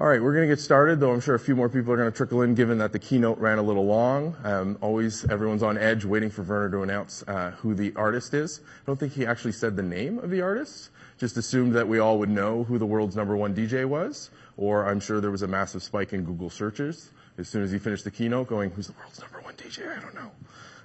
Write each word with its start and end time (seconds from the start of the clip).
All 0.00 0.06
right, 0.06 0.22
we're 0.22 0.32
going 0.32 0.48
to 0.48 0.50
get 0.50 0.62
started, 0.62 0.98
though 0.98 1.12
I'm 1.12 1.20
sure 1.20 1.34
a 1.34 1.38
few 1.38 1.54
more 1.54 1.68
people 1.68 1.92
are 1.92 1.96
going 1.98 2.10
to 2.10 2.16
trickle 2.16 2.40
in 2.40 2.54
given 2.54 2.78
that 2.78 2.90
the 2.90 2.98
keynote 2.98 3.36
ran 3.36 3.58
a 3.58 3.62
little 3.62 3.84
long. 3.84 4.34
Um, 4.44 4.78
always 4.80 5.28
everyone's 5.28 5.62
on 5.62 5.76
edge 5.76 6.06
waiting 6.06 6.30
for 6.30 6.40
Werner 6.40 6.70
to 6.70 6.82
announce 6.82 7.22
uh, 7.28 7.50
who 7.58 7.74
the 7.74 7.92
artist 7.96 8.32
is. 8.32 8.62
I 8.64 8.86
don't 8.86 8.98
think 8.98 9.12
he 9.12 9.26
actually 9.26 9.52
said 9.52 9.76
the 9.76 9.82
name 9.82 10.18
of 10.18 10.30
the 10.30 10.40
artist, 10.40 10.88
just 11.18 11.36
assumed 11.36 11.74
that 11.74 11.86
we 11.86 11.98
all 11.98 12.18
would 12.18 12.30
know 12.30 12.64
who 12.64 12.78
the 12.78 12.86
world's 12.86 13.14
number 13.14 13.36
one 13.36 13.54
DJ 13.54 13.84
was, 13.84 14.30
or 14.56 14.88
I'm 14.88 15.00
sure 15.00 15.20
there 15.20 15.30
was 15.30 15.42
a 15.42 15.46
massive 15.46 15.82
spike 15.82 16.14
in 16.14 16.24
Google 16.24 16.48
searches 16.48 17.10
as 17.36 17.50
soon 17.50 17.62
as 17.62 17.70
he 17.70 17.78
finished 17.78 18.04
the 18.04 18.10
keynote 18.10 18.48
going, 18.48 18.70
who's 18.70 18.86
the 18.86 18.94
world's 18.94 19.20
number 19.20 19.42
one 19.42 19.52
DJ? 19.52 19.94
I 19.94 20.00
don't 20.00 20.14
know. 20.14 20.30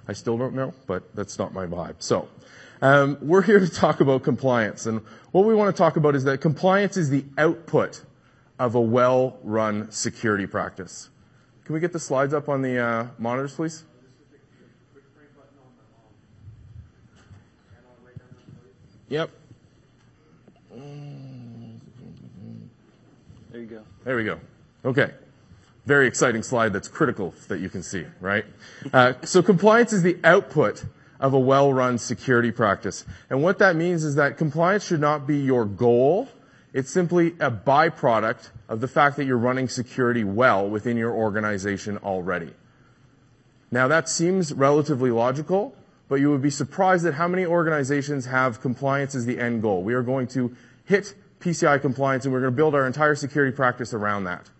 I 0.06 0.12
still 0.12 0.36
don't 0.36 0.54
know, 0.54 0.74
but 0.86 1.16
that's 1.16 1.38
not 1.38 1.54
my 1.54 1.64
vibe. 1.64 1.94
So, 2.00 2.28
um, 2.82 3.16
we're 3.22 3.40
here 3.40 3.60
to 3.60 3.70
talk 3.70 4.00
about 4.00 4.24
compliance. 4.24 4.84
And 4.84 5.00
what 5.32 5.46
we 5.46 5.54
want 5.54 5.74
to 5.74 5.78
talk 5.78 5.96
about 5.96 6.14
is 6.14 6.24
that 6.24 6.42
compliance 6.42 6.98
is 6.98 7.08
the 7.08 7.24
output 7.38 8.02
of 8.58 8.74
a 8.74 8.80
well-run 8.80 9.90
security 9.90 10.46
practice. 10.46 11.10
Can 11.64 11.74
we 11.74 11.80
get 11.80 11.92
the 11.92 12.00
slides 12.00 12.32
up 12.32 12.48
on 12.48 12.62
the 12.62 12.78
uh, 12.78 13.06
monitors, 13.18 13.54
please? 13.54 13.84
Yep. 19.08 19.30
There 23.50 23.60
you 23.60 23.66
go. 23.66 23.82
There 24.04 24.16
we 24.16 24.24
go. 24.24 24.40
Okay. 24.84 25.12
Very 25.84 26.08
exciting 26.08 26.42
slide 26.42 26.72
that's 26.72 26.88
critical 26.88 27.32
that 27.48 27.60
you 27.60 27.68
can 27.68 27.82
see, 27.82 28.04
right? 28.20 28.44
Uh, 28.92 29.12
so 29.22 29.42
compliance 29.42 29.92
is 29.92 30.02
the 30.02 30.18
output 30.24 30.84
of 31.20 31.32
a 31.32 31.38
well-run 31.38 31.98
security 31.98 32.50
practice. 32.50 33.04
And 33.30 33.42
what 33.42 33.58
that 33.58 33.76
means 33.76 34.02
is 34.02 34.16
that 34.16 34.36
compliance 34.36 34.84
should 34.84 35.00
not 35.00 35.26
be 35.26 35.38
your 35.38 35.64
goal, 35.64 36.28
it's 36.76 36.90
simply 36.90 37.28
a 37.40 37.50
byproduct 37.50 38.50
of 38.68 38.82
the 38.82 38.86
fact 38.86 39.16
that 39.16 39.24
you're 39.24 39.38
running 39.38 39.66
security 39.66 40.24
well 40.24 40.68
within 40.68 40.98
your 40.98 41.10
organization 41.10 41.96
already. 41.96 42.52
Now 43.70 43.88
that 43.88 44.10
seems 44.10 44.52
relatively 44.52 45.10
logical, 45.10 45.74
but 46.10 46.16
you 46.16 46.30
would 46.30 46.42
be 46.42 46.50
surprised 46.50 47.06
at 47.06 47.14
how 47.14 47.28
many 47.28 47.46
organizations 47.46 48.26
have 48.26 48.60
compliance 48.60 49.14
as 49.14 49.24
the 49.24 49.40
end 49.40 49.62
goal. 49.62 49.82
We 49.84 49.94
are 49.94 50.02
going 50.02 50.26
to 50.28 50.54
hit 50.84 51.14
PCI 51.40 51.80
compliance 51.80 52.26
and 52.26 52.34
we're 52.34 52.40
going 52.40 52.52
to 52.52 52.56
build 52.56 52.74
our 52.74 52.86
entire 52.86 53.14
security 53.14 53.56
practice 53.56 53.94
around 53.94 54.24
that. 54.24 54.50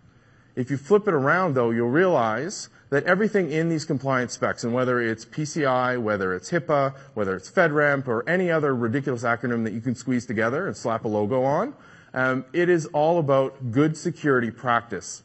If 0.55 0.71
you 0.71 0.77
flip 0.77 1.07
it 1.07 1.13
around 1.13 1.53
though, 1.53 1.69
you'll 1.69 1.91
realize 1.91 2.69
that 2.89 3.03
everything 3.03 3.51
in 3.51 3.69
these 3.69 3.85
compliance 3.85 4.33
specs, 4.33 4.63
and 4.63 4.73
whether 4.73 4.99
it's 4.99 5.23
PCI, 5.23 6.01
whether 6.01 6.33
it's 6.33 6.49
HIPAA, 6.49 6.95
whether 7.13 7.35
it's 7.35 7.51
FedRAMP, 7.51 8.07
or 8.07 8.27
any 8.27 8.49
other 8.49 8.73
ridiculous 8.73 9.21
acronym 9.21 9.65
that 9.65 9.73
you 9.73 9.81
can 9.81 9.93
squeeze 9.93 10.25
together 10.25 10.65
and 10.65 10.75
slap 10.75 11.05
a 11.05 11.07
logo 11.07 11.43
on, 11.43 11.75
um, 12.13 12.45
it 12.53 12.69
is 12.69 12.85
all 12.87 13.19
about 13.19 13.71
good 13.71 13.97
security 13.97 14.51
practice. 14.51 15.23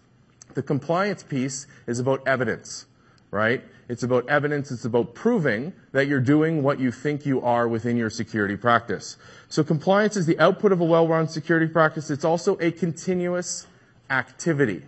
The 0.54 0.62
compliance 0.62 1.22
piece 1.22 1.66
is 1.86 1.98
about 1.98 2.26
evidence, 2.26 2.86
right? 3.30 3.64
It's 3.88 4.02
about 4.02 4.28
evidence. 4.28 4.70
It's 4.70 4.84
about 4.84 5.14
proving 5.14 5.72
that 5.92 6.06
you're 6.06 6.20
doing 6.20 6.62
what 6.62 6.80
you 6.80 6.90
think 6.90 7.26
you 7.26 7.42
are 7.42 7.68
within 7.68 7.96
your 7.96 8.10
security 8.10 8.56
practice. 8.56 9.16
So 9.48 9.64
compliance 9.64 10.16
is 10.16 10.26
the 10.26 10.38
output 10.38 10.72
of 10.72 10.80
a 10.80 10.84
well-run 10.84 11.28
security 11.28 11.66
practice. 11.66 12.10
It's 12.10 12.24
also 12.24 12.56
a 12.60 12.70
continuous 12.70 13.66
activity. 14.10 14.82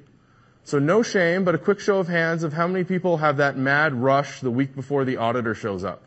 So 0.65 0.79
no 0.79 1.03
shame, 1.03 1.45
but 1.45 1.55
a 1.55 1.59
quick 1.59 1.81
show 1.81 1.99
of 1.99 2.09
hands 2.09 2.43
of 2.43 2.55
how 2.55 2.67
many 2.67 2.85
people 2.85 3.19
have 3.19 3.37
that 3.37 3.57
mad 3.57 3.95
rush 3.95 4.41
the 4.41 4.51
week 4.51 4.75
before 4.75 5.05
the 5.05 5.19
auditor 5.19 5.55
shows 5.55 5.85
up. 5.85 6.03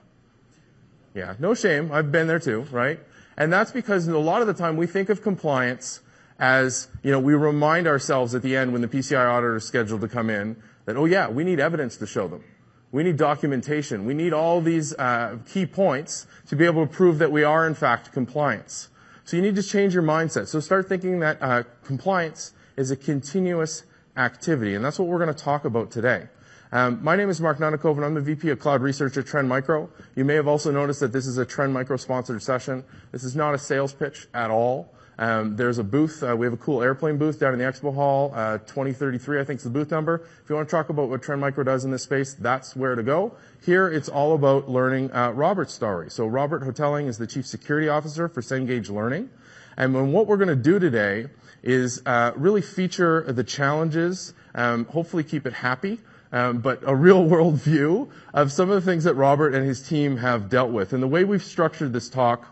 Yeah, 1.14 1.36
no 1.40 1.54
shame. 1.54 1.92
I've 1.92 2.12
been 2.12 2.28
there 2.28 2.40
too, 2.40 2.62
right? 2.72 3.00
And 3.38 3.54
that's 3.54 3.72
because 3.72 4.08
a 4.08 4.18
lot 4.18 4.42
of 4.42 4.48
the 4.48 4.54
time 4.54 4.78
we 4.78 4.88
think 4.88 5.10
of 5.10 5.22
compliance 5.22 6.02
as, 6.40 6.88
you 7.04 7.12
know, 7.12 7.20
we 7.20 7.34
remind 7.34 7.88
ourselves 7.88 8.36
at 8.36 8.42
the 8.42 8.56
end 8.56 8.74
when 8.74 8.82
the 8.82 8.88
PCI 8.88 9.30
auditor 9.30 9.58
is 9.58 9.66
scheduled 9.66 10.02
to 10.02 10.08
come 10.08 10.30
in 10.30 10.62
that, 10.86 10.98
oh 10.98 11.06
yeah, 11.06 11.30
we 11.30 11.44
need 11.44 11.60
evidence 11.60 11.98
to 11.98 12.08
show 12.08 12.28
them. 12.28 12.44
We 12.92 13.04
need 13.04 13.18
documentation. 13.18 14.06
We 14.06 14.14
need 14.14 14.34
all 14.34 14.62
these 14.62 14.94
uh, 14.94 15.38
key 15.46 15.66
points 15.66 16.26
to 16.48 16.56
be 16.56 16.66
able 16.66 16.88
to 16.88 16.92
prove 16.92 17.20
that 17.20 17.32
we 17.32 17.44
are 17.44 17.68
in 17.68 17.76
fact 17.76 18.12
compliance. 18.12 18.90
So 19.26 19.36
you 19.36 19.44
need 19.44 19.56
to 19.56 19.64
change 19.64 19.94
your 19.94 20.04
mindset. 20.04 20.48
So 20.48 20.60
start 20.62 20.88
thinking 20.88 21.20
that 21.20 21.42
uh, 21.42 21.64
compliance 21.84 22.54
is 22.78 22.92
a 22.92 22.96
continuous 22.96 23.84
activity, 24.16 24.74
and 24.74 24.86
that's 24.86 24.98
what 24.98 25.10
we're 25.10 25.20
going 25.20 25.34
to 25.34 25.44
talk 25.44 25.66
about 25.66 25.92
today. 25.92 26.28
Um, 26.72 27.02
my 27.02 27.16
name 27.16 27.30
is 27.30 27.40
Mark 27.40 27.60
Nunnikhoven, 27.60 27.98
and 27.98 28.06
I'm 28.06 28.14
the 28.14 28.22
VP 28.22 28.50
of 28.50 28.60
Cloud 28.60 28.82
Research 28.82 29.16
at 29.16 29.26
Trend 29.26 29.48
Micro. 29.48 29.90
You 30.16 30.26
may 30.26 30.36
have 30.36 30.48
also 30.48 30.70
noticed 30.70 31.00
that 31.00 31.14
this 31.14 31.26
is 31.26 31.38
a 31.38 31.46
Trend 31.46 31.74
Micro 31.74 31.96
sponsored 31.96 32.44
session. 32.44 32.84
This 33.14 33.24
is 33.24 33.38
not 33.38 33.54
a 33.54 33.58
sales 33.58 33.94
pitch 33.94 34.28
at 34.34 34.52
all. 34.52 34.94
Um, 35.18 35.56
there's 35.56 35.78
a 35.78 35.84
booth. 35.84 36.22
Uh, 36.22 36.36
we 36.36 36.46
have 36.46 36.54
a 36.54 36.58
cool 36.58 36.84
airplane 36.84 37.18
booth 37.18 37.40
down 37.40 37.54
in 37.54 37.60
the 37.60 37.66
expo 37.66 37.94
hall. 37.94 38.34
Uh, 38.36 38.58
2033, 38.58 39.40
I 39.40 39.46
think, 39.46 39.60
is 39.60 39.64
the 39.64 39.70
booth 39.70 39.92
number. 39.92 40.26
If 40.44 40.50
you 40.50 40.56
want 40.56 40.68
to 40.68 40.72
talk 40.72 40.90
about 40.90 41.10
what 41.10 41.24
Trend 41.24 41.40
Micro 41.40 41.64
does 41.64 41.86
in 41.86 41.92
this 41.92 42.04
space, 42.04 42.34
that's 42.34 42.76
where 42.76 42.96
to 42.96 43.04
go. 43.04 43.38
Here, 43.66 43.88
it's 43.88 44.10
all 44.10 44.36
about 44.36 44.70
learning 44.70 45.12
uh, 45.14 45.32
Robert's 45.32 45.74
story. 45.74 46.12
So 46.12 46.28
Robert 46.28 46.64
Hotaling 46.64 47.08
is 47.08 47.18
the 47.18 47.28
Chief 47.28 47.48
Security 47.48 47.88
Officer 47.88 48.28
for 48.28 48.42
Cengage 48.42 48.90
Learning. 48.90 49.30
And 49.78 50.12
what 50.12 50.28
we're 50.28 50.38
going 50.38 50.50
to 50.50 50.56
do 50.56 50.80
today 50.80 51.28
is 51.64 52.02
uh, 52.06 52.34
really 52.36 52.62
feature 52.62 53.24
the 53.32 53.44
challenges, 53.44 54.34
um, 54.54 54.86
hopefully 54.86 55.24
keep 55.24 55.46
it 55.46 55.54
happy, 55.54 56.00
um, 56.32 56.60
but 56.60 56.82
a 56.86 56.96
real 56.96 57.24
world 57.34 57.56
view 57.56 58.10
of 58.34 58.52
some 58.52 58.70
of 58.70 58.76
the 58.76 58.90
things 58.90 59.04
that 59.06 59.16
Robert 59.16 59.54
and 59.54 59.66
his 59.66 59.88
team 59.88 60.18
have 60.18 60.50
dealt 60.50 60.72
with. 60.72 60.94
And 60.94 61.02
the 61.02 61.08
way 61.08 61.24
we've 61.24 61.44
structured 61.44 61.94
this 61.94 62.10
talk 62.10 62.46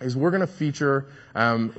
is 0.00 0.16
we're 0.16 0.30
going 0.30 0.40
to 0.40 0.46
feature 0.46 1.06
um, 1.34 1.72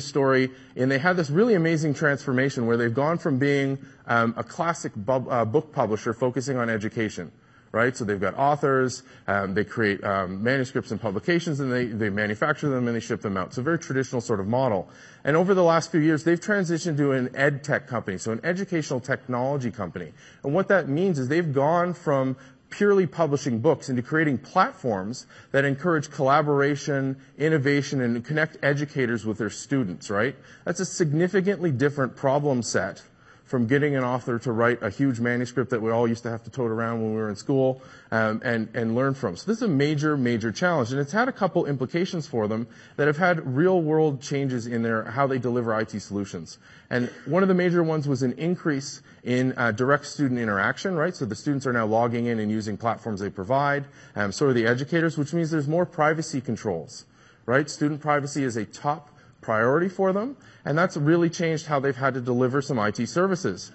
story, 0.00 0.50
and 0.76 0.90
they 0.90 0.98
had 0.98 1.16
this 1.16 1.30
really 1.30 1.54
amazing 1.54 1.94
transformation 1.94 2.66
where 2.66 2.76
they've 2.76 2.94
gone 2.94 3.18
from 3.18 3.38
being 3.38 3.78
um, 4.06 4.34
a 4.36 4.44
classic 4.44 4.92
bu- 4.94 5.28
uh, 5.28 5.44
book 5.44 5.72
publisher 5.72 6.12
focusing 6.12 6.56
on 6.58 6.68
education 6.68 7.32
right? 7.74 7.96
So 7.96 8.04
they've 8.04 8.20
got 8.20 8.38
authors, 8.38 9.02
um, 9.26 9.54
they 9.54 9.64
create 9.64 10.02
um, 10.04 10.42
manuscripts 10.42 10.92
and 10.92 11.00
publications, 11.00 11.58
and 11.58 11.72
they, 11.72 11.86
they 11.86 12.08
manufacture 12.08 12.68
them 12.68 12.86
and 12.86 12.96
they 12.96 13.00
ship 13.00 13.20
them 13.20 13.36
out. 13.36 13.48
It's 13.48 13.58
a 13.58 13.62
very 13.62 13.78
traditional 13.78 14.20
sort 14.20 14.38
of 14.38 14.46
model. 14.46 14.88
And 15.24 15.36
over 15.36 15.54
the 15.54 15.64
last 15.64 15.90
few 15.90 16.00
years, 16.00 16.22
they've 16.22 16.40
transitioned 16.40 16.96
to 16.98 17.12
an 17.12 17.34
ed 17.34 17.64
tech 17.64 17.88
company, 17.88 18.16
so 18.18 18.30
an 18.30 18.40
educational 18.44 19.00
technology 19.00 19.72
company. 19.72 20.12
And 20.44 20.54
what 20.54 20.68
that 20.68 20.88
means 20.88 21.18
is 21.18 21.28
they've 21.28 21.52
gone 21.52 21.94
from 21.94 22.36
purely 22.70 23.06
publishing 23.06 23.60
books 23.60 23.88
into 23.88 24.02
creating 24.02 24.38
platforms 24.38 25.26
that 25.52 25.64
encourage 25.64 26.10
collaboration, 26.10 27.16
innovation, 27.38 28.00
and 28.00 28.24
connect 28.24 28.56
educators 28.62 29.24
with 29.24 29.38
their 29.38 29.50
students, 29.50 30.10
right? 30.10 30.36
That's 30.64 30.80
a 30.80 30.84
significantly 30.84 31.70
different 31.70 32.16
problem 32.16 32.62
set 32.62 33.02
from 33.44 33.66
getting 33.66 33.94
an 33.94 34.02
author 34.02 34.38
to 34.38 34.52
write 34.52 34.82
a 34.82 34.88
huge 34.88 35.20
manuscript 35.20 35.70
that 35.70 35.80
we 35.80 35.90
all 35.90 36.08
used 36.08 36.22
to 36.22 36.30
have 36.30 36.42
to 36.42 36.50
tote 36.50 36.70
around 36.70 37.02
when 37.02 37.10
we 37.10 37.20
were 37.20 37.28
in 37.28 37.36
school 37.36 37.82
um, 38.10 38.40
and, 38.42 38.68
and 38.74 38.94
learn 38.94 39.12
from. 39.12 39.36
So 39.36 39.46
this 39.46 39.58
is 39.58 39.62
a 39.64 39.68
major, 39.68 40.16
major 40.16 40.50
challenge. 40.50 40.92
And 40.92 41.00
it's 41.00 41.12
had 41.12 41.28
a 41.28 41.32
couple 41.32 41.66
implications 41.66 42.26
for 42.26 42.48
them 42.48 42.66
that 42.96 43.06
have 43.06 43.18
had 43.18 43.54
real 43.54 43.82
world 43.82 44.22
changes 44.22 44.66
in 44.66 44.82
their 44.82 45.04
how 45.04 45.26
they 45.26 45.38
deliver 45.38 45.78
IT 45.78 45.90
solutions. 46.00 46.58
And 46.88 47.10
one 47.26 47.42
of 47.42 47.48
the 47.48 47.54
major 47.54 47.82
ones 47.82 48.08
was 48.08 48.22
an 48.22 48.32
increase 48.32 49.02
in 49.22 49.52
uh, 49.58 49.72
direct 49.72 50.06
student 50.06 50.40
interaction, 50.40 50.94
right? 50.94 51.14
So 51.14 51.26
the 51.26 51.34
students 51.34 51.66
are 51.66 51.72
now 51.72 51.86
logging 51.86 52.26
in 52.26 52.38
and 52.38 52.50
using 52.50 52.78
platforms 52.78 53.20
they 53.20 53.30
provide. 53.30 53.84
Um, 54.16 54.32
so 54.32 54.46
are 54.46 54.52
the 54.54 54.66
educators, 54.66 55.18
which 55.18 55.34
means 55.34 55.50
there's 55.50 55.68
more 55.68 55.84
privacy 55.84 56.40
controls, 56.40 57.04
right? 57.44 57.68
Student 57.68 58.00
privacy 58.00 58.42
is 58.42 58.56
a 58.56 58.64
top 58.64 59.10
priority 59.44 59.88
for 59.88 60.12
them, 60.12 60.36
and 60.64 60.76
that's 60.76 60.96
really 60.96 61.28
changed 61.28 61.66
how 61.66 61.78
they've 61.78 61.94
had 61.96 62.14
to 62.14 62.20
deliver 62.20 62.62
some 62.62 62.78
IT 62.78 63.06
services. 63.08 63.70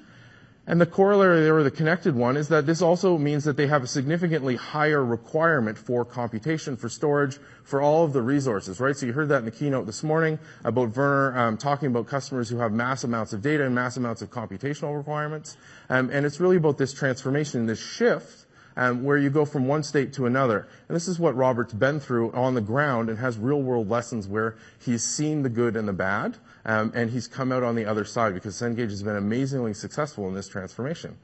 And 0.65 0.79
the 0.79 0.85
corollary 0.85 1.49
or 1.49 1.63
the 1.63 1.71
connected 1.71 2.15
one 2.15 2.37
is 2.37 2.47
that 2.49 2.67
this 2.67 2.81
also 2.81 3.17
means 3.17 3.43
that 3.45 3.57
they 3.57 3.65
have 3.65 3.83
a 3.83 3.87
significantly 3.87 4.55
higher 4.55 5.03
requirement 5.03 5.79
for 5.79 6.05
computation, 6.05 6.75
for 6.75 6.89
storage, 6.89 7.39
for 7.63 7.81
all 7.81 8.03
of 8.03 8.13
the 8.13 8.21
resources, 8.21 8.79
right? 8.79 8.95
So 8.95 9.07
you 9.07 9.13
heard 9.13 9.29
that 9.29 9.39
in 9.39 9.45
the 9.45 9.51
keynote 9.51 9.87
this 9.87 10.03
morning 10.03 10.37
about 10.63 10.95
Werner 10.95 11.37
um, 11.37 11.57
talking 11.57 11.87
about 11.87 12.05
customers 12.05 12.49
who 12.49 12.57
have 12.57 12.71
mass 12.71 13.03
amounts 13.03 13.33
of 13.33 13.41
data 13.41 13.65
and 13.65 13.73
mass 13.73 13.97
amounts 13.97 14.21
of 14.21 14.29
computational 14.29 14.95
requirements. 14.95 15.57
Um, 15.89 16.11
and 16.11 16.23
it's 16.23 16.39
really 16.39 16.57
about 16.57 16.77
this 16.77 16.93
transformation, 16.93 17.65
this 17.65 17.81
shift 17.81 18.38
um, 18.79 19.03
where 19.03 19.17
you 19.17 19.29
go 19.29 19.43
from 19.43 19.67
one 19.67 19.83
state 19.83 20.13
to 20.13 20.25
another. 20.25 20.65
And 20.87 20.95
this 20.95 21.09
is 21.09 21.19
what 21.19 21.35
Robert's 21.35 21.73
been 21.73 21.99
through 21.99 22.31
on 22.31 22.53
the 22.55 22.61
ground 22.61 23.09
and 23.09 23.19
has 23.19 23.37
real 23.37 23.61
world 23.61 23.89
lessons 23.89 24.25
where 24.25 24.55
he's 24.79 25.03
seen 25.03 25.43
the 25.43 25.49
good 25.49 25.75
and 25.75 25.85
the 25.85 25.93
bad, 25.93 26.37
um, 26.65 26.93
and 26.95 27.11
he's 27.11 27.27
come 27.27 27.51
out 27.51 27.61
on 27.61 27.75
the 27.75 27.83
other 27.83 28.05
side 28.05 28.33
because 28.33 28.55
Cengage 28.55 28.89
has 28.89 29.03
been 29.03 29.17
amazingly 29.17 29.73
successful 29.73 30.29
in 30.29 30.33
this 30.33 30.47
transformation. 30.47 31.17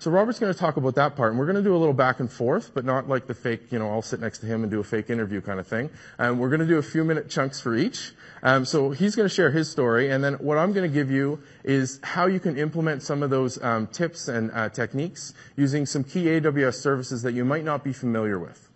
So 0.00 0.12
Robert's 0.12 0.38
going 0.38 0.52
to 0.52 0.58
talk 0.58 0.76
about 0.76 0.94
that 0.94 1.16
part, 1.16 1.30
and 1.30 1.40
we're 1.40 1.46
going 1.46 1.56
to 1.56 1.62
do 1.62 1.74
a 1.74 1.76
little 1.76 1.92
back 1.92 2.20
and 2.20 2.30
forth, 2.30 2.70
but 2.72 2.84
not 2.84 3.08
like 3.08 3.26
the 3.26 3.34
fake, 3.34 3.72
you 3.72 3.80
know, 3.80 3.90
I'll 3.90 4.00
sit 4.00 4.20
next 4.20 4.38
to 4.38 4.46
him 4.46 4.62
and 4.62 4.70
do 4.70 4.78
a 4.78 4.84
fake 4.84 5.10
interview 5.10 5.40
kind 5.40 5.58
of 5.58 5.66
thing. 5.66 5.90
Um, 6.20 6.38
we're 6.38 6.50
going 6.50 6.60
to 6.60 6.68
do 6.68 6.78
a 6.78 6.82
few 6.82 7.02
minute 7.02 7.28
chunks 7.28 7.60
for 7.60 7.74
each. 7.74 8.12
Um, 8.44 8.64
so 8.64 8.90
he's 8.90 9.16
going 9.16 9.28
to 9.28 9.34
share 9.34 9.50
his 9.50 9.68
story, 9.68 10.12
and 10.12 10.22
then 10.22 10.34
what 10.34 10.56
I'm 10.56 10.72
going 10.72 10.88
to 10.88 10.94
give 10.94 11.10
you 11.10 11.42
is 11.64 11.98
how 12.04 12.26
you 12.26 12.38
can 12.38 12.56
implement 12.56 13.02
some 13.02 13.24
of 13.24 13.30
those 13.30 13.60
um, 13.60 13.88
tips 13.88 14.28
and 14.28 14.52
uh, 14.52 14.68
techniques 14.68 15.34
using 15.56 15.84
some 15.84 16.04
key 16.04 16.26
AWS 16.26 16.74
services 16.74 17.22
that 17.22 17.32
you 17.32 17.44
might 17.44 17.64
not 17.64 17.82
be 17.82 17.92
familiar 17.92 18.38
with. 18.38 18.68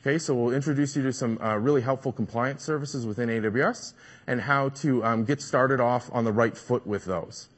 Okay, 0.00 0.16
so 0.16 0.34
we'll 0.34 0.54
introduce 0.54 0.96
you 0.96 1.02
to 1.02 1.12
some 1.12 1.38
uh, 1.42 1.56
really 1.56 1.82
helpful 1.82 2.10
compliance 2.10 2.64
services 2.64 3.04
within 3.04 3.28
AWS 3.28 3.92
and 4.26 4.40
how 4.40 4.70
to 4.70 5.04
um, 5.04 5.26
get 5.26 5.42
started 5.42 5.78
off 5.78 6.08
on 6.10 6.24
the 6.24 6.32
right 6.32 6.56
foot 6.56 6.86
with 6.86 7.04
those. 7.04 7.49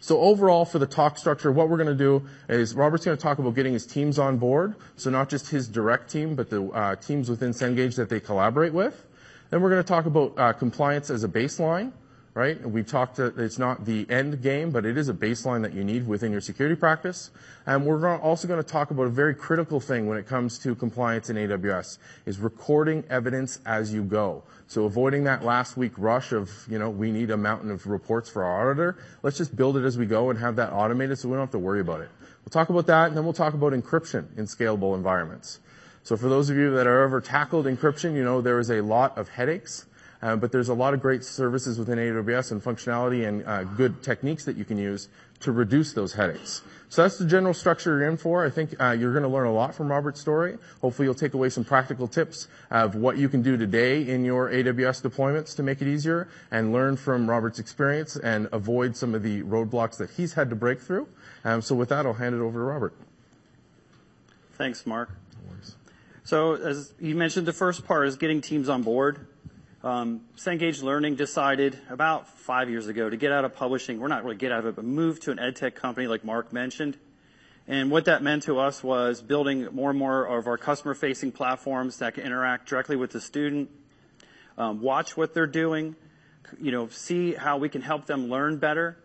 So 0.00 0.20
overall, 0.20 0.64
for 0.64 0.78
the 0.78 0.86
talk 0.86 1.18
structure, 1.18 1.50
what 1.50 1.68
we're 1.68 1.78
going 1.78 1.88
to 1.88 1.94
do 1.94 2.26
is 2.48 2.74
Robert's 2.74 3.04
going 3.04 3.16
to 3.16 3.22
talk 3.22 3.38
about 3.38 3.54
getting 3.54 3.72
his 3.72 3.86
teams 3.86 4.18
on 4.18 4.38
board. 4.38 4.76
So 4.96 5.10
not 5.10 5.28
just 5.28 5.48
his 5.48 5.68
direct 5.68 6.10
team, 6.10 6.34
but 6.36 6.50
the 6.50 6.64
uh, 6.66 6.96
teams 6.96 7.30
within 7.30 7.52
Cengage 7.52 7.96
that 7.96 8.08
they 8.08 8.20
collaborate 8.20 8.72
with. 8.72 9.06
Then 9.50 9.62
we're 9.62 9.70
going 9.70 9.82
to 9.82 9.88
talk 9.88 10.06
about 10.06 10.38
uh, 10.38 10.52
compliance 10.52 11.10
as 11.10 11.24
a 11.24 11.28
baseline 11.28 11.92
right? 12.36 12.60
We've 12.68 12.86
talked, 12.86 13.18
it's 13.18 13.58
not 13.58 13.86
the 13.86 14.04
end 14.10 14.42
game, 14.42 14.70
but 14.70 14.84
it 14.84 14.98
is 14.98 15.08
a 15.08 15.14
baseline 15.14 15.62
that 15.62 15.72
you 15.72 15.82
need 15.82 16.06
within 16.06 16.30
your 16.30 16.42
security 16.42 16.76
practice. 16.76 17.30
And 17.64 17.86
we're 17.86 18.14
also 18.18 18.46
going 18.46 18.62
to 18.62 18.68
talk 18.68 18.90
about 18.90 19.04
a 19.04 19.10
very 19.10 19.34
critical 19.34 19.80
thing 19.80 20.06
when 20.06 20.18
it 20.18 20.26
comes 20.26 20.58
to 20.58 20.74
compliance 20.74 21.30
in 21.30 21.36
AWS 21.36 21.96
is 22.26 22.38
recording 22.38 23.04
evidence 23.08 23.58
as 23.64 23.90
you 23.90 24.04
go. 24.04 24.42
So 24.66 24.84
avoiding 24.84 25.24
that 25.24 25.44
last 25.44 25.78
week 25.78 25.92
rush 25.96 26.32
of, 26.32 26.50
you 26.68 26.78
know, 26.78 26.90
we 26.90 27.10
need 27.10 27.30
a 27.30 27.38
mountain 27.38 27.70
of 27.70 27.86
reports 27.86 28.28
for 28.28 28.44
our 28.44 28.68
auditor. 28.68 28.98
Let's 29.22 29.38
just 29.38 29.56
build 29.56 29.78
it 29.78 29.86
as 29.86 29.96
we 29.96 30.04
go 30.04 30.28
and 30.28 30.38
have 30.38 30.56
that 30.56 30.74
automated 30.74 31.18
so 31.18 31.30
we 31.30 31.36
don't 31.36 31.44
have 31.44 31.52
to 31.52 31.58
worry 31.58 31.80
about 31.80 32.02
it. 32.02 32.10
We'll 32.44 32.50
talk 32.50 32.68
about 32.68 32.86
that 32.88 33.06
and 33.06 33.16
then 33.16 33.24
we'll 33.24 33.32
talk 33.32 33.54
about 33.54 33.72
encryption 33.72 34.36
in 34.36 34.44
scalable 34.44 34.94
environments. 34.94 35.60
So 36.02 36.18
for 36.18 36.28
those 36.28 36.50
of 36.50 36.58
you 36.58 36.70
that 36.72 36.84
have 36.84 36.96
ever 36.96 37.22
tackled 37.22 37.64
encryption, 37.64 38.14
you 38.14 38.24
know 38.24 38.42
there 38.42 38.58
is 38.58 38.70
a 38.70 38.82
lot 38.82 39.16
of 39.16 39.30
headaches 39.30 39.86
uh, 40.22 40.36
but 40.36 40.52
there's 40.52 40.68
a 40.68 40.74
lot 40.74 40.94
of 40.94 41.00
great 41.00 41.24
services 41.24 41.78
within 41.78 41.98
AWS 41.98 42.52
and 42.52 42.62
functionality 42.62 43.26
and 43.26 43.46
uh, 43.46 43.64
good 43.64 44.02
techniques 44.02 44.44
that 44.44 44.56
you 44.56 44.64
can 44.64 44.78
use 44.78 45.08
to 45.40 45.52
reduce 45.52 45.92
those 45.92 46.14
headaches. 46.14 46.62
So 46.88 47.02
that's 47.02 47.18
the 47.18 47.26
general 47.26 47.52
structure 47.52 47.98
you're 47.98 48.08
in 48.08 48.16
for. 48.16 48.44
I 48.44 48.50
think 48.50 48.80
uh, 48.80 48.92
you're 48.92 49.12
going 49.12 49.24
to 49.24 49.28
learn 49.28 49.46
a 49.46 49.52
lot 49.52 49.74
from 49.74 49.90
Robert's 49.90 50.20
story. 50.20 50.56
Hopefully 50.80 51.06
you'll 51.06 51.14
take 51.14 51.34
away 51.34 51.48
some 51.50 51.64
practical 51.64 52.06
tips 52.06 52.48
of 52.70 52.94
what 52.94 53.18
you 53.18 53.28
can 53.28 53.42
do 53.42 53.56
today 53.56 54.02
in 54.02 54.24
your 54.24 54.50
AWS 54.50 55.02
deployments 55.02 55.54
to 55.56 55.62
make 55.62 55.82
it 55.82 55.88
easier 55.88 56.28
and 56.50 56.72
learn 56.72 56.96
from 56.96 57.28
Robert's 57.28 57.58
experience 57.58 58.16
and 58.16 58.48
avoid 58.52 58.96
some 58.96 59.14
of 59.14 59.22
the 59.22 59.42
roadblocks 59.42 59.98
that 59.98 60.10
he's 60.10 60.34
had 60.34 60.48
to 60.50 60.56
break 60.56 60.80
through. 60.80 61.08
Um, 61.44 61.60
so 61.60 61.74
with 61.74 61.88
that, 61.90 62.06
I'll 62.06 62.14
hand 62.14 62.34
it 62.34 62.40
over 62.40 62.58
to 62.58 62.64
Robert. 62.64 62.94
Thanks, 64.54 64.86
Mark. 64.86 65.10
So 66.26 66.54
as 66.54 66.92
you 66.98 67.14
mentioned, 67.14 67.46
the 67.46 67.52
first 67.52 67.86
part 67.86 68.08
is 68.08 68.16
getting 68.16 68.40
teams 68.40 68.68
on 68.68 68.82
board. 68.82 69.28
Um, 69.86 70.22
Cengage 70.36 70.82
Learning 70.82 71.14
decided 71.14 71.78
about 71.88 72.26
five 72.26 72.68
years 72.68 72.88
ago 72.88 73.08
to 73.08 73.16
get 73.16 73.30
out 73.30 73.44
of 73.44 73.54
publishing. 73.54 74.00
We're 74.00 74.08
not 74.08 74.24
really 74.24 74.34
get 74.34 74.50
out 74.50 74.58
of 74.58 74.66
it, 74.66 74.74
but 74.74 74.84
move 74.84 75.20
to 75.20 75.30
an 75.30 75.38
ed 75.38 75.54
tech 75.54 75.76
company 75.76 76.08
like 76.08 76.24
Mark 76.24 76.52
mentioned. 76.52 76.98
And 77.68 77.88
what 77.88 78.06
that 78.06 78.20
meant 78.20 78.42
to 78.44 78.58
us 78.58 78.82
was 78.82 79.22
building 79.22 79.68
more 79.70 79.90
and 79.90 79.98
more 79.98 80.24
of 80.24 80.48
our 80.48 80.58
customer-facing 80.58 81.30
platforms 81.30 81.98
that 81.98 82.14
can 82.14 82.24
interact 82.24 82.68
directly 82.68 82.96
with 82.96 83.12
the 83.12 83.20
student, 83.20 83.70
um, 84.58 84.80
watch 84.80 85.16
what 85.16 85.34
they're 85.34 85.46
doing, 85.46 85.94
you 86.60 86.72
know, 86.72 86.88
see 86.88 87.34
how 87.34 87.58
we 87.58 87.68
can 87.68 87.80
help 87.80 88.06
them 88.06 88.28
learn 88.28 88.56
better, 88.56 88.98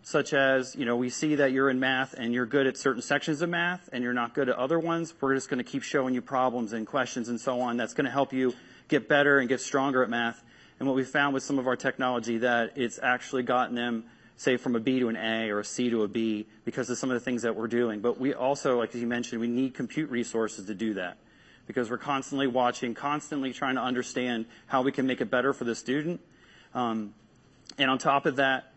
such 0.00 0.32
as, 0.32 0.74
you 0.74 0.86
know, 0.86 0.96
we 0.96 1.10
see 1.10 1.34
that 1.34 1.52
you're 1.52 1.68
in 1.68 1.78
math 1.78 2.14
and 2.14 2.32
you're 2.32 2.46
good 2.46 2.66
at 2.66 2.78
certain 2.78 3.02
sections 3.02 3.42
of 3.42 3.50
math 3.50 3.90
and 3.92 4.02
you're 4.02 4.14
not 4.14 4.32
good 4.32 4.48
at 4.48 4.56
other 4.56 4.78
ones. 4.78 5.12
We're 5.20 5.34
just 5.34 5.50
going 5.50 5.62
to 5.62 5.70
keep 5.70 5.82
showing 5.82 6.14
you 6.14 6.22
problems 6.22 6.72
and 6.72 6.86
questions 6.86 7.28
and 7.28 7.38
so 7.38 7.60
on. 7.60 7.76
That's 7.76 7.92
going 7.92 8.06
to 8.06 8.10
help 8.10 8.32
you 8.32 8.54
get 8.92 9.08
better 9.08 9.38
and 9.38 9.48
get 9.48 9.60
stronger 9.60 10.04
at 10.04 10.10
math. 10.10 10.44
And 10.78 10.86
what 10.86 10.94
we 10.94 11.02
found 11.02 11.34
with 11.34 11.42
some 11.42 11.58
of 11.58 11.66
our 11.66 11.76
technology 11.76 12.38
that 12.38 12.74
it's 12.76 13.00
actually 13.02 13.42
gotten 13.42 13.74
them, 13.74 14.04
say, 14.36 14.56
from 14.56 14.76
a 14.76 14.80
B 14.80 15.00
to 15.00 15.08
an 15.08 15.16
A 15.16 15.50
or 15.50 15.60
a 15.60 15.64
C 15.64 15.90
to 15.90 16.02
a 16.02 16.08
B 16.08 16.46
because 16.64 16.90
of 16.90 16.98
some 16.98 17.10
of 17.10 17.14
the 17.14 17.20
things 17.20 17.42
that 17.42 17.56
we're 17.56 17.68
doing. 17.68 18.00
But 18.00 18.20
we 18.20 18.34
also, 18.34 18.78
like 18.78 18.94
as 18.94 19.00
you 19.00 19.06
mentioned, 19.06 19.40
we 19.40 19.48
need 19.48 19.74
compute 19.74 20.10
resources 20.10 20.66
to 20.66 20.74
do 20.74 20.94
that 20.94 21.16
because 21.66 21.90
we're 21.90 21.98
constantly 21.98 22.46
watching, 22.46 22.94
constantly 22.94 23.52
trying 23.52 23.76
to 23.76 23.80
understand 23.80 24.46
how 24.66 24.82
we 24.82 24.92
can 24.92 25.06
make 25.06 25.20
it 25.20 25.30
better 25.30 25.52
for 25.52 25.64
the 25.64 25.74
student. 25.74 26.20
Um, 26.74 27.14
and 27.78 27.90
on 27.90 27.98
top 27.98 28.26
of 28.26 28.36
that, 28.36 28.72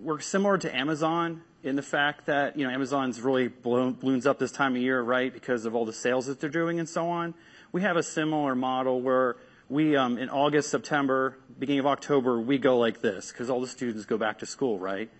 we're 0.00 0.20
similar 0.20 0.58
to 0.58 0.74
Amazon 0.74 1.42
in 1.62 1.76
the 1.76 1.82
fact 1.82 2.26
that, 2.26 2.58
you 2.58 2.66
know, 2.66 2.72
Amazon's 2.72 3.20
really 3.20 3.48
balloons 3.48 4.26
up 4.26 4.38
this 4.38 4.52
time 4.52 4.76
of 4.76 4.82
year, 4.82 5.00
right, 5.00 5.32
because 5.32 5.64
of 5.64 5.74
all 5.74 5.84
the 5.84 5.92
sales 5.92 6.26
that 6.26 6.40
they're 6.40 6.50
doing 6.50 6.78
and 6.78 6.88
so 6.88 7.08
on 7.08 7.34
we 7.76 7.82
have 7.82 7.98
a 7.98 8.02
similar 8.02 8.54
model 8.54 9.02
where 9.02 9.36
we, 9.68 9.96
um, 9.96 10.16
in 10.16 10.30
August, 10.30 10.70
September, 10.70 11.36
beginning 11.58 11.80
of 11.80 11.86
October, 11.86 12.40
we 12.40 12.56
go 12.56 12.78
like 12.78 13.02
this 13.02 13.30
because 13.30 13.50
all 13.50 13.60
the 13.60 13.66
students 13.66 14.06
go 14.06 14.16
back 14.16 14.38
to 14.38 14.46
school, 14.46 14.78
right? 14.78 15.10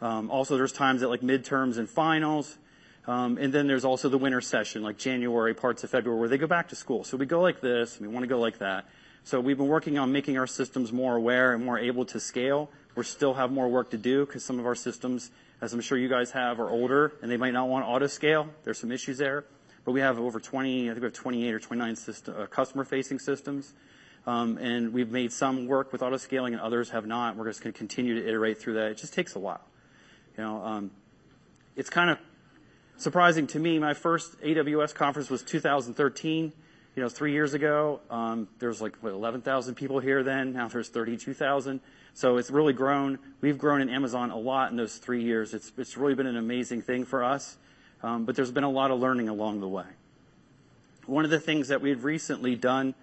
Um, 0.00 0.30
also, 0.30 0.56
there's 0.56 0.70
times 0.70 1.02
at 1.02 1.08
like 1.08 1.22
midterms 1.22 1.76
and 1.76 1.90
finals. 1.90 2.56
Um, 3.06 3.36
and 3.38 3.52
then 3.52 3.66
there's 3.66 3.84
also 3.84 4.08
the 4.08 4.16
winter 4.16 4.40
session, 4.40 4.84
like 4.84 4.96
January, 4.96 5.54
parts 5.54 5.82
of 5.82 5.90
February, 5.90 6.20
where 6.20 6.28
they 6.28 6.38
go 6.38 6.46
back 6.46 6.68
to 6.68 6.76
school. 6.76 7.02
So 7.02 7.16
we 7.16 7.26
go 7.26 7.40
like 7.40 7.60
this, 7.60 7.98
and 7.98 8.06
we 8.06 8.12
want 8.12 8.22
to 8.22 8.28
go 8.28 8.38
like 8.38 8.58
that. 8.58 8.86
So 9.24 9.40
we've 9.40 9.58
been 9.58 9.66
working 9.66 9.98
on 9.98 10.12
making 10.12 10.38
our 10.38 10.46
systems 10.46 10.92
more 10.92 11.16
aware 11.16 11.52
and 11.52 11.64
more 11.64 11.78
able 11.78 12.04
to 12.06 12.20
scale. 12.20 12.70
We 12.94 13.02
still 13.02 13.34
have 13.34 13.50
more 13.50 13.68
work 13.68 13.90
to 13.90 13.98
do 13.98 14.24
because 14.24 14.44
some 14.44 14.60
of 14.60 14.66
our 14.66 14.76
systems, 14.76 15.32
as 15.60 15.72
I'm 15.72 15.80
sure 15.80 15.96
you 15.96 16.08
guys 16.08 16.30
have, 16.32 16.60
are 16.60 16.70
older 16.70 17.12
and 17.22 17.30
they 17.30 17.36
might 17.36 17.52
not 17.52 17.68
want 17.68 17.86
auto 17.86 18.06
scale. 18.06 18.48
There's 18.64 18.78
some 18.78 18.92
issues 18.92 19.18
there 19.18 19.44
but 19.84 19.92
we 19.92 20.00
have 20.00 20.18
over 20.18 20.40
20, 20.40 20.90
I 20.90 20.92
think 20.92 21.02
we 21.02 21.06
have 21.06 21.12
28 21.12 21.54
or 21.54 21.58
29 21.58 21.96
uh, 22.26 22.46
customer-facing 22.46 23.18
systems. 23.18 23.74
Um, 24.26 24.56
and 24.56 24.94
we've 24.94 25.10
made 25.10 25.32
some 25.32 25.66
work 25.66 25.92
with 25.92 26.02
auto 26.02 26.16
scaling 26.16 26.54
and 26.54 26.62
others 26.62 26.90
have 26.90 27.06
not. 27.06 27.36
We're 27.36 27.46
just 27.46 27.62
going 27.62 27.74
to 27.74 27.78
continue 27.78 28.14
to 28.14 28.26
iterate 28.26 28.58
through 28.58 28.74
that. 28.74 28.92
It 28.92 28.96
just 28.96 29.12
takes 29.12 29.36
a 29.36 29.38
while. 29.38 29.60
You 30.38 30.44
know, 30.44 30.64
um, 30.64 30.90
it's 31.76 31.90
kind 31.90 32.08
of 32.08 32.18
surprising 32.96 33.46
to 33.48 33.58
me. 33.58 33.78
My 33.78 33.92
first 33.92 34.40
AWS 34.40 34.94
conference 34.94 35.28
was 35.28 35.42
2013. 35.42 36.54
You 36.96 37.02
know, 37.02 37.08
three 37.08 37.32
years 37.32 37.54
ago, 37.54 38.00
um, 38.08 38.46
there 38.60 38.68
was 38.68 38.80
like 38.80 38.96
what 39.02 39.12
11,000 39.12 39.74
people 39.74 39.98
here 39.98 40.22
then. 40.22 40.52
Now 40.52 40.68
there's 40.68 40.88
32,000. 40.88 41.80
So 42.14 42.36
it's 42.36 42.50
really 42.50 42.72
grown. 42.72 43.18
We've 43.40 43.58
grown 43.58 43.80
in 43.80 43.88
Amazon 43.88 44.30
a 44.30 44.38
lot 44.38 44.70
in 44.70 44.76
those 44.76 44.98
three 44.98 45.22
years. 45.22 45.54
It's 45.54 45.72
it's 45.76 45.96
really 45.96 46.14
been 46.14 46.28
an 46.28 46.36
amazing 46.36 46.82
thing 46.82 47.04
for 47.04 47.24
us. 47.24 47.56
Um, 48.02 48.24
but 48.24 48.36
there's 48.36 48.52
been 48.52 48.64
a 48.64 48.70
lot 48.70 48.90
of 48.90 49.00
learning 49.00 49.28
along 49.28 49.60
the 49.60 49.68
way. 49.68 49.86
One 51.06 51.24
of 51.24 51.30
the 51.30 51.40
things 51.40 51.68
that 51.68 51.80
we've 51.80 52.04
recently 52.04 52.54
done 52.54 52.94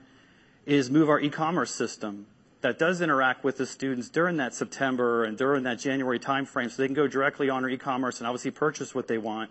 is 0.65 0.89
move 0.89 1.09
our 1.09 1.19
e-commerce 1.19 1.73
system 1.73 2.27
that 2.61 2.77
does 2.77 3.01
interact 3.01 3.43
with 3.43 3.57
the 3.57 3.65
students 3.65 4.09
during 4.09 4.37
that 4.37 4.53
September 4.53 5.23
and 5.23 5.37
during 5.37 5.63
that 5.63 5.79
January 5.79 6.19
timeframe 6.19 6.69
so 6.69 6.81
they 6.81 6.87
can 6.87 6.93
go 6.93 7.07
directly 7.07 7.49
on 7.49 7.63
our 7.63 7.69
e-commerce 7.69 8.19
and 8.19 8.27
obviously 8.27 8.51
purchase 8.51 8.93
what 8.93 9.07
they 9.07 9.17
want. 9.17 9.49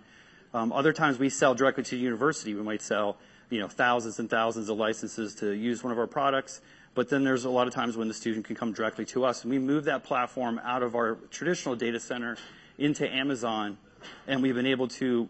Um, 0.54 0.72
other 0.72 0.92
times 0.92 1.18
we 1.18 1.28
sell 1.28 1.54
directly 1.54 1.82
to 1.84 1.90
the 1.90 2.00
university. 2.00 2.54
We 2.54 2.62
might 2.62 2.82
sell, 2.82 3.16
you 3.50 3.60
know, 3.60 3.68
thousands 3.68 4.18
and 4.18 4.30
thousands 4.30 4.68
of 4.68 4.78
licenses 4.78 5.34
to 5.36 5.50
use 5.50 5.82
one 5.82 5.92
of 5.92 5.98
our 5.98 6.06
products. 6.06 6.60
But 6.94 7.08
then 7.08 7.22
there's 7.24 7.44
a 7.44 7.50
lot 7.50 7.68
of 7.68 7.74
times 7.74 7.96
when 7.96 8.08
the 8.08 8.14
student 8.14 8.46
can 8.46 8.56
come 8.56 8.72
directly 8.72 9.04
to 9.06 9.24
us. 9.24 9.42
And 9.42 9.50
we 9.50 9.58
move 9.58 9.84
that 9.84 10.04
platform 10.04 10.60
out 10.64 10.82
of 10.82 10.94
our 10.94 11.16
traditional 11.30 11.76
data 11.76 12.00
center 12.00 12.36
into 12.78 13.08
Amazon 13.08 13.76
and 14.26 14.42
we've 14.42 14.54
been 14.54 14.66
able 14.66 14.88
to 14.88 15.28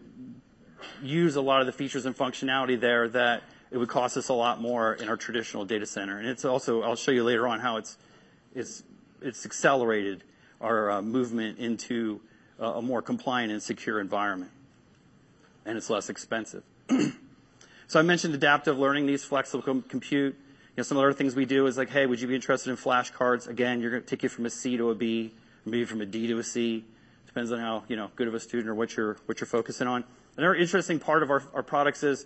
use 1.01 1.35
a 1.35 1.41
lot 1.41 1.61
of 1.61 1.67
the 1.67 1.73
features 1.73 2.05
and 2.05 2.15
functionality 2.17 2.79
there 2.79 3.07
that 3.09 3.43
it 3.69 3.77
would 3.77 3.89
cost 3.89 4.17
us 4.17 4.29
a 4.29 4.33
lot 4.33 4.59
more 4.59 4.93
in 4.93 5.09
our 5.09 5.17
traditional 5.17 5.65
data 5.65 5.85
center. 5.85 6.17
And 6.17 6.27
it's 6.27 6.45
also, 6.45 6.81
I'll 6.81 6.95
show 6.95 7.11
you 7.11 7.23
later 7.23 7.47
on 7.47 7.59
how 7.59 7.77
it's, 7.77 7.97
it's, 8.53 8.83
it's 9.21 9.45
accelerated 9.45 10.23
our 10.59 10.91
uh, 10.91 11.01
movement 11.01 11.59
into 11.59 12.21
a 12.59 12.81
more 12.81 13.01
compliant 13.01 13.51
and 13.51 13.61
secure 13.61 13.99
environment. 13.99 14.51
And 15.65 15.77
it's 15.77 15.89
less 15.89 16.09
expensive. 16.09 16.63
so 17.91 17.99
I 17.99 18.03
mentioned 18.03 18.33
adaptive 18.33 18.79
learning, 18.79 19.05
these 19.05 19.25
flexible 19.25 19.61
com- 19.61 19.81
compute. 19.81 20.33
You 20.33 20.73
know, 20.77 20.83
some 20.83 20.97
other 20.97 21.11
things 21.11 21.35
we 21.35 21.43
do 21.43 21.67
is 21.67 21.77
like, 21.77 21.89
hey, 21.89 22.05
would 22.05 22.21
you 22.21 22.27
be 22.29 22.35
interested 22.35 22.69
in 22.69 22.77
flashcards? 22.77 23.49
Again, 23.49 23.81
you're 23.81 23.91
going 23.91 24.01
to 24.01 24.07
take 24.07 24.23
you 24.23 24.29
from 24.29 24.45
a 24.45 24.49
C 24.49 24.77
to 24.77 24.91
a 24.91 24.95
B, 24.95 25.33
maybe 25.65 25.83
from 25.83 25.99
a 25.99 26.05
D 26.05 26.25
to 26.27 26.37
a 26.37 26.43
C. 26.43 26.85
Depends 27.27 27.51
on 27.51 27.59
how, 27.59 27.83
you 27.89 27.97
know, 27.97 28.09
good 28.15 28.29
of 28.29 28.33
a 28.33 28.39
student 28.39 28.69
or 28.69 28.75
what 28.75 28.95
you're, 28.95 29.17
what 29.25 29.41
you're 29.41 29.45
focusing 29.45 29.87
on. 29.87 30.05
Another 30.37 30.55
interesting 30.55 30.99
part 30.99 31.21
of 31.21 31.29
our, 31.29 31.43
our 31.53 31.63
products 31.63 32.01
is 32.01 32.25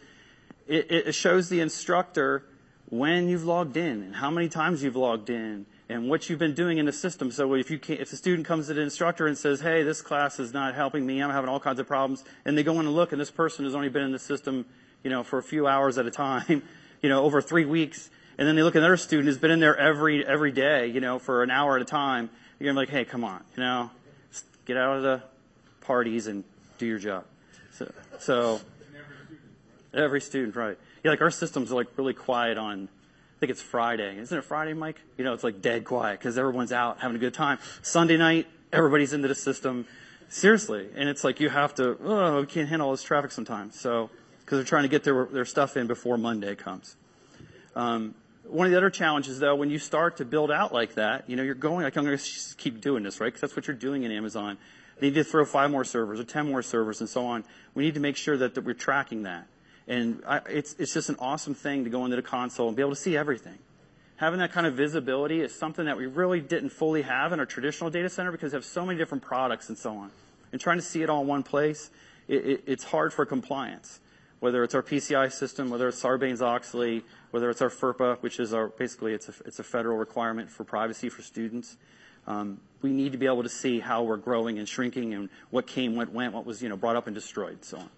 it, 0.67 0.91
it 0.91 1.15
shows 1.15 1.49
the 1.49 1.61
instructor 1.61 2.45
when 2.89 3.27
you've 3.27 3.45
logged 3.45 3.75
in 3.75 4.03
and 4.03 4.17
how 4.17 4.29
many 4.29 4.47
times 4.47 4.83
you've 4.83 4.95
logged 4.95 5.31
in 5.31 5.65
and 5.89 6.07
what 6.11 6.29
you've 6.29 6.37
been 6.37 6.53
doing 6.53 6.77
in 6.77 6.85
the 6.85 6.93
system. 6.93 7.31
So 7.31 7.55
if 7.55 7.71
you 7.71 7.79
if 7.89 8.11
the 8.11 8.17
student 8.17 8.45
comes 8.47 8.67
to 8.67 8.75
the 8.75 8.81
instructor 8.81 9.25
and 9.25 9.35
says, 9.35 9.61
"Hey, 9.61 9.81
this 9.81 10.03
class 10.03 10.39
is 10.39 10.53
not 10.53 10.75
helping 10.75 11.07
me. 11.07 11.23
I'm 11.23 11.31
having 11.31 11.49
all 11.49 11.59
kinds 11.59 11.79
of 11.79 11.87
problems," 11.87 12.23
and 12.45 12.55
they 12.55 12.61
go 12.61 12.73
in 12.73 12.85
and 12.85 12.95
look, 12.95 13.11
and 13.11 13.19
this 13.19 13.31
person 13.31 13.65
has 13.65 13.73
only 13.73 13.89
been 13.89 14.03
in 14.03 14.11
the 14.11 14.19
system, 14.19 14.65
you 15.05 15.11
know, 15.11 15.23
for 15.23 15.37
a 15.37 15.43
few 15.43 15.67
hours 15.67 15.99
at 15.99 16.07
a 16.07 16.11
time, 16.11 16.63
you 17.01 17.09
know, 17.09 17.23
over 17.23 17.39
three 17.41 17.63
weeks, 17.63 18.09
and 18.37 18.47
then 18.47 18.55
they 18.55 18.63
look 18.63 18.75
at 18.75 18.79
another 18.79 18.97
student 18.97 19.27
who's 19.27 19.37
been 19.37 19.51
in 19.51 19.59
there 19.59 19.77
every 19.77 20.25
every 20.25 20.51
day, 20.51 20.87
you 20.87 20.99
know, 20.99 21.19
for 21.19 21.43
an 21.43 21.51
hour 21.51 21.75
at 21.75 21.81
a 21.83 21.85
time. 21.85 22.31
You're 22.59 22.73
gonna 22.73 22.85
be 22.85 22.87
like, 22.87 22.89
"Hey, 22.89 23.05
come 23.05 23.23
on, 23.23 23.43
you 23.55 23.61
know, 23.61 23.91
get 24.65 24.77
out 24.77 24.97
of 24.97 25.03
the 25.03 25.21
parties 25.81 26.25
and 26.25 26.43
do 26.79 26.87
your 26.87 26.97
job. 26.97 27.25
So, 27.73 27.91
so 28.19 28.61
every 29.93 30.21
student, 30.21 30.55
right? 30.55 30.77
Yeah, 31.03 31.11
like 31.11 31.21
our 31.21 31.31
systems 31.31 31.71
are 31.71 31.75
like 31.75 31.87
really 31.97 32.13
quiet 32.13 32.57
on. 32.57 32.89
I 32.89 33.39
think 33.39 33.51
it's 33.51 33.61
Friday. 33.61 34.17
Isn't 34.17 34.35
it 34.35 34.43
Friday, 34.43 34.73
Mike? 34.73 34.99
You 35.17 35.23
know, 35.23 35.33
it's 35.33 35.43
like 35.43 35.61
dead 35.61 35.85
quiet 35.85 36.19
because 36.19 36.37
everyone's 36.37 36.71
out 36.71 37.01
having 37.01 37.15
a 37.15 37.19
good 37.19 37.33
time. 37.33 37.59
Sunday 37.83 38.17
night, 38.17 38.47
everybody's 38.73 39.13
into 39.13 39.27
the 39.27 39.35
system. 39.35 39.85
Seriously, 40.29 40.89
and 40.95 41.07
it's 41.07 41.23
like 41.23 41.39
you 41.39 41.49
have 41.49 41.75
to. 41.75 41.95
Oh, 42.03 42.41
we 42.41 42.47
can't 42.47 42.67
handle 42.67 42.87
all 42.87 42.93
this 42.93 43.03
traffic 43.03 43.31
sometimes. 43.31 43.79
So 43.79 44.09
because 44.45 44.59
they're 44.59 44.65
trying 44.65 44.83
to 44.83 44.89
get 44.89 45.03
their 45.03 45.25
their 45.25 45.45
stuff 45.45 45.75
in 45.75 45.87
before 45.87 46.17
Monday 46.17 46.55
comes. 46.55 46.95
Um, 47.75 48.13
One 48.43 48.67
of 48.67 48.71
the 48.71 48.77
other 48.77 48.91
challenges, 48.91 49.39
though, 49.39 49.55
when 49.55 49.71
you 49.71 49.79
start 49.79 50.17
to 50.17 50.25
build 50.25 50.51
out 50.51 50.71
like 50.71 50.95
that, 50.95 51.27
you 51.27 51.35
know, 51.35 51.43
you're 51.43 51.55
going, 51.55 51.83
like, 51.83 51.97
I'm 51.97 52.05
gonna 52.05 52.17
keep 52.57 52.79
doing 52.79 53.03
this, 53.03 53.19
right? 53.19 53.27
Because 53.27 53.41
that's 53.41 53.55
what 53.55 53.67
you're 53.67 53.75
doing 53.75 54.03
in 54.03 54.11
Amazon. 54.11 54.57
They 54.99 55.07
need 55.07 55.15
to 55.15 55.23
throw 55.23 55.43
five 55.45 55.71
more 55.71 55.83
servers 55.83 56.19
or 56.19 56.23
10 56.23 56.49
more 56.49 56.61
servers 56.61 57.01
and 57.01 57.09
so 57.09 57.25
on. 57.25 57.43
We 57.73 57.83
need 57.83 57.95
to 57.95 57.99
make 57.99 58.15
sure 58.15 58.37
that, 58.37 58.55
that 58.55 58.63
we're 58.63 58.73
tracking 58.73 59.23
that. 59.23 59.47
And 59.87 60.23
I, 60.25 60.37
it's, 60.49 60.75
it's 60.79 60.93
just 60.93 61.09
an 61.09 61.17
awesome 61.19 61.53
thing 61.53 61.83
to 61.83 61.89
go 61.89 62.05
into 62.05 62.15
the 62.15 62.21
console 62.21 62.67
and 62.67 62.77
be 62.77 62.81
able 62.81 62.91
to 62.91 62.95
see 62.95 63.17
everything. 63.17 63.57
Having 64.17 64.39
that 64.39 64.53
kind 64.53 64.65
of 64.65 64.75
visibility 64.75 65.41
is 65.41 65.53
something 65.53 65.85
that 65.85 65.97
we 65.97 66.05
really 66.05 66.39
didn't 66.39 66.69
fully 66.69 67.01
have 67.01 67.33
in 67.33 67.39
our 67.39 67.45
traditional 67.45 67.89
data 67.89 68.09
center 68.09 68.31
because 68.31 68.53
we 68.53 68.57
have 68.57 68.63
so 68.63 68.85
many 68.85 68.97
different 68.97 69.23
products 69.23 69.67
and 69.67 69.77
so 69.77 69.91
on. 69.97 70.11
And 70.53 70.61
trying 70.61 70.77
to 70.77 70.83
see 70.83 71.01
it 71.01 71.09
all 71.09 71.21
in 71.21 71.27
one 71.27 71.43
place, 71.43 71.89
it, 72.29 72.45
it, 72.45 72.63
it's 72.65 72.85
hard 72.85 73.11
for 73.11 73.25
compliance. 73.25 73.99
Whether 74.39 74.63
it's 74.63 74.75
our 74.75 74.83
PCI 74.83 75.31
system, 75.31 75.69
whether 75.69 75.87
it's 75.87 76.01
Sarbanes-Oxley, 76.01 77.03
whether 77.31 77.49
it's 77.49 77.61
our 77.61 77.69
FERPA, 77.69 78.21
which 78.21 78.39
is 78.39 78.53
our 78.53 78.67
basically 78.67 79.13
it's 79.13 79.29
a, 79.29 79.33
it's 79.45 79.59
a 79.59 79.63
federal 79.63 79.97
requirement 79.97 80.49
for 80.49 80.63
privacy 80.63 81.09
for 81.09 81.21
students. 81.21 81.77
Um, 82.27 82.59
we 82.81 82.91
need 82.91 83.11
to 83.11 83.17
be 83.17 83.25
able 83.25 83.43
to 83.43 83.49
see 83.49 83.79
how 83.79 84.03
we're 84.03 84.17
growing 84.17 84.59
and 84.59 84.67
shrinking 84.67 85.13
and 85.13 85.29
what 85.49 85.67
came, 85.67 85.95
what 85.95 86.11
went, 86.11 86.33
what 86.33 86.45
was 86.45 86.61
you 86.61 86.69
know 86.69 86.77
brought 86.77 86.95
up 86.95 87.07
and 87.07 87.15
destroyed, 87.15 87.63
so 87.63 87.77
on. 87.77 87.89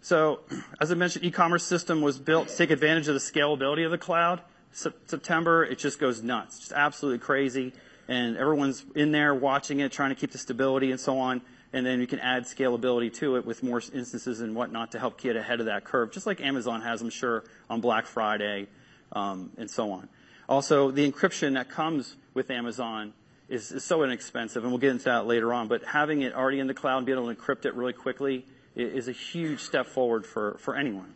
So, 0.00 0.40
as 0.80 0.92
I 0.92 0.96
mentioned, 0.96 1.24
e-commerce 1.24 1.64
system 1.64 2.02
was 2.02 2.18
built 2.18 2.48
to 2.48 2.56
take 2.56 2.70
advantage 2.70 3.08
of 3.08 3.14
the 3.14 3.20
scalability 3.20 3.86
of 3.86 3.90
the 3.90 3.96
cloud. 3.96 4.42
September, 4.72 5.64
it 5.64 5.78
just 5.78 5.98
goes 5.98 6.22
nuts, 6.22 6.58
just 6.58 6.72
absolutely 6.72 7.20
crazy, 7.20 7.72
and 8.06 8.36
everyone's 8.36 8.84
in 8.94 9.12
there 9.12 9.34
watching 9.34 9.80
it, 9.80 9.92
trying 9.92 10.10
to 10.10 10.14
keep 10.14 10.30
the 10.30 10.36
stability 10.36 10.90
and 10.90 11.00
so 11.00 11.18
on. 11.18 11.40
And 11.74 11.84
then 11.84 12.00
you 12.00 12.06
can 12.06 12.20
add 12.20 12.44
scalability 12.44 13.12
to 13.14 13.34
it 13.34 13.44
with 13.44 13.64
more 13.64 13.82
instances 13.92 14.40
and 14.40 14.54
whatnot 14.54 14.92
to 14.92 15.00
help 15.00 15.20
get 15.20 15.34
ahead 15.34 15.58
of 15.58 15.66
that 15.66 15.82
curve, 15.82 16.12
just 16.12 16.24
like 16.24 16.40
Amazon 16.40 16.82
has, 16.82 17.02
I'm 17.02 17.10
sure, 17.10 17.42
on 17.68 17.80
Black 17.80 18.06
Friday 18.06 18.68
um, 19.10 19.50
and 19.58 19.68
so 19.68 19.90
on. 19.90 20.08
Also, 20.48 20.92
the 20.92 21.10
encryption 21.10 21.54
that 21.54 21.68
comes 21.68 22.14
with 22.32 22.48
Amazon 22.52 23.12
is, 23.48 23.74
so 23.82 24.04
inexpensive, 24.04 24.62
and 24.62 24.70
we'll 24.70 24.78
get 24.78 24.90
into 24.90 25.06
that 25.06 25.26
later 25.26 25.52
on. 25.52 25.66
But 25.66 25.82
having 25.82 26.22
it 26.22 26.32
already 26.32 26.60
in 26.60 26.68
the 26.68 26.74
cloud 26.74 26.98
and 26.98 27.06
being 27.06 27.18
able 27.18 27.34
to 27.34 27.40
encrypt 27.40 27.66
it 27.66 27.74
really 27.74 27.92
quickly 27.92 28.46
is 28.76 29.08
a 29.08 29.12
huge 29.12 29.58
step 29.58 29.86
forward 29.86 30.24
for, 30.24 30.56
for 30.60 30.76
anyone. 30.76 31.12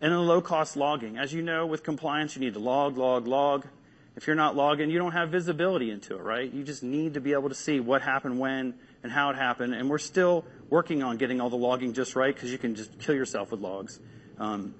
And 0.00 0.12
then 0.14 0.26
low 0.26 0.40
cost 0.40 0.78
logging. 0.78 1.18
As 1.18 1.34
you 1.34 1.42
know, 1.42 1.66
with 1.66 1.82
compliance, 1.82 2.36
you 2.36 2.40
need 2.40 2.54
to 2.54 2.58
log, 2.58 2.96
log, 2.96 3.26
log. 3.26 3.66
If 4.14 4.26
you're 4.26 4.36
not 4.36 4.54
logging, 4.54 4.90
you 4.90 4.98
don't 4.98 5.12
have 5.12 5.30
visibility 5.30 5.90
into 5.90 6.16
it, 6.16 6.22
right? 6.22 6.52
You 6.52 6.64
just 6.64 6.82
need 6.82 7.14
to 7.14 7.20
be 7.20 7.32
able 7.32 7.48
to 7.48 7.54
see 7.54 7.80
what 7.80 8.02
happened 8.02 8.38
when 8.38 8.74
and 9.02 9.10
how 9.10 9.30
it 9.30 9.36
happened. 9.36 9.74
And 9.74 9.88
we're 9.88 9.98
still 9.98 10.44
working 10.68 11.02
on 11.02 11.16
getting 11.16 11.40
all 11.40 11.48
the 11.48 11.56
logging 11.56 11.94
just 11.94 12.14
right 12.14 12.34
because 12.34 12.52
you 12.52 12.58
can 12.58 12.74
just 12.74 12.98
kill 12.98 13.14
yourself 13.14 13.50
with 13.50 13.60
logs. 13.60 13.98
Um, 14.38 14.74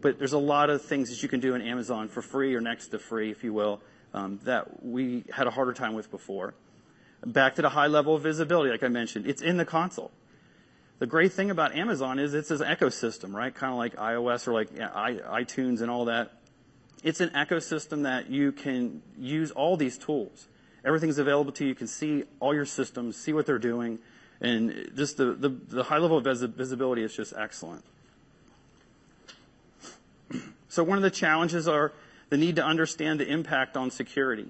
but 0.00 0.18
there's 0.18 0.32
a 0.32 0.38
lot 0.38 0.70
of 0.70 0.82
things 0.82 1.10
that 1.10 1.22
you 1.22 1.28
can 1.28 1.40
do 1.40 1.54
in 1.54 1.62
Amazon 1.62 2.08
for 2.08 2.22
free 2.22 2.54
or 2.54 2.60
next 2.60 2.88
to 2.88 2.98
free, 2.98 3.30
if 3.30 3.42
you 3.44 3.52
will, 3.52 3.80
um, 4.14 4.38
that 4.44 4.84
we 4.84 5.24
had 5.32 5.46
a 5.46 5.50
harder 5.50 5.72
time 5.72 5.94
with 5.94 6.10
before. 6.10 6.54
Back 7.24 7.56
to 7.56 7.62
the 7.62 7.68
high 7.68 7.88
level 7.88 8.14
of 8.14 8.22
visibility, 8.22 8.70
like 8.70 8.82
I 8.82 8.88
mentioned, 8.88 9.26
it's 9.26 9.42
in 9.42 9.56
the 9.56 9.66
console. 9.66 10.10
The 11.00 11.06
great 11.06 11.32
thing 11.32 11.50
about 11.50 11.74
Amazon 11.74 12.18
is 12.18 12.34
it's 12.34 12.50
an 12.50 12.60
ecosystem, 12.60 13.34
right? 13.34 13.54
Kind 13.54 13.72
of 13.72 13.78
like 13.78 13.96
iOS 13.96 14.46
or 14.46 14.52
like 14.52 14.68
yeah, 14.74 14.88
iTunes 14.88 15.80
and 15.80 15.90
all 15.90 16.06
that. 16.06 16.32
It's 17.02 17.20
an 17.20 17.30
ecosystem 17.30 18.02
that 18.02 18.30
you 18.30 18.52
can 18.52 19.02
use 19.18 19.50
all 19.50 19.76
these 19.76 19.96
tools. 19.96 20.48
Everything's 20.84 21.18
available 21.18 21.52
to 21.52 21.64
you. 21.64 21.70
You 21.70 21.74
can 21.74 21.86
see 21.86 22.24
all 22.40 22.54
your 22.54 22.66
systems, 22.66 23.16
see 23.16 23.32
what 23.32 23.46
they're 23.46 23.58
doing, 23.58 23.98
and 24.40 24.92
just 24.96 25.16
the, 25.16 25.32
the, 25.32 25.48
the 25.48 25.82
high 25.84 25.98
level 25.98 26.18
of 26.18 26.24
visibility 26.24 27.02
is 27.02 27.14
just 27.14 27.32
excellent. 27.36 27.84
So 30.68 30.84
one 30.84 30.96
of 30.96 31.02
the 31.02 31.10
challenges 31.10 31.66
are 31.66 31.92
the 32.28 32.36
need 32.36 32.54
to 32.54 32.64
understand 32.64 33.18
the 33.18 33.26
impact 33.26 33.76
on 33.76 33.90
security. 33.90 34.46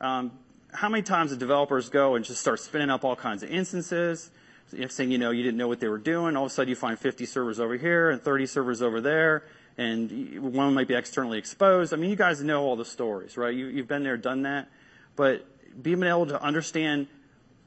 Um, 0.00 0.32
how 0.72 0.88
many 0.88 1.04
times 1.04 1.30
do 1.30 1.36
developers 1.36 1.88
go 1.88 2.16
and 2.16 2.24
just 2.24 2.40
start 2.40 2.58
spinning 2.58 2.90
up 2.90 3.04
all 3.04 3.14
kinds 3.14 3.44
of 3.44 3.50
instances? 3.50 4.32
Next 4.72 4.96
thing 4.96 5.10
you 5.10 5.18
know, 5.18 5.30
you 5.30 5.42
didn't 5.42 5.58
know 5.58 5.68
what 5.68 5.80
they 5.80 5.88
were 5.88 5.98
doing. 5.98 6.36
All 6.36 6.46
of 6.46 6.50
a 6.50 6.54
sudden, 6.54 6.68
you 6.68 6.76
find 6.76 6.98
50 6.98 7.24
servers 7.26 7.60
over 7.60 7.76
here 7.76 8.10
and 8.10 8.20
30 8.20 8.46
servers 8.46 8.82
over 8.82 9.00
there, 9.00 9.44
and 9.80 10.54
one 10.54 10.74
might 10.74 10.88
be 10.88 10.94
externally 10.94 11.38
exposed. 11.38 11.94
I 11.94 11.96
mean, 11.96 12.10
you 12.10 12.16
guys 12.16 12.42
know 12.42 12.62
all 12.64 12.76
the 12.76 12.84
stories, 12.84 13.38
right? 13.38 13.54
You, 13.54 13.66
you've 13.68 13.88
been 13.88 14.02
there, 14.02 14.18
done 14.18 14.42
that. 14.42 14.68
But 15.16 15.46
being 15.82 16.02
able 16.02 16.26
to 16.26 16.42
understand 16.42 17.06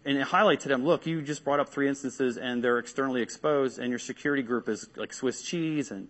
and 0.05 0.22
highlight 0.22 0.60
to 0.60 0.70
them, 0.70 0.86
look, 0.86 1.08
you 1.08 1.24
just 1.24 1.43
brought 1.43 1.60
up 1.60 1.70
three 1.70 1.88
instances 1.88 2.38
and 2.38 2.63
they're 2.63 2.77
externally 2.77 3.24
exposed, 3.24 3.79
and 3.79 3.89
your 3.89 3.98
security 3.98 4.43
group 4.43 4.70
is 4.70 4.88
like 4.96 5.12
Swiss 5.12 5.41
cheese, 5.41 5.89
and 5.89 6.08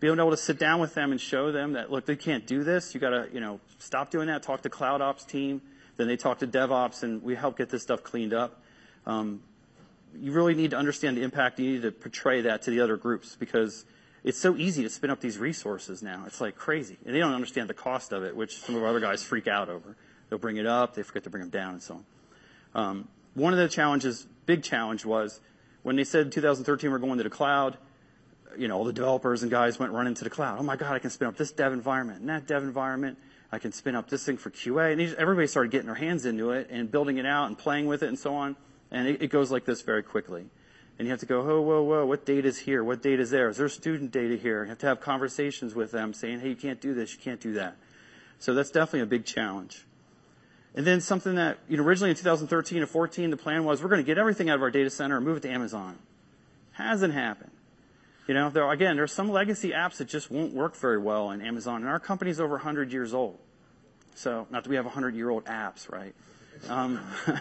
being 0.00 0.18
able 0.18 0.30
to 0.30 0.38
sit 0.38 0.58
down 0.58 0.80
with 0.80 0.94
them 0.94 1.12
and 1.12 1.20
show 1.20 1.52
them 1.52 1.74
that, 1.74 1.92
look, 1.92 2.06
they 2.06 2.16
can't 2.16 2.46
do 2.46 2.64
this. 2.64 2.94
You 2.94 3.00
got 3.00 3.10
to, 3.10 3.28
you 3.30 3.40
know, 3.40 3.60
stop 3.78 4.10
doing 4.10 4.28
that. 4.28 4.42
Talk 4.42 4.62
to 4.62 4.70
Cloud 4.70 5.02
Ops 5.02 5.24
team. 5.24 5.60
Then 5.98 6.08
they 6.08 6.16
talk 6.16 6.38
to 6.38 6.46
DevOps, 6.46 7.02
and 7.02 7.22
we 7.22 7.34
help 7.34 7.58
get 7.58 7.68
this 7.68 7.82
stuff 7.82 8.02
cleaned 8.02 8.32
up. 8.32 8.62
Um, 9.06 9.42
you 10.18 10.32
really 10.32 10.54
need 10.54 10.70
to 10.70 10.78
understand 10.78 11.18
the 11.18 11.22
impact. 11.22 11.60
You 11.60 11.72
need 11.72 11.82
to 11.82 11.92
portray 11.92 12.40
that 12.42 12.62
to 12.62 12.70
the 12.70 12.80
other 12.80 12.96
groups 12.96 13.36
because 13.38 13.84
it's 14.24 14.38
so 14.38 14.56
easy 14.56 14.82
to 14.82 14.90
spin 14.90 15.10
up 15.10 15.20
these 15.20 15.38
resources 15.38 16.02
now. 16.02 16.24
It's 16.26 16.40
like 16.40 16.56
crazy. 16.56 16.96
And 17.04 17.14
they 17.14 17.18
don't 17.18 17.34
understand 17.34 17.68
the 17.68 17.74
cost 17.74 18.12
of 18.12 18.22
it, 18.22 18.36
which 18.36 18.58
some 18.58 18.76
of 18.76 18.82
our 18.82 18.88
other 18.88 19.00
guys 19.00 19.22
freak 19.22 19.48
out 19.48 19.68
over. 19.68 19.96
They'll 20.28 20.38
bring 20.38 20.56
it 20.56 20.66
up, 20.66 20.94
they 20.94 21.02
forget 21.02 21.24
to 21.24 21.30
bring 21.30 21.42
them 21.42 21.50
down, 21.50 21.74
and 21.74 21.82
so 21.82 21.94
on. 21.94 22.04
Um, 22.74 23.08
one 23.34 23.52
of 23.52 23.58
the 23.58 23.68
challenges, 23.68 24.26
big 24.46 24.62
challenge, 24.62 25.04
was 25.04 25.40
when 25.82 25.96
they 25.96 26.04
said 26.04 26.26
in 26.26 26.30
2013 26.30 26.90
we're 26.90 26.98
going 26.98 27.18
to 27.18 27.24
the 27.24 27.30
cloud, 27.30 27.76
you 28.56 28.68
know, 28.68 28.76
all 28.76 28.84
the 28.84 28.92
developers 28.92 29.42
and 29.42 29.50
guys 29.50 29.78
went 29.78 29.92
running 29.92 30.14
to 30.14 30.24
the 30.24 30.30
cloud. 30.30 30.58
Oh 30.58 30.62
my 30.62 30.76
God, 30.76 30.92
I 30.92 30.98
can 30.98 31.10
spin 31.10 31.28
up 31.28 31.36
this 31.36 31.52
dev 31.52 31.72
environment 31.72 32.20
and 32.20 32.28
that 32.28 32.46
dev 32.46 32.62
environment. 32.62 33.18
I 33.50 33.58
can 33.58 33.72
spin 33.72 33.94
up 33.94 34.08
this 34.08 34.24
thing 34.24 34.36
for 34.36 34.50
QA. 34.50 34.92
And 34.92 35.14
everybody 35.16 35.46
started 35.46 35.72
getting 35.72 35.86
their 35.86 35.94
hands 35.94 36.24
into 36.24 36.52
it 36.52 36.68
and 36.70 36.90
building 36.90 37.18
it 37.18 37.26
out 37.26 37.48
and 37.48 37.58
playing 37.58 37.86
with 37.86 38.02
it 38.02 38.08
and 38.08 38.18
so 38.18 38.34
on. 38.34 38.56
And 38.90 39.08
it, 39.08 39.22
it 39.22 39.28
goes 39.28 39.50
like 39.50 39.64
this 39.64 39.82
very 39.82 40.02
quickly. 40.02 40.46
And 41.02 41.08
you 41.08 41.10
have 41.10 41.18
to 41.18 41.26
go, 41.26 41.40
oh, 41.40 41.60
whoa, 41.60 41.82
whoa, 41.82 42.06
what 42.06 42.24
data 42.24 42.46
is 42.46 42.58
here? 42.58 42.84
What 42.84 43.02
data 43.02 43.20
is 43.20 43.30
there? 43.30 43.48
Is 43.48 43.56
there 43.56 43.68
student 43.68 44.12
data 44.12 44.36
here? 44.36 44.62
You 44.62 44.68
have 44.68 44.78
to 44.78 44.86
have 44.86 45.00
conversations 45.00 45.74
with 45.74 45.90
them 45.90 46.14
saying, 46.14 46.38
hey, 46.38 46.50
you 46.50 46.54
can't 46.54 46.80
do 46.80 46.94
this, 46.94 47.12
you 47.12 47.18
can't 47.18 47.40
do 47.40 47.54
that. 47.54 47.74
So 48.38 48.54
that's 48.54 48.70
definitely 48.70 49.00
a 49.00 49.06
big 49.06 49.24
challenge. 49.24 49.84
And 50.76 50.86
then 50.86 51.00
something 51.00 51.34
that, 51.34 51.58
you 51.68 51.76
know, 51.76 51.82
originally 51.82 52.10
in 52.10 52.16
2013 52.16 52.84
or 52.84 52.86
14, 52.86 53.30
the 53.30 53.36
plan 53.36 53.64
was 53.64 53.82
we're 53.82 53.88
going 53.88 54.00
to 54.00 54.06
get 54.06 54.16
everything 54.16 54.48
out 54.48 54.54
of 54.54 54.62
our 54.62 54.70
data 54.70 54.90
center 54.90 55.16
and 55.16 55.26
move 55.26 55.38
it 55.38 55.40
to 55.40 55.50
Amazon. 55.50 55.98
Hasn't 56.70 57.14
happened. 57.14 57.50
You 58.28 58.34
know, 58.34 58.50
there, 58.50 58.70
again, 58.70 58.94
there 58.94 59.02
are 59.02 59.08
some 59.08 59.28
legacy 59.28 59.70
apps 59.70 59.96
that 59.96 60.06
just 60.06 60.30
won't 60.30 60.54
work 60.54 60.76
very 60.76 60.98
well 60.98 61.32
in 61.32 61.42
Amazon, 61.42 61.80
and 61.80 61.88
our 61.88 61.98
company's 61.98 62.38
over 62.38 62.52
100 62.52 62.92
years 62.92 63.12
old. 63.12 63.40
So, 64.14 64.46
not 64.50 64.62
that 64.62 64.70
we 64.70 64.76
have 64.76 64.84
100 64.84 65.16
year 65.16 65.30
old 65.30 65.46
apps, 65.46 65.90
right? 65.90 66.14
Um, 66.68 67.00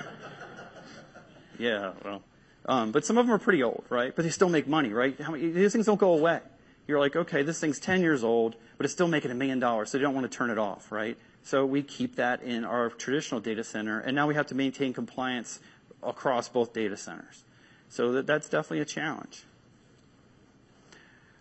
Yeah, 1.62 1.92
well, 2.04 2.24
um, 2.66 2.92
but 2.92 3.06
some 3.06 3.18
of 3.18 3.26
them 3.26 3.34
are 3.34 3.40
pretty 3.40 3.64
old, 3.64 3.84
right? 3.90 4.16
But 4.16 4.24
they 4.24 4.32
still 4.32 4.50
make 4.50 4.68
money, 4.68 4.90
right? 4.90 5.18
Many, 5.20 5.52
these 5.52 5.74
things 5.74 5.86
don't 5.86 6.00
go 6.00 6.14
away. 6.14 6.40
You're 6.88 7.00
like, 7.00 7.16
okay, 7.16 7.44
this 7.44 7.60
thing's 7.60 7.80
10 7.80 8.02
years 8.02 8.24
old, 8.24 8.56
but 8.78 8.86
it's 8.86 8.94
still 8.94 9.08
making 9.08 9.32
a 9.32 9.36
million 9.36 9.60
dollars, 9.60 9.92
so 9.92 9.98
you 9.98 10.04
don't 10.04 10.16
want 10.16 10.30
to 10.30 10.36
turn 10.36 10.50
it 10.50 10.58
off, 10.58 10.92
right? 10.92 11.18
So 11.44 11.66
we 11.66 11.84
keep 11.84 12.16
that 12.16 12.44
in 12.44 12.66
our 12.66 12.90
traditional 12.90 13.40
data 13.40 13.64
center, 13.64 14.00
and 14.00 14.16
now 14.16 14.28
we 14.28 14.36
have 14.36 14.48
to 14.48 14.56
maintain 14.56 14.94
compliance 14.94 15.60
across 16.04 16.50
both 16.50 16.74
data 16.74 16.98
centers. 16.98 17.44
So 17.90 18.12
that, 18.14 18.28
that's 18.28 18.50
definitely 18.50 18.82
a 18.82 18.86
challenge. 18.86 19.44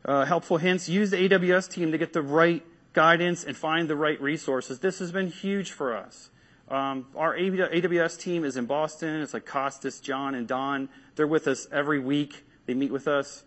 Uh, 0.04 0.24
helpful 0.24 0.56
hints, 0.56 0.88
use 0.88 1.10
the 1.10 1.28
AWS 1.28 1.70
team 1.70 1.92
to 1.92 1.98
get 1.98 2.12
the 2.12 2.22
right 2.22 2.64
guidance 2.92 3.44
and 3.44 3.56
find 3.56 3.88
the 3.88 3.96
right 3.96 4.20
resources. 4.20 4.80
This 4.80 4.98
has 4.98 5.12
been 5.12 5.28
huge 5.28 5.70
for 5.72 5.94
us. 5.94 6.30
Um, 6.70 7.06
our 7.16 7.36
AWS 7.36 8.18
team 8.20 8.44
is 8.44 8.56
in 8.56 8.66
Boston. 8.66 9.22
It's 9.22 9.34
like 9.34 9.44
Costas, 9.44 9.98
John, 9.98 10.36
and 10.36 10.46
Don. 10.46 10.88
They're 11.16 11.26
with 11.26 11.48
us 11.48 11.66
every 11.72 11.98
week. 11.98 12.44
They 12.66 12.74
meet 12.74 12.92
with 12.92 13.08
us. 13.08 13.42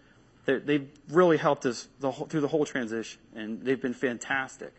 They, 0.45 0.73
have 0.73 0.87
really 1.09 1.37
helped 1.37 1.65
us 1.65 1.87
through 2.01 2.41
the 2.41 2.49
whole 2.49 2.65
transition, 2.65 3.21
and 3.33 3.61
they've 3.61 3.81
been 3.81 3.93
fantastic. 3.93 4.73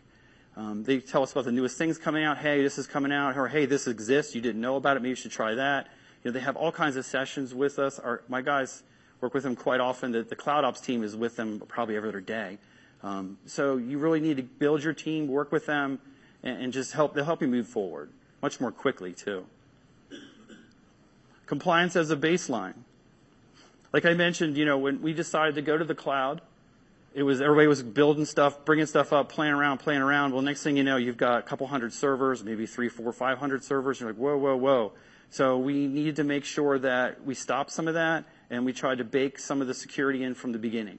Um, 0.57 0.85
they 0.85 1.01
tell 1.01 1.23
us 1.23 1.33
about 1.33 1.47
the 1.47 1.53
newest 1.53 1.79
things 1.79 1.97
coming 1.97 2.23
out. 2.23 2.37
Hey, 2.37 2.63
this 2.63 2.77
is 2.77 2.87
coming 2.87 3.13
out. 3.13 3.39
Or 3.39 3.49
hey, 3.49 3.65
this 3.65 3.87
exists. 3.87 4.35
You 4.35 4.43
didn't 4.43 4.61
know 4.61 4.77
about 4.77 4.99
it. 4.99 5.01
Maybe 5.01 5.09
you 5.09 5.15
should 5.15 5.33
try 5.33 5.55
that. 5.55 5.89
You 6.23 6.31
know, 6.31 6.33
they 6.33 6.45
have 6.45 6.57
all 6.57 6.71
kinds 6.71 6.97
of 6.97 7.07
sessions 7.07 7.55
with 7.55 7.79
us. 7.79 7.99
My 8.29 8.43
guys 8.43 8.83
work 9.23 9.33
with 9.33 9.43
them 9.43 9.57
quite 9.57 9.81
often. 9.81 10.13
The, 10.13 10.37
Cloud 10.37 10.65
Ops 10.65 10.83
team 10.83 11.03
is 11.03 11.17
with 11.17 11.37
them 11.37 11.63
probably 11.67 11.97
every 11.97 12.11
other 12.11 12.21
day. 12.21 12.59
Um, 13.03 13.39
so 13.47 13.79
you 13.79 13.99
really 13.99 14.21
need 14.21 14.37
to 14.37 14.43
build 14.43 14.85
your 14.85 14.93
team, 14.93 15.29
work 15.29 15.51
with 15.51 15.65
them, 15.65 15.99
and 16.43 16.75
just 16.75 16.93
help. 16.93 17.15
They'll 17.15 17.25
help 17.25 17.41
you 17.41 17.49
move 17.49 17.67
forward 17.67 18.11
much 18.45 18.61
more 18.61 18.71
quickly 18.71 19.15
too. 19.15 19.47
Compliance 21.47 21.97
as 21.97 22.11
a 22.11 22.17
baseline. 22.17 22.75
Like 23.91 24.05
I 24.05 24.13
mentioned, 24.13 24.59
you 24.59 24.67
know, 24.67 24.77
when 24.77 25.01
we 25.01 25.15
decided 25.15 25.55
to 25.55 25.63
go 25.63 25.79
to 25.79 25.85
the 25.85 25.95
cloud, 25.95 26.43
it 27.15 27.23
was 27.23 27.41
everybody 27.41 27.69
was 27.69 27.83
building 27.83 28.27
stuff, 28.27 28.67
bringing 28.67 28.85
stuff 28.85 29.15
up, 29.15 29.31
playing 29.31 29.55
around, 29.55 29.79
playing 29.79 30.03
around. 30.03 30.35
Well, 30.35 30.43
next 30.43 30.63
thing 30.63 30.77
you 30.77 30.85
know, 30.85 30.99
you've 30.99 31.17
got 31.17 31.39
a 31.39 31.43
couple 31.43 31.67
hundred 31.69 31.95
servers, 31.95 32.45
maybe 32.45 32.67
three, 32.67 32.91
four, 32.91 33.11
five 33.15 33.39
hundred 33.39 33.65
servers. 33.65 33.99
You're 33.99 34.11
like, 34.11 34.19
whoa, 34.19 34.37
whoa, 34.37 34.57
whoa. 34.57 34.93
So 35.31 35.57
we 35.57 35.87
needed 35.87 36.17
to 36.17 36.25
make 36.25 36.45
sure 36.45 36.79
that 36.81 37.25
we 37.25 37.35
stopped 37.35 37.71
some 37.71 37.89
of 37.89 37.95
that 37.95 38.25
and 38.51 38.67
we 38.67 38.75
tried 38.75 38.99
to 38.99 39.05
bake 39.05 39.39
some 39.39 39.63
of 39.63 39.69
the 39.69 39.75
security 39.75 40.23
in 40.23 40.35
from 40.35 40.53
the 40.53 40.59
beginning. 40.59 40.99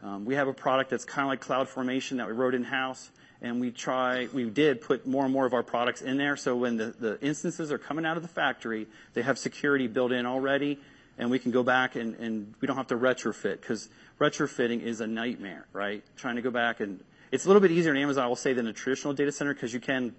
Um, 0.00 0.26
we 0.26 0.36
have 0.36 0.46
a 0.46 0.54
product 0.54 0.90
that's 0.90 1.04
kind 1.04 1.26
of 1.26 1.30
like 1.30 1.44
CloudFormation 1.44 2.18
that 2.18 2.28
we 2.28 2.34
wrote 2.34 2.54
in-house, 2.54 3.10
and 3.44 3.60
we 3.60 3.70
try, 3.70 4.26
we 4.32 4.48
did 4.48 4.80
put 4.80 5.06
more 5.06 5.24
and 5.24 5.32
more 5.32 5.44
of 5.44 5.52
our 5.52 5.62
products 5.62 6.00
in 6.00 6.16
there, 6.16 6.34
so 6.34 6.56
when 6.56 6.78
the, 6.78 6.94
the 6.98 7.20
instances 7.20 7.70
are 7.70 7.76
coming 7.76 8.06
out 8.06 8.16
of 8.16 8.22
the 8.22 8.28
factory, 8.28 8.86
they 9.12 9.20
have 9.20 9.38
security 9.38 9.86
built 9.86 10.12
in 10.12 10.24
already, 10.24 10.78
and 11.18 11.30
we 11.30 11.38
can 11.38 11.50
go 11.50 11.62
back 11.62 11.94
and, 11.94 12.16
and 12.16 12.54
we 12.62 12.66
don't 12.66 12.78
have 12.78 12.86
to 12.86 12.96
retrofit, 12.96 13.60
because 13.60 13.90
retrofitting 14.18 14.80
is 14.82 15.02
a 15.02 15.06
nightmare, 15.06 15.66
right? 15.74 16.02
Trying 16.16 16.36
to 16.36 16.42
go 16.42 16.50
back 16.50 16.80
and... 16.80 16.98
It's 17.32 17.44
a 17.44 17.48
little 17.48 17.60
bit 17.60 17.70
easier 17.70 17.92
in 17.94 18.00
Amazon, 18.00 18.24
I 18.24 18.28
will 18.28 18.36
say, 18.36 18.54
than 18.54 18.66
a 18.66 18.72
traditional 18.72 19.12
data 19.12 19.30
center, 19.30 19.52
because 19.52 19.74
you 19.74 19.80
can 19.80 20.14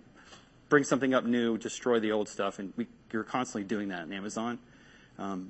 bring 0.70 0.84
something 0.84 1.15
up 1.15 1.25
new, 1.25 1.58
destroy 1.58 2.00
the 2.00 2.12
old 2.12 2.29
stuff, 2.29 2.60
and 2.60 2.74
we, 2.77 2.86
you're 3.12 3.24
constantly 3.24 3.63
doing 3.63 3.88
that 3.88 4.03
in 4.03 4.13
Amazon. 4.13 4.60
Um, 5.17 5.50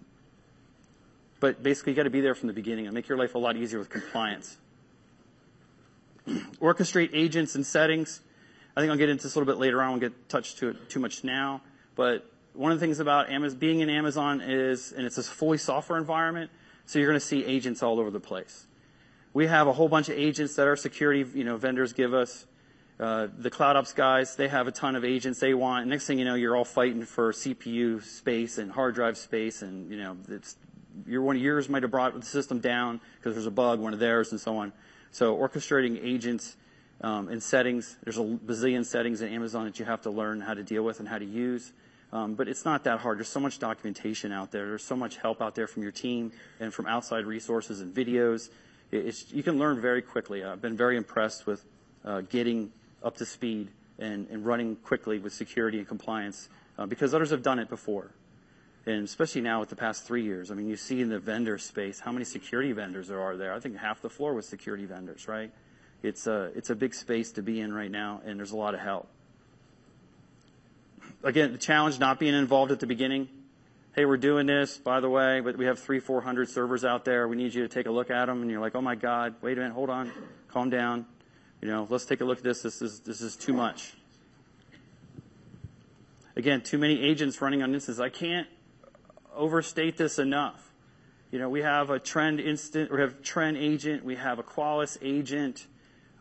but 1.41 1.61
basically, 1.61 1.91
you 1.91 1.97
got 1.97 2.03
to 2.03 2.09
be 2.09 2.21
there 2.21 2.35
from 2.35 2.47
the 2.47 2.53
beginning 2.53 2.85
and 2.85 2.93
make 2.93 3.09
your 3.09 3.17
life 3.17 3.35
a 3.35 3.37
lot 3.37 3.57
easier 3.57 3.79
with 3.79 3.89
compliance. 3.89 4.57
Orchestrate 6.27 7.11
agents 7.13 7.55
and 7.55 7.65
settings. 7.65 8.21
I 8.75 8.81
think 8.81 8.91
I'll 8.91 8.97
get 8.97 9.09
into 9.09 9.23
this 9.23 9.35
a 9.35 9.39
little 9.39 9.51
bit 9.53 9.59
later 9.59 9.81
on. 9.81 9.87
I 9.87 9.89
won't 9.89 10.01
get 10.01 10.29
touched 10.29 10.57
to 10.59 10.69
it 10.69 10.89
too 10.89 10.99
much 10.99 11.23
now. 11.23 11.61
But 11.95 12.29
one 12.53 12.71
of 12.71 12.79
the 12.79 12.85
things 12.85 12.99
about 12.99 13.27
being 13.59 13.79
in 13.79 13.89
Amazon 13.89 14.41
is, 14.41 14.91
and 14.91 15.05
it's 15.05 15.17
a 15.17 15.23
fully 15.23 15.57
software 15.57 15.97
environment, 15.97 16.51
so 16.85 16.99
you're 16.99 17.07
going 17.07 17.19
to 17.19 17.25
see 17.25 17.43
agents 17.45 17.83
all 17.83 17.99
over 17.99 18.11
the 18.11 18.19
place. 18.19 18.67
We 19.33 19.47
have 19.47 19.67
a 19.67 19.73
whole 19.73 19.89
bunch 19.89 20.09
of 20.09 20.17
agents 20.17 20.55
that 20.55 20.67
our 20.67 20.75
security, 20.75 21.25
you 21.37 21.43
know, 21.43 21.57
vendors 21.57 21.93
give 21.93 22.13
us. 22.13 22.45
Uh, 22.97 23.27
the 23.37 23.49
cloud 23.49 23.75
ops 23.75 23.91
guys, 23.91 24.37
they 24.37 24.47
have 24.47 24.67
a 24.67 24.71
ton 24.71 24.95
of 24.95 25.03
agents 25.03 25.41
they 25.41 25.53
want. 25.53 25.85
Next 25.87 26.07
thing 26.07 26.17
you 26.17 26.23
know, 26.23 26.35
you're 26.35 26.55
all 26.55 26.63
fighting 26.63 27.03
for 27.03 27.33
CPU 27.33 28.01
space 28.01 28.57
and 28.57 28.71
hard 28.71 28.95
drive 28.95 29.17
space, 29.17 29.61
and 29.61 29.91
you 29.91 29.97
know, 29.97 30.15
it's 30.29 30.55
your 31.05 31.21
one 31.21 31.35
of 31.35 31.41
yours 31.41 31.67
might 31.67 31.83
have 31.83 31.91
brought 31.91 32.17
the 32.17 32.25
system 32.25 32.59
down 32.59 33.01
because 33.17 33.33
there's 33.33 33.47
a 33.47 33.51
bug, 33.51 33.81
one 33.81 33.93
of 33.93 33.99
theirs, 33.99 34.31
and 34.31 34.39
so 34.39 34.55
on. 34.57 34.71
So 35.15 35.33
orchestrating 35.37 35.97
agents 36.03 36.57
um, 36.99 37.29
and 37.29 37.41
settings, 37.41 37.95
there's 38.03 38.17
a 38.17 38.21
bazillion 38.21 38.85
settings 38.85 39.21
in 39.21 39.31
Amazon 39.31 39.63
that 39.63 39.79
you 39.79 39.85
have 39.85 40.01
to 40.01 40.09
learn 40.09 40.41
how 40.41 40.53
to 40.53 40.61
deal 40.61 40.83
with 40.83 40.99
and 40.99 41.07
how 41.07 41.17
to 41.17 41.23
use. 41.23 41.71
Um, 42.11 42.33
but 42.33 42.49
it's 42.49 42.65
not 42.65 42.83
that 42.83 42.99
hard. 42.99 43.19
There's 43.19 43.29
so 43.29 43.39
much 43.39 43.57
documentation 43.57 44.33
out 44.33 44.51
there. 44.51 44.67
There's 44.67 44.83
so 44.83 44.97
much 44.97 45.15
help 45.15 45.41
out 45.41 45.55
there 45.55 45.67
from 45.67 45.83
your 45.83 45.93
team 45.93 46.33
and 46.59 46.73
from 46.73 46.85
outside 46.85 47.25
resources 47.25 47.79
and 47.79 47.95
videos. 47.95 48.49
It's, 48.91 49.31
you 49.31 49.41
can 49.41 49.57
learn 49.57 49.79
very 49.79 50.01
quickly. 50.01 50.43
I've 50.43 50.61
been 50.61 50.75
very 50.75 50.97
impressed 50.97 51.47
with 51.47 51.63
uh, 52.03 52.19
getting 52.19 52.73
up 53.01 53.15
to 53.15 53.25
speed 53.25 53.69
and, 53.97 54.27
and 54.29 54.45
running 54.45 54.75
quickly 54.75 55.17
with 55.19 55.31
security 55.31 55.77
and 55.77 55.87
compliance 55.87 56.49
uh, 56.77 56.87
because 56.87 57.13
others 57.13 57.29
have 57.29 57.41
done 57.41 57.59
it 57.59 57.69
before. 57.69 58.11
And 58.87 59.03
especially 59.03 59.41
now 59.41 59.59
with 59.59 59.69
the 59.69 59.75
past 59.75 60.05
three 60.05 60.23
years, 60.23 60.51
I 60.51 60.53
mean, 60.53 60.67
you 60.67 60.75
see 60.75 61.01
in 61.01 61.09
the 61.09 61.17
vendor 61.19 61.57
space 61.57 61.99
how 61.99 62.11
many 62.11 62.23
security 62.23 62.71
vendors 62.71 63.07
there 63.07 63.19
are 63.19 63.35
there. 63.35 63.53
I 63.53 63.59
think 63.59 63.77
half 63.77 64.01
the 64.01 64.11
floor 64.11 64.35
was 64.35 64.47
security 64.47 64.85
vendors, 64.85 65.27
right? 65.27 65.51
It's 66.03 66.27
a, 66.27 66.51
it's 66.55 66.69
a 66.69 66.75
big 66.75 66.93
space 66.93 67.31
to 67.31 67.41
be 67.41 67.59
in 67.59 67.73
right 67.73 67.89
now, 67.89 68.21
and 68.23 68.37
there's 68.37 68.51
a 68.51 68.57
lot 68.57 68.75
of 68.75 68.79
help. 68.79 69.07
Again, 71.23 71.51
the 71.51 71.57
challenge 71.57 71.99
not 71.99 72.19
being 72.19 72.35
involved 72.35 72.71
at 72.71 72.79
the 72.79 72.85
beginning. 72.85 73.27
Hey, 73.95 74.05
we're 74.05 74.17
doing 74.17 74.45
this, 74.45 74.77
by 74.77 74.99
the 74.99 75.09
way, 75.09 75.39
but 75.39 75.57
we 75.57 75.65
have 75.65 75.79
three, 75.79 75.99
four 75.99 76.21
hundred 76.21 76.49
servers 76.49 76.85
out 76.85 77.05
there. 77.05 77.27
We 77.27 77.37
need 77.37 77.55
you 77.55 77.63
to 77.63 77.69
take 77.69 77.87
a 77.87 77.91
look 77.91 78.11
at 78.11 78.25
them. 78.27 78.43
And 78.43 78.51
you're 78.51 78.61
like, 78.61 78.75
oh 78.75 78.81
my 78.81 78.93
God, 78.93 79.33
wait 79.41 79.57
a 79.57 79.61
minute, 79.61 79.73
hold 79.73 79.89
on, 79.89 80.11
calm 80.49 80.69
down. 80.69 81.07
You 81.61 81.69
know, 81.69 81.87
let's 81.89 82.05
take 82.05 82.21
a 82.21 82.25
look 82.25 82.37
at 82.37 82.43
this. 82.43 82.61
This 82.61 82.83
is, 82.83 82.99
this 82.99 83.21
is 83.21 83.35
too 83.35 83.53
much. 83.53 83.93
Again, 86.35 86.61
too 86.61 86.77
many 86.77 87.01
agents 87.01 87.41
running 87.41 87.63
on 87.63 87.73
instances. 87.73 87.99
I 87.99 88.09
can't 88.09 88.47
overstate 89.35 89.97
this 89.97 90.19
enough. 90.19 90.71
You 91.31 91.39
know, 91.39 91.49
we 91.49 91.61
have 91.61 91.89
a 91.89 91.99
trend 91.99 92.39
instant, 92.39 92.91
we 92.91 93.01
have 93.01 93.21
trend 93.21 93.57
agent, 93.57 94.05
we 94.05 94.15
have 94.15 94.39
a 94.39 94.43
Qualys 94.43 94.97
agent, 95.01 95.67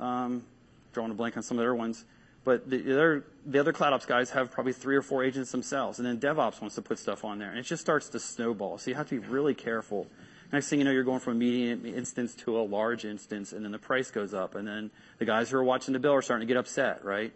um, 0.01 0.45
drawing 0.93 1.11
a 1.11 1.15
blank 1.15 1.37
on 1.37 1.43
some 1.43 1.59
of 1.59 1.63
the 1.63 1.65
other 1.65 1.75
ones. 1.75 2.05
But 2.45 2.69
the 2.69 2.93
other, 2.93 3.25
the 3.47 3.59
other 3.59 3.73
cloud 3.73 3.95
ops 3.95 4.05
guys 4.05 4.31
have 4.31 4.51
probably 4.51 4.75
three 4.75 4.97
or 4.97 5.03
four 5.03 5.25
agents 5.25 5.51
themselves, 5.51 5.99
and 5.99 6.07
then 6.07 6.19
DevOps 6.19 6.61
wants 6.61 6.75
to 6.75 6.83
put 6.83 6.99
stuff 6.99 7.25
on 7.25 7.39
there, 7.39 7.49
and 7.49 7.59
it 7.59 7.63
just 7.63 7.81
starts 7.81 8.09
to 8.11 8.21
snowball. 8.21 8.77
So 8.77 8.91
you 8.91 8.97
have 8.97 9.09
to 9.09 9.21
be 9.21 9.27
really 9.27 9.55
careful. 9.55 10.07
Next 10.53 10.69
thing 10.69 10.79
you 10.79 10.85
know, 10.85 10.91
you're 10.91 11.05
going 11.05 11.21
from 11.21 11.35
a 11.35 11.37
medium 11.37 11.87
instance 11.87 12.35
to 12.37 12.59
a 12.59 12.63
large 12.63 13.07
instance, 13.07 13.53
and 13.53 13.65
then 13.65 13.73
the 13.73 13.79
price 13.79 14.11
goes 14.11 14.35
up, 14.35 14.57
and 14.57 14.69
then 14.69 14.91
the 15.19 15.25
guys 15.25 15.51
who 15.51 15.57
are 15.57 15.65
watching 15.65 15.95
the 15.95 15.99
bill 15.99 16.13
are 16.13 16.23
starting 16.23 16.47
to 16.47 16.53
get 16.53 16.59
upset, 16.59 17.03
right? 17.05 17.33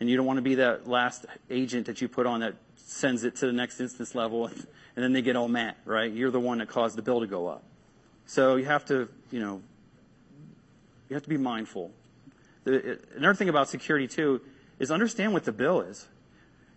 And 0.00 0.10
you 0.10 0.16
don't 0.16 0.26
want 0.26 0.38
to 0.38 0.42
be 0.42 0.56
that 0.56 0.88
last 0.88 1.26
agent 1.48 1.86
that 1.86 2.00
you 2.00 2.08
put 2.08 2.26
on 2.26 2.40
that 2.40 2.54
sends 2.90 3.24
it 3.24 3.36
to 3.36 3.46
the 3.46 3.52
next 3.52 3.80
instance 3.80 4.14
level, 4.14 4.46
and 4.46 4.66
then 4.96 5.12
they 5.12 5.22
get 5.22 5.36
all 5.36 5.48
mad, 5.48 5.76
right? 5.84 6.12
You're 6.12 6.30
the 6.30 6.40
one 6.40 6.58
that 6.58 6.68
caused 6.68 6.96
the 6.96 7.02
bill 7.02 7.20
to 7.20 7.26
go 7.26 7.46
up. 7.46 7.62
So 8.26 8.56
you 8.56 8.66
have 8.66 8.84
to, 8.86 9.08
you 9.30 9.40
know, 9.40 9.62
you 11.08 11.14
have 11.14 11.22
to 11.22 11.28
be 11.28 11.36
mindful 11.36 11.90
the, 12.64 12.98
another 13.16 13.34
thing 13.34 13.48
about 13.48 13.68
security 13.68 14.06
too 14.06 14.40
is 14.78 14.90
understand 14.90 15.32
what 15.32 15.44
the 15.44 15.52
bill 15.52 15.80
is. 15.82 16.06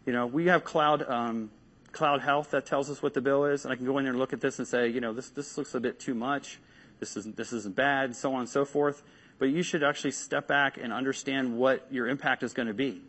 You 0.06 0.14
know, 0.14 0.26
we 0.26 0.48
have 0.48 0.64
cloud 0.64 1.08
um, 1.08 1.50
CloudHealth 1.92 2.50
that 2.50 2.66
tells 2.66 2.90
us 2.90 3.02
what 3.02 3.14
the 3.14 3.22
bill 3.22 3.46
is, 3.46 3.66
and 3.66 3.72
I 3.72 3.76
can 3.76 3.86
go 3.86 3.98
in 3.98 4.06
there 4.06 4.12
and 4.12 4.20
look 4.20 4.34
at 4.34 4.42
this 4.42 4.60
and 4.60 4.68
say, 4.68 4.88
you 4.88 5.00
know, 5.00 5.14
this 5.14 5.30
this 5.30 5.58
looks 5.58 5.74
a 5.76 5.80
bit 5.80 6.00
too 6.00 6.14
much. 6.14 6.60
This 7.00 7.16
isn't 7.18 7.38
this 7.38 7.54
isn't 7.54 7.76
bad, 7.76 8.16
so 8.16 8.34
on 8.34 8.42
and 8.42 8.50
so 8.50 8.66
forth. 8.66 9.04
But 9.40 9.50
you 9.50 9.64
should 9.64 9.84
actually 9.84 10.12
step 10.12 10.48
back 10.48 10.78
and 10.78 10.94
understand 10.94 11.58
what 11.58 11.88
your 11.92 12.08
impact 12.08 12.44
is 12.44 12.54
going 12.54 12.68
to 12.68 12.74
be. 12.74 13.02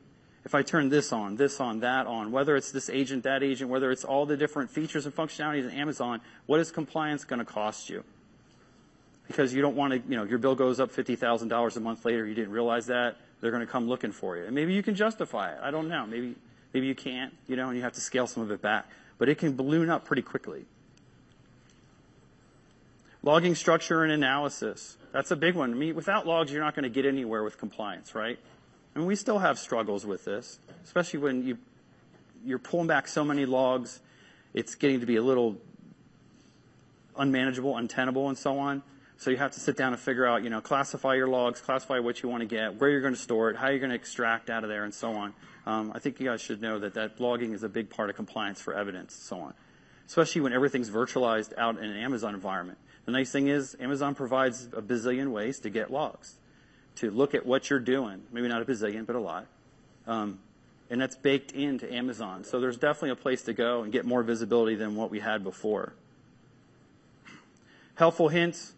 If 0.44 0.54
I 0.54 0.62
turn 0.62 0.90
this 0.90 1.12
on, 1.12 1.37
this 1.37 1.59
on, 1.61 1.80
that 1.80 2.07
on, 2.07 2.30
whether 2.30 2.54
it's 2.54 2.70
this 2.70 2.90
agent, 2.90 3.22
that 3.24 3.42
agent, 3.42 3.70
whether 3.70 3.90
it's 3.90 4.04
all 4.04 4.26
the 4.26 4.37
different 4.37 4.70
features 4.70 5.07
and 5.07 5.14
functionalities 5.14 5.64
in 5.64 5.70
Amazon, 5.70 6.20
what 6.46 6.61
is 6.61 6.70
compliance 6.70 7.24
going 7.24 7.38
to 7.38 7.44
cost 7.46 7.88
you? 7.88 8.04
because 9.26 9.54
you 9.54 9.62
don't 9.62 9.76
want 9.76 9.92
to, 9.92 9.98
you 10.09 10.16
know, 10.16 10.24
your 10.24 10.38
bill 10.38 10.54
goes 10.54 10.80
up 10.80 10.92
$50,000 10.92 11.76
a 11.76 11.80
month 11.80 12.04
later, 12.04 12.26
you 12.26 12.35
didn't 12.35 12.52
realize 12.52 12.87
that, 12.87 13.16
they're 13.40 13.50
going 13.50 13.64
to 13.64 13.70
come 13.70 13.88
looking 13.88 14.12
for 14.12 14.37
you. 14.37 14.44
And 14.44 14.54
maybe 14.54 14.74
you 14.74 14.83
can 14.83 14.94
justify 14.94 15.52
it. 15.52 15.59
I 15.62 15.70
don't 15.70 15.88
know. 15.88 16.07
Maybe, 16.07 16.35
maybe 16.72 16.87
you 16.87 16.94
can't, 16.94 17.35
you 17.46 17.57
know, 17.57 17.68
and 17.68 17.76
you 17.76 17.83
have 17.83 17.92
to 17.94 18.00
scale 18.00 18.26
some 18.26 18.42
of 18.42 18.50
it 18.50 18.62
back. 18.62 18.87
But 19.18 19.28
it 19.28 19.38
can 19.38 19.54
balloon 19.54 19.90
up 19.90 20.04
pretty 20.04 20.22
quickly. 20.22 20.64
Logging 23.22 23.54
structure 23.54 24.02
and 24.02 24.12
analysis. 24.12 24.96
That's 25.12 25.30
a 25.30 25.37
big 25.37 25.54
one. 25.54 25.72
I 25.72 25.74
mean, 25.74 25.94
without 25.94 26.26
logs, 26.26 26.52
you're 26.52 26.62
not 26.62 26.74
going 26.74 26.85
to 26.85 26.90
get 26.90 27.07
anywhere 27.07 27.42
with 27.42 27.59
compliance, 27.59 28.14
right? 28.14 28.38
Mean, 28.94 29.07
we 29.07 29.16
still 29.16 29.38
have 29.38 29.59
struggles 29.59 30.07
with 30.07 30.24
this, 30.24 30.59
especially 30.85 31.20
when 31.20 31.44
you, 31.44 31.59
you're 32.44 32.59
pulling 32.61 32.87
back 32.87 33.09
so 33.09 33.24
many 33.24 33.44
logs, 33.44 34.00
it's 34.52 34.76
getting 34.76 35.00
to 35.00 35.07
be 35.07 35.16
a 35.16 35.22
little 35.22 35.57
unmanageable, 37.16 37.76
untenable, 37.76 38.28
and 38.28 38.38
so 38.38 38.59
on. 38.59 38.83
So 39.16 39.30
you 39.30 39.37
have 39.37 39.52
to 39.52 39.61
sit 39.61 39.76
down 39.76 39.92
and 39.92 40.00
figure 40.00 40.26
out, 40.26 40.42
you 40.42 40.50
know, 40.50 40.61
classify 40.61 41.14
your 41.14 41.28
logs, 41.28 41.61
classify 41.61 41.98
what 41.98 42.22
you 42.22 42.28
want 42.28 42.42
to 42.42 42.46
get, 42.46 42.80
where 42.80 42.90
you're 42.90 43.00
going 43.00 43.14
to 43.14 43.20
store 43.20 43.50
it, 43.50 43.57
how 43.57 43.68
you're 43.68 43.78
going 43.78 43.90
to 43.90 43.96
extract 43.96 44.50
out 44.50 44.64
of 44.64 44.70
there, 44.70 44.85
and 44.85 44.92
so 44.92 45.12
on. 45.12 45.35
Um, 45.66 45.92
I 45.94 45.98
think 45.98 46.20
you 46.20 46.26
guys 46.26 46.40
should 46.40 46.61
know 46.61 46.78
that 46.80 46.94
that 46.94 47.20
logging 47.20 47.52
is 47.52 47.62
a 47.62 47.68
big 47.68 47.90
part 47.90 48.11
of 48.11 48.16
compliance 48.16 48.61
for 48.61 48.74
evidence, 48.74 49.14
and 49.14 49.22
so 49.22 49.40
on. 49.40 49.54
Especially 50.07 50.40
when 50.40 50.52
everything's 50.52 50.90
virtualized 50.90 51.57
out 51.57 51.78
in 51.78 51.85
an 51.85 51.96
Amazon 51.96 52.35
environment. 52.35 52.78
The 53.07 53.12
nice 53.12 53.30
thing 53.30 53.48
is 53.48 53.76
Amazon 53.80 54.14
provides 54.14 54.66
a 54.72 54.83
bazillion 54.83 55.30
ways 55.30 55.61
to 55.61 55.70
get 55.70 55.90
logs, 55.90 56.37
to 56.96 57.11
look 57.11 57.35
at 57.35 57.44
what 57.44 57.70
you're 57.70 57.80
doing. 57.80 58.22
Maybe 58.33 58.48
not 58.48 58.62
a 58.62 58.64
bazillion, 58.64 59.07
but 59.07 59.16
a 59.16 59.20
lot. 59.20 59.46
Um, 60.07 60.38
and 60.90 61.00
that's 61.00 61.16
baked 61.16 61.52
into 61.52 61.92
Amazon. 61.92 62.44
So 62.44 62.61
there's 62.61 62.76
definitely 62.76 63.11
a 63.11 63.16
place 63.16 63.42
to 63.42 63.52
go 63.52 63.83
and 63.83 63.92
get 63.92 64.04
more 64.04 64.22
visibility 64.22 64.74
than 64.74 64.96
what 64.96 65.11
we 65.11 65.20
had 65.20 65.42
before. 65.42 65.92
Helpful 67.94 68.28
hints. 68.28 68.74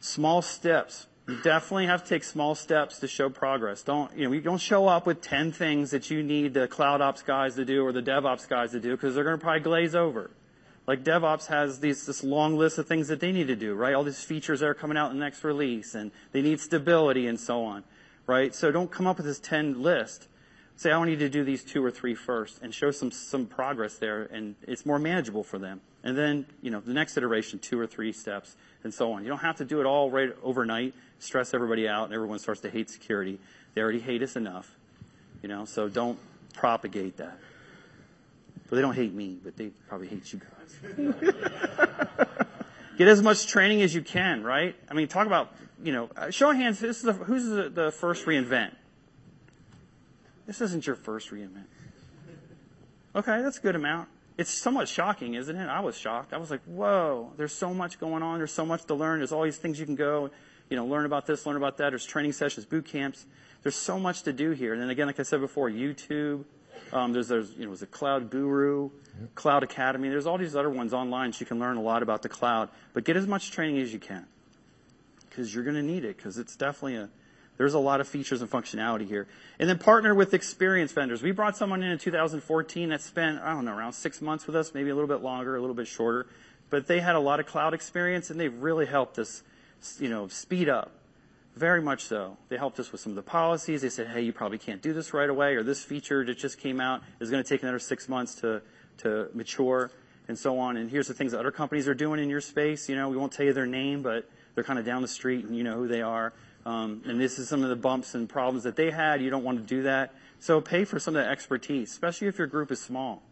Small 0.00 0.42
steps. 0.42 1.06
You 1.26 1.36
definitely 1.42 1.86
have 1.86 2.04
to 2.04 2.08
take 2.08 2.22
small 2.22 2.54
steps 2.54 3.00
to 3.00 3.08
show 3.08 3.28
progress. 3.28 3.82
Don't, 3.82 4.16
you 4.16 4.26
know, 4.26 4.32
you 4.32 4.40
don't 4.40 4.60
show 4.60 4.86
up 4.86 5.06
with 5.06 5.20
10 5.20 5.50
things 5.50 5.90
that 5.90 6.08
you 6.08 6.22
need 6.22 6.54
the 6.54 6.68
cloud 6.68 7.00
ops 7.00 7.22
guys 7.22 7.56
to 7.56 7.64
do 7.64 7.84
or 7.84 7.92
the 7.92 8.02
DevOps 8.02 8.48
guys 8.48 8.70
to 8.72 8.80
do 8.80 8.92
because 8.92 9.14
they're 9.14 9.24
going 9.24 9.36
to 9.36 9.42
probably 9.42 9.60
glaze 9.60 9.96
over. 9.96 10.30
Like 10.86 11.02
DevOps 11.02 11.46
has 11.46 11.80
these, 11.80 12.06
this 12.06 12.22
long 12.22 12.56
list 12.56 12.78
of 12.78 12.86
things 12.86 13.08
that 13.08 13.18
they 13.18 13.32
need 13.32 13.48
to 13.48 13.56
do, 13.56 13.74
right? 13.74 13.94
All 13.94 14.04
these 14.04 14.22
features 14.22 14.60
that 14.60 14.66
are 14.66 14.74
coming 14.74 14.96
out 14.96 15.10
in 15.10 15.18
the 15.18 15.24
next 15.24 15.42
release 15.42 15.94
and 15.94 16.12
they 16.32 16.42
need 16.42 16.60
stability 16.60 17.26
and 17.26 17.40
so 17.40 17.64
on, 17.64 17.82
right? 18.26 18.54
So 18.54 18.70
don't 18.70 18.90
come 18.90 19.06
up 19.06 19.16
with 19.16 19.26
this 19.26 19.40
10 19.40 19.82
list. 19.82 20.28
Say, 20.76 20.92
I 20.92 21.04
need 21.04 21.18
to 21.20 21.28
do 21.28 21.42
these 21.42 21.64
two 21.64 21.84
or 21.84 21.90
three 21.90 22.14
first 22.14 22.62
and 22.62 22.72
show 22.72 22.90
some, 22.90 23.10
some 23.10 23.46
progress 23.46 23.96
there 23.96 24.24
and 24.24 24.54
it's 24.62 24.86
more 24.86 24.98
manageable 24.98 25.42
for 25.42 25.58
them. 25.58 25.80
And 26.04 26.16
then, 26.16 26.46
you 26.62 26.70
know, 26.70 26.78
the 26.78 26.92
next 26.92 27.16
iteration, 27.16 27.58
two 27.58 27.80
or 27.80 27.86
three 27.86 28.12
steps 28.12 28.54
and 28.84 28.94
so 28.94 29.12
on. 29.12 29.24
You 29.24 29.28
don't 29.28 29.38
have 29.38 29.56
to 29.56 29.64
do 29.64 29.80
it 29.80 29.86
all 29.86 30.10
right 30.10 30.30
overnight, 30.44 30.94
stress 31.18 31.52
everybody 31.52 31.88
out, 31.88 32.04
and 32.04 32.14
everyone 32.14 32.38
starts 32.38 32.60
to 32.60 32.70
hate 32.70 32.90
security. 32.90 33.40
They 33.74 33.80
already 33.80 34.00
hate 34.00 34.22
us 34.22 34.36
enough, 34.36 34.70
you 35.42 35.48
know, 35.48 35.64
so 35.64 35.88
don't 35.88 36.18
propagate 36.54 37.16
that. 37.16 37.36
But 38.68 38.76
they 38.76 38.82
don't 38.82 38.94
hate 38.94 39.14
me, 39.14 39.38
but 39.42 39.56
they 39.56 39.68
probably 39.88 40.08
hate 40.08 40.32
you 40.32 40.40
guys. 40.40 41.16
Get 42.98 43.08
as 43.08 43.22
much 43.22 43.46
training 43.46 43.82
as 43.82 43.94
you 43.94 44.02
can, 44.02 44.42
right? 44.42 44.74
I 44.90 44.94
mean, 44.94 45.06
talk 45.06 45.26
about, 45.26 45.54
you 45.82 45.92
know, 45.92 46.08
uh, 46.16 46.30
show 46.30 46.50
of 46.50 46.56
hands, 46.56 46.80
this 46.80 46.98
is 46.98 47.02
the, 47.02 47.12
who's 47.12 47.46
the, 47.46 47.68
the 47.68 47.92
first 47.92 48.26
re:Invent? 48.26 48.74
This 50.46 50.60
isn't 50.60 50.86
your 50.86 50.96
first 50.96 51.30
re:Invent. 51.30 51.66
Okay, 53.14 53.42
that's 53.42 53.58
a 53.58 53.60
good 53.60 53.76
amount 53.76 54.08
it's 54.38 54.50
somewhat 54.50 54.88
shocking, 54.88 55.34
isn't 55.34 55.56
it? 55.56 55.66
I 55.66 55.80
was 55.80 55.96
shocked. 55.96 56.34
I 56.34 56.38
was 56.38 56.50
like, 56.50 56.62
whoa, 56.64 57.32
there's 57.36 57.54
so 57.54 57.72
much 57.72 57.98
going 57.98 58.22
on. 58.22 58.38
There's 58.38 58.52
so 58.52 58.66
much 58.66 58.84
to 58.84 58.94
learn. 58.94 59.20
There's 59.20 59.32
all 59.32 59.42
these 59.42 59.56
things 59.56 59.80
you 59.80 59.86
can 59.86 59.96
go. 59.96 60.30
you 60.68 60.76
know, 60.76 60.84
learn 60.84 61.06
about 61.06 61.26
this, 61.26 61.46
learn 61.46 61.56
about 61.56 61.78
that. 61.78 61.90
There's 61.90 62.04
training 62.04 62.32
sessions, 62.32 62.66
boot 62.66 62.86
camps. 62.86 63.24
There's 63.62 63.76
so 63.76 63.98
much 63.98 64.22
to 64.24 64.32
do 64.32 64.50
here. 64.50 64.72
And 64.72 64.82
then 64.82 64.90
again, 64.90 65.06
like 65.06 65.18
I 65.18 65.22
said 65.22 65.40
before, 65.40 65.70
YouTube. 65.70 66.44
Um, 66.92 67.12
there's, 67.12 67.28
there's, 67.28 67.52
you 67.52 67.62
know, 67.64 67.70
there's 67.70 67.82
a 67.82 67.86
Cloud 67.86 68.30
Guru, 68.30 68.90
Cloud 69.34 69.62
Academy. 69.62 70.08
There's 70.08 70.26
all 70.26 70.38
these 70.38 70.56
other 70.56 70.70
ones 70.70 70.92
online 70.92 71.32
so 71.32 71.40
you 71.40 71.46
can 71.46 71.58
learn 71.58 71.76
a 71.76 71.82
lot 71.82 72.02
about 72.02 72.22
the 72.22 72.28
cloud. 72.28 72.68
But 72.92 73.04
get 73.04 73.16
as 73.16 73.26
much 73.26 73.50
training 73.50 73.78
as 73.78 73.92
you 73.92 73.98
can 73.98 74.26
because 75.28 75.54
you're 75.54 75.64
going 75.64 75.76
to 75.76 75.82
need 75.82 76.04
it 76.04 76.16
because 76.16 76.38
it's 76.38 76.56
definitely 76.56 76.96
a, 76.96 77.08
there's 77.58 77.74
a 77.74 77.78
lot 77.78 78.00
of 78.00 78.08
features 78.08 78.40
and 78.40 78.50
functionality 78.50 79.06
here. 79.06 79.26
And 79.58 79.68
then 79.68 79.78
partner 79.78 80.14
with 80.14 80.34
experienced 80.34 80.94
vendors. 80.94 81.22
We 81.22 81.32
brought 81.32 81.56
someone 81.56 81.82
in 81.82 81.90
in 81.90 81.98
2014 81.98 82.88
that 82.90 83.00
spent, 83.00 83.40
I 83.40 83.52
don't 83.52 83.64
know, 83.64 83.76
around 83.76 83.92
six 83.92 84.20
months 84.20 84.46
with 84.46 84.56
us, 84.56 84.72
maybe 84.74 84.90
a 84.90 84.94
little 84.94 85.08
bit 85.08 85.22
longer, 85.22 85.56
a 85.56 85.60
little 85.60 85.76
bit 85.76 85.86
shorter. 85.86 86.26
But 86.70 86.86
they 86.86 87.00
had 87.00 87.14
a 87.14 87.20
lot 87.20 87.40
of 87.40 87.46
cloud 87.46 87.74
experience 87.74 88.30
and 88.30 88.40
they've 88.40 88.54
really 88.54 88.86
helped 88.86 89.18
us, 89.18 89.42
you 89.98 90.08
know, 90.08 90.28
speed 90.28 90.68
up 90.68 90.95
very 91.56 91.80
much 91.80 92.04
so. 92.04 92.36
They 92.50 92.58
helped 92.58 92.78
us 92.78 92.92
with 92.92 93.00
some 93.00 93.12
of 93.12 93.16
the 93.16 93.22
policies. 93.22 93.82
They 93.82 93.88
said, 93.88 94.08
hey, 94.08 94.20
you 94.20 94.32
probably 94.32 94.58
can't 94.58 94.82
do 94.82 94.92
this 94.92 95.14
right 95.14 95.28
away, 95.28 95.54
or 95.54 95.62
this 95.62 95.82
feature 95.82 96.24
that 96.24 96.36
just 96.36 96.58
came 96.58 96.80
out 96.80 97.02
is 97.18 97.30
going 97.30 97.42
to 97.42 97.48
take 97.48 97.62
another 97.62 97.78
six 97.78 98.08
months 98.08 98.34
to, 98.42 98.62
mature, 99.34 99.90
and 100.28 100.38
so 100.38 100.58
on. 100.58 100.76
And 100.76 100.90
here's 100.90 101.08
the 101.08 101.14
things 101.14 101.32
that 101.32 101.40
other 101.40 101.50
companies 101.50 101.88
are 101.88 101.94
doing 101.94 102.20
in 102.20 102.28
your 102.28 102.40
space. 102.40 102.88
You 102.88 102.96
know, 102.96 103.08
we 103.08 103.16
won't 103.16 103.32
tell 103.32 103.46
you 103.46 103.52
their 103.52 103.66
name, 103.66 104.02
but 104.02 104.28
they're 104.54 104.64
kind 104.64 104.78
of 104.78 104.84
down 104.84 105.02
the 105.02 105.08
street 105.08 105.44
and 105.44 105.56
you 105.56 105.64
know 105.64 105.76
who 105.76 105.88
they 105.88 106.02
are. 106.02 106.32
Um, 106.66 107.02
and 107.06 107.20
this 107.20 107.38
is 107.38 107.48
some 107.48 107.62
of 107.62 107.68
the 107.68 107.76
bumps 107.76 108.14
and 108.14 108.28
problems 108.28 108.64
that 108.64 108.76
they 108.76 108.90
had. 108.90 109.22
You 109.22 109.30
don't 109.30 109.44
want 109.44 109.58
to 109.58 109.64
do 109.64 109.84
that. 109.84 110.14
So 110.40 110.60
pay 110.60 110.84
for 110.84 110.98
some 110.98 111.16
of 111.16 111.24
that 111.24 111.30
expertise, 111.30 111.90
especially 111.90 112.28
if 112.28 112.38
your 112.38 112.48
group 112.48 112.70
is 112.70 112.82
small. 112.82 113.22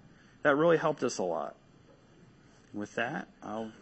That 0.42 0.56
really 0.56 0.76
helped 0.76 1.02
us 1.02 1.18
a 1.18 1.24
lot. 1.24 1.56
With 2.72 2.94
that, 2.94 3.28
I'll 3.42 3.72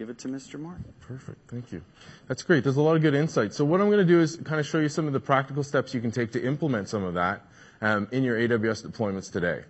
give 0.00 0.08
it 0.08 0.18
to 0.18 0.28
Mr. 0.28 0.58
Mark. 0.58 0.78
Perfect. 1.00 1.50
Thank 1.50 1.72
you. 1.72 1.82
That's 2.26 2.42
great. 2.42 2.64
There's 2.64 2.78
a 2.78 2.80
lot 2.80 2.96
of 2.96 3.02
good 3.02 3.14
insight. 3.14 3.52
So 3.52 3.66
what 3.66 3.82
I'm 3.82 3.88
going 3.88 3.98
to 3.98 4.04
do 4.06 4.18
is 4.18 4.36
kind 4.36 4.58
of 4.58 4.66
show 4.66 4.78
you 4.78 4.88
some 4.88 5.06
of 5.06 5.12
the 5.12 5.20
practical 5.20 5.62
steps 5.62 5.92
you 5.92 6.00
can 6.00 6.10
take 6.10 6.32
to 6.32 6.42
implement 6.42 6.88
some 6.88 7.04
of 7.04 7.12
that 7.14 7.42
um, 7.82 8.08
in 8.10 8.24
your 8.24 8.38
AWS 8.38 8.86
deployments 8.86 9.30
today. 9.30 9.60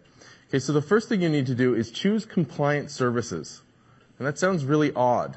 Okay, 0.48 0.60
so 0.60 0.72
the 0.72 0.82
first 0.82 1.08
thing 1.08 1.20
you 1.20 1.28
need 1.28 1.46
to 1.46 1.56
do 1.56 1.74
is 1.74 1.90
choose 1.90 2.24
compliant 2.26 2.92
services. 2.92 3.62
And 4.20 4.28
that 4.28 4.38
sounds 4.38 4.64
really 4.64 4.92
odd, 4.94 5.36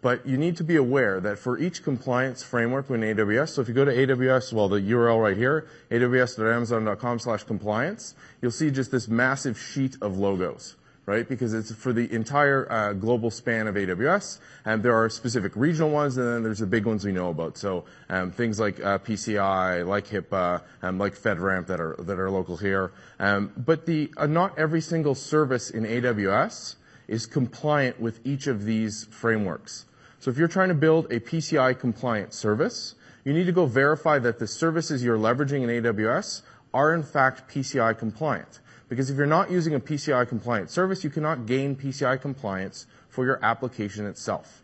but 0.00 0.26
you 0.26 0.36
need 0.36 0.56
to 0.56 0.64
be 0.64 0.74
aware 0.74 1.20
that 1.20 1.38
for 1.38 1.56
each 1.56 1.84
compliance 1.84 2.42
framework 2.42 2.90
in 2.90 3.00
AWS, 3.00 3.50
so 3.50 3.62
if 3.62 3.68
you 3.68 3.74
go 3.74 3.84
to 3.84 3.94
AWS, 3.94 4.52
well, 4.52 4.68
the 4.68 4.80
URL 4.80 5.22
right 5.22 5.36
here, 5.36 5.68
aws.amazon.com 5.92 7.20
slash 7.20 7.44
compliance, 7.44 8.16
you'll 8.40 8.50
see 8.50 8.72
just 8.72 8.90
this 8.90 9.06
massive 9.06 9.56
sheet 9.56 9.98
of 10.02 10.18
logos 10.18 10.74
right? 11.06 11.28
Because 11.28 11.52
it's 11.52 11.72
for 11.72 11.92
the 11.92 12.12
entire 12.12 12.70
uh, 12.70 12.92
global 12.92 13.30
span 13.30 13.66
of 13.66 13.74
AWS. 13.74 14.38
And 14.64 14.82
there 14.82 14.94
are 14.94 15.08
specific 15.08 15.52
regional 15.56 15.90
ones, 15.90 16.16
and 16.16 16.26
then 16.26 16.42
there's 16.42 16.60
the 16.60 16.66
big 16.66 16.86
ones 16.86 17.04
we 17.04 17.12
know 17.12 17.30
about. 17.30 17.58
So 17.58 17.84
um, 18.08 18.30
things 18.30 18.60
like 18.60 18.80
uh, 18.80 18.98
PCI, 18.98 19.86
like 19.86 20.06
HIPAA, 20.06 20.62
um, 20.82 20.98
like 20.98 21.14
FedRAMP 21.14 21.66
that 21.66 21.80
are 21.80 21.96
that 21.98 22.18
are 22.18 22.30
local 22.30 22.56
here. 22.56 22.92
Um, 23.18 23.52
but 23.56 23.86
the 23.86 24.12
uh, 24.16 24.26
not 24.26 24.58
every 24.58 24.80
single 24.80 25.14
service 25.14 25.70
in 25.70 25.84
AWS 25.84 26.76
is 27.08 27.26
compliant 27.26 28.00
with 28.00 28.20
each 28.24 28.46
of 28.46 28.64
these 28.64 29.04
frameworks. 29.10 29.86
So 30.20 30.30
if 30.30 30.38
you're 30.38 30.48
trying 30.48 30.68
to 30.68 30.74
build 30.74 31.12
a 31.12 31.18
PCI 31.18 31.78
compliant 31.78 32.32
service, 32.32 32.94
you 33.24 33.32
need 33.32 33.46
to 33.46 33.52
go 33.52 33.66
verify 33.66 34.20
that 34.20 34.38
the 34.38 34.46
services 34.46 35.02
you're 35.02 35.18
leveraging 35.18 35.62
in 35.62 35.82
AWS 35.82 36.42
are 36.72 36.94
in 36.94 37.02
fact 37.02 37.52
PCI 37.52 37.98
compliant. 37.98 38.60
Because 38.92 39.08
if 39.08 39.16
you're 39.16 39.24
not 39.24 39.50
using 39.50 39.74
a 39.74 39.80
PCI 39.80 40.28
compliant 40.28 40.68
service, 40.68 41.02
you 41.02 41.08
cannot 41.08 41.46
gain 41.46 41.74
PCI 41.76 42.20
compliance 42.20 42.84
for 43.08 43.24
your 43.24 43.42
application 43.42 44.04
itself. 44.04 44.62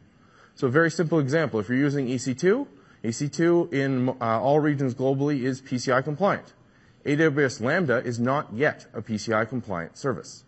So 0.55 0.67
a 0.67 0.71
very 0.71 0.91
simple 0.91 1.19
example, 1.19 1.61
if 1.61 1.71
you're 1.71 1.79
using 1.79 2.09
EC2, 2.09 2.67
EC2 3.05 3.73
in 3.73 4.11
uh, 4.11 4.15
all 4.21 4.61
regions 4.61 4.95
globally 4.95 5.45
is 5.45 5.63
PCI 5.63 6.05
compliant. 6.05 6.53
AWS 7.07 7.63
Lambda 7.63 8.05
is 8.05 8.21
not 8.21 8.53
yet 8.53 8.85
a 8.93 9.01
PCI 9.01 9.49
compliant 9.49 9.97
service. 9.97 10.45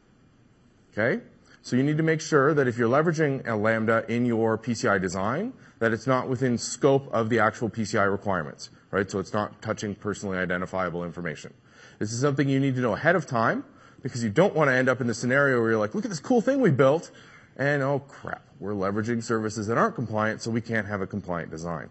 Okay? 0.92 1.22
So 1.62 1.76
you 1.76 1.82
need 1.82 1.96
to 1.96 2.02
make 2.02 2.20
sure 2.20 2.52
that 2.52 2.68
if 2.68 2.76
you're 2.76 2.90
leveraging 2.90 3.48
a 3.48 3.56
Lambda 3.56 4.04
in 4.12 4.26
your 4.26 4.58
PCI 4.58 5.00
design, 5.00 5.54
that 5.78 5.94
it's 5.94 6.06
not 6.06 6.28
within 6.28 6.58
scope 6.58 7.08
of 7.14 7.30
the 7.30 7.38
actual 7.38 7.70
PCI 7.70 8.12
requirements, 8.12 8.68
right? 8.90 9.10
So 9.10 9.20
it's 9.20 9.32
not 9.32 9.62
touching 9.62 9.94
personally 9.94 10.36
identifiable 10.36 11.02
information. 11.02 11.54
This 11.98 12.12
is 12.12 12.20
something 12.20 12.46
you 12.46 12.60
need 12.60 12.74
to 12.74 12.82
know 12.82 12.92
ahead 12.92 13.16
of 13.16 13.26
time 13.26 13.64
because 14.02 14.22
you 14.22 14.30
don't 14.30 14.54
want 14.54 14.68
to 14.68 14.74
end 14.74 14.88
up 14.88 15.00
in 15.00 15.06
the 15.06 15.14
scenario 15.14 15.60
where 15.60 15.70
you're 15.70 15.78
like, 15.78 15.94
look 15.94 16.04
at 16.04 16.10
this 16.10 16.20
cool 16.20 16.40
thing 16.40 16.60
we 16.60 16.70
built, 16.70 17.10
and 17.56 17.82
oh 17.82 18.00
crap, 18.00 18.42
we're 18.58 18.72
leveraging 18.72 19.22
services 19.22 19.66
that 19.66 19.78
aren't 19.78 19.94
compliant, 19.94 20.42
so 20.42 20.50
we 20.50 20.60
can't 20.60 20.86
have 20.86 21.00
a 21.00 21.06
compliant 21.06 21.50
design. 21.50 21.90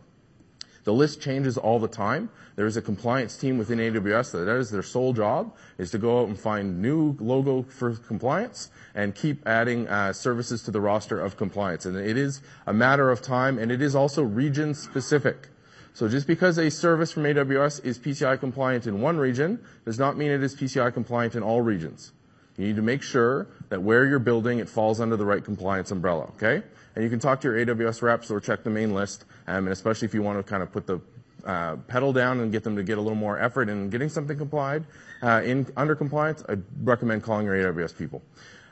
The 0.84 0.93
list 0.93 1.22
changes 1.22 1.58
all 1.58 1.80
the 1.80 1.88
time. 1.88 2.30
There 2.56 2.65
is 2.65 2.78
a 2.78 2.82
compliance 2.82 3.38
team 3.38 3.58
within 3.58 3.80
AWS 3.80 4.32
that, 4.32 4.39
that 4.39 4.58
is 4.58 4.72
their 4.72 4.82
sole 4.82 5.13
job 5.13 5.56
is 5.78 5.91
to 5.91 5.98
go 5.98 6.22
out 6.22 6.28
and 6.28 6.39
find 6.39 6.82
new 6.82 7.15
logo 7.19 7.63
for 7.63 7.95
compliance 7.95 8.72
and 8.95 9.13
keep 9.13 9.48
adding 9.48 9.88
uh, 9.88 10.13
services 10.13 10.63
to 10.63 10.72
the 10.72 10.82
roster 10.82 11.19
of 11.19 11.38
compliance. 11.38 11.86
And 11.86 11.95
it 11.95 12.17
is 12.17 12.41
a 12.65 12.74
matter 12.74 13.12
of 13.12 13.22
time, 13.22 13.60
and 13.60 13.72
it 13.72 13.82
is 13.82 13.93
also 13.93 14.24
region 14.24 14.74
specific. 14.74 15.50
So 15.93 16.08
just 16.08 16.28
because 16.28 16.58
a 16.58 16.69
service 16.69 17.12
from 17.12 17.23
AWS 17.23 17.84
is 17.84 17.99
PCI 17.99 18.39
compliant 18.39 18.88
in 18.88 19.02
one 19.02 19.17
region 19.17 19.60
does 19.86 19.99
not 19.99 20.17
mean 20.17 20.32
it 20.32 20.43
is 20.43 20.56
PCI 20.56 20.93
compliant 20.93 21.36
in 21.36 21.43
all 21.43 21.62
regions. 21.62 22.13
You 22.58 22.67
need 22.67 22.75
to 22.75 22.82
make 22.82 23.02
sure 23.02 23.47
that 23.69 23.82
where 23.82 24.06
you're 24.06 24.19
building, 24.19 24.60
it 24.60 24.67
falls 24.67 24.99
under 24.99 25.15
the 25.15 25.25
right 25.25 25.43
compliance 25.43 25.91
umbrella, 25.91 26.23
okay? 26.36 26.62
And 26.95 27.04
you 27.04 27.10
can 27.10 27.19
talk 27.19 27.41
to 27.41 27.47
your 27.47 27.65
AWS 27.65 28.02
reps 28.02 28.30
or 28.30 28.39
check 28.39 28.63
the 28.63 28.69
main 28.69 28.93
list, 28.93 29.25
um, 29.47 29.65
and 29.65 29.69
especially 29.69 30.08
if 30.08 30.13
you 30.13 30.21
want 30.21 30.39
to 30.39 30.43
kind 30.43 30.62
of 30.62 30.71
put 30.71 30.86
the 30.86 30.99
uh, 31.45 31.78
pedal 31.88 32.12
down 32.12 32.41
and 32.41 32.52
get 32.52 32.63
them 32.63 32.75
to 32.75 32.84
get 32.84 32.97
a 32.97 33.02
little 33.02 33.17
more 33.17 33.39
effort 33.39 33.69
in 33.69 33.89
getting 33.89 34.10
something 34.10 34.38
complied 34.38 34.84
uh, 35.21 35.41
in 35.43 35.67
under 35.78 35.95
compliance, 35.95 36.43
I 36.49 36.58
recommend 36.84 37.23
calling 37.23 37.45
your 37.45 37.56
AWS 37.56 37.97
people. 37.97 38.21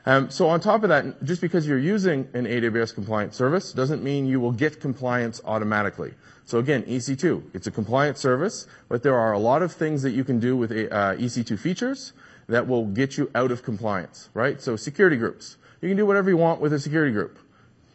Um, 0.08 0.30
so 0.30 0.48
on 0.48 0.60
top 0.60 0.84
of 0.84 0.88
that, 0.88 1.22
just 1.22 1.42
because 1.42 1.68
you're 1.68 1.78
using 1.78 2.30
an 2.32 2.46
AWS 2.46 2.94
compliant 2.94 3.34
service 3.34 3.74
doesn't 3.74 4.02
mean 4.02 4.24
you 4.24 4.40
will 4.40 4.52
get 4.52 4.80
compliance 4.80 5.38
automatically. 5.44 6.14
So 6.46 6.58
again, 6.58 6.84
EC2, 6.84 7.50
it's 7.52 7.66
a 7.66 7.70
compliant 7.70 8.16
service, 8.16 8.66
but 8.88 9.02
there 9.02 9.14
are 9.14 9.34
a 9.34 9.38
lot 9.38 9.60
of 9.60 9.70
things 9.70 10.00
that 10.04 10.12
you 10.12 10.24
can 10.24 10.40
do 10.40 10.56
with 10.56 10.72
uh, 10.72 10.74
EC2 11.16 11.58
features 11.58 12.14
that 12.46 12.66
will 12.66 12.86
get 12.86 13.18
you 13.18 13.30
out 13.34 13.50
of 13.50 13.62
compliance, 13.62 14.30
right? 14.32 14.62
So 14.62 14.76
security 14.76 15.18
groups. 15.18 15.58
You 15.82 15.90
can 15.90 15.98
do 15.98 16.06
whatever 16.06 16.30
you 16.30 16.38
want 16.38 16.62
with 16.62 16.72
a 16.72 16.78
security 16.78 17.12
group. 17.12 17.38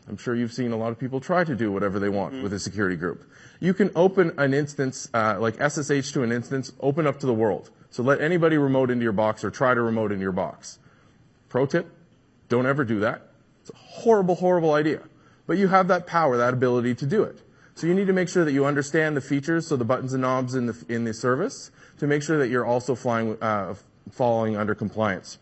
I'm 0.08 0.17
sure 0.17 0.36
you've 0.36 0.54
seen 0.54 0.71
a 0.71 0.78
lot 0.78 0.91
of 0.91 0.99
people 0.99 1.19
try 1.19 1.43
to 1.43 1.56
do 1.56 1.71
whatever 1.71 1.97
they 1.97 2.10
want 2.10 2.43
with 2.43 2.54
a 2.54 2.60
security 2.60 2.95
group. 2.95 3.23
You 3.60 3.73
can 3.73 3.89
open 3.95 4.34
an 4.38 4.54
instance, 4.54 5.10
uh, 5.15 5.38
like 5.39 5.56
SSH 5.56 6.12
to 6.12 6.21
an 6.21 6.32
instance, 6.32 6.73
open 6.80 7.08
up 7.08 7.21
to 7.21 7.26
the 7.26 7.34
world. 7.34 7.71
So 7.89 8.04
let 8.04 8.21
anybody 8.21 8.60
remote 8.60 8.91
into 8.91 9.02
your 9.02 9.13
box 9.13 9.43
or 9.43 9.49
try 9.49 9.73
to 9.73 9.82
remote 9.82 10.12
into 10.12 10.21
your 10.21 10.32
box. 10.32 10.78
Pro 11.49 11.65
tip, 11.65 11.88
don't 12.53 12.67
ever 12.67 12.85
do 12.85 12.99
that. 12.99 13.21
It's 13.61 13.71
a 13.71 13.75
horrible, 13.75 14.35
horrible 14.35 14.73
idea. 14.73 15.01
But 15.47 15.57
you 15.57 15.67
have 15.67 15.87
that 15.87 16.05
power, 16.05 16.37
that 16.37 16.53
ability 16.53 16.95
to 16.95 17.05
do 17.05 17.23
it. 17.23 17.41
So 17.75 17.87
you 17.87 17.95
need 17.95 18.07
to 18.07 18.13
make 18.13 18.29
sure 18.29 18.45
that 18.45 18.51
you 18.51 18.65
understand 18.65 19.17
the 19.17 19.21
features, 19.21 19.67
so 19.67 19.75
the 19.75 19.85
buttons 19.85 20.13
and 20.13 20.21
knobs 20.21 20.53
in 20.53 20.67
the, 20.67 20.85
in 20.87 21.03
the 21.03 21.13
service, 21.13 21.71
to 21.97 22.05
make 22.05 22.21
sure 22.21 22.37
that 22.37 22.49
you're 22.49 22.65
also 22.65 22.93
flying, 22.93 23.41
uh, 23.41 23.73
following 24.11 24.55
under 24.55 24.75
compliance. 24.75 25.39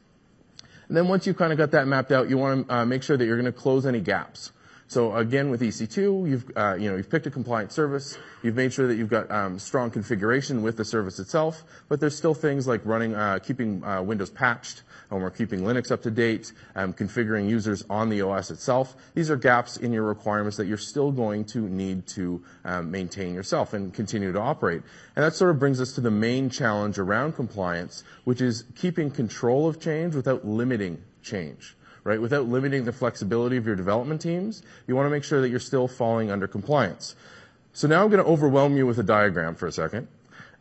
And 0.88 0.96
then 0.96 1.10
once 1.10 1.28
you've 1.28 1.38
kind 1.38 1.52
of 1.52 1.58
got 1.58 1.72
that 1.72 1.88
mapped 1.88 2.12
out, 2.12 2.30
you 2.30 2.38
want 2.38 2.68
to 2.68 2.74
uh, 2.74 2.86
make 2.86 3.04
sure 3.04 3.18
that 3.18 3.26
you're 3.26 3.40
going 3.40 3.52
to 3.52 3.58
close 3.58 3.86
any 3.86 4.00
gaps. 4.00 4.52
So 4.92 5.16
again, 5.16 5.50
with 5.50 5.62
EC2, 5.62 6.30
you've 6.30 6.52
uh, 6.54 6.76
you 6.78 6.92
know 6.92 6.98
you've 6.98 7.10
picked 7.10 7.26
a 7.26 7.32
compliant 7.32 7.72
service. 7.72 8.18
You've 8.44 8.58
made 8.58 8.74
sure 8.74 8.88
that 8.88 8.96
you've 8.96 9.08
got 9.10 9.32
um, 9.32 9.58
strong 9.58 9.90
configuration 9.90 10.64
with 10.64 10.76
the 10.76 10.84
service 10.84 11.18
itself. 11.18 11.64
But 11.88 12.02
there's 12.02 12.18
still 12.18 12.34
things 12.34 12.68
like 12.68 12.86
running, 12.86 13.16
uh, 13.16 13.40
keeping 13.40 13.86
uh, 13.86 14.02
Windows 14.02 14.30
patched, 14.30 14.84
and 15.10 15.22
we're 15.22 15.30
keeping 15.30 15.62
Linux 15.62 15.92
up 15.92 16.02
to 16.02 16.12
date, 16.12 16.52
um, 16.76 16.92
configuring 16.92 17.48
users 17.48 17.86
on 17.90 18.10
the 18.10 18.22
OS 18.24 18.52
itself. 18.52 18.98
These 19.14 19.30
are 19.30 19.38
gaps 19.38 19.78
in 19.78 19.94
your 19.94 20.04
requirements 20.04 20.58
that 20.58 20.68
you're 20.68 20.76
still 20.76 21.14
going 21.14 21.46
to 21.46 21.60
need 21.60 22.06
to 22.08 22.44
um, 22.66 22.92
maintain 22.92 23.34
yourself 23.34 23.74
and 23.74 23.94
continue 23.94 24.34
to 24.34 24.42
operate. 24.42 24.82
And 25.16 25.24
that 25.24 25.36
sort 25.36 25.52
of 25.52 25.60
brings 25.60 25.80
us 25.80 25.94
to 25.94 26.02
the 26.02 26.12
main 26.12 26.50
challenge 26.50 27.00
around 27.00 27.38
compliance, 27.38 28.04
which 28.26 28.42
is 28.42 28.66
keeping 28.76 29.10
control 29.10 29.70
of 29.70 29.80
change 29.80 30.16
without 30.16 30.46
limiting 30.46 31.02
change 31.24 31.78
right? 32.04 32.22
Without 32.22 32.48
limiting 32.48 32.86
the 32.86 32.92
flexibility 32.92 33.58
of 33.58 33.66
your 33.66 33.76
development 33.76 34.22
teams, 34.22 34.64
you 34.88 34.96
want 34.96 35.06
to 35.06 35.10
make 35.10 35.24
sure 35.24 35.42
that 35.42 35.50
you're 35.50 35.60
still 35.60 35.88
falling 35.88 36.32
under 36.32 36.48
compliance. 36.48 37.16
So 37.74 37.88
now 37.88 38.04
I'm 38.04 38.10
going 38.10 38.24
to 38.24 38.30
overwhelm 38.30 38.76
you 38.76 38.86
with 38.86 39.00
a 39.00 39.04
diagram 39.04 39.56
for 39.56 39.68
a 39.68 39.72
second. 39.72 40.08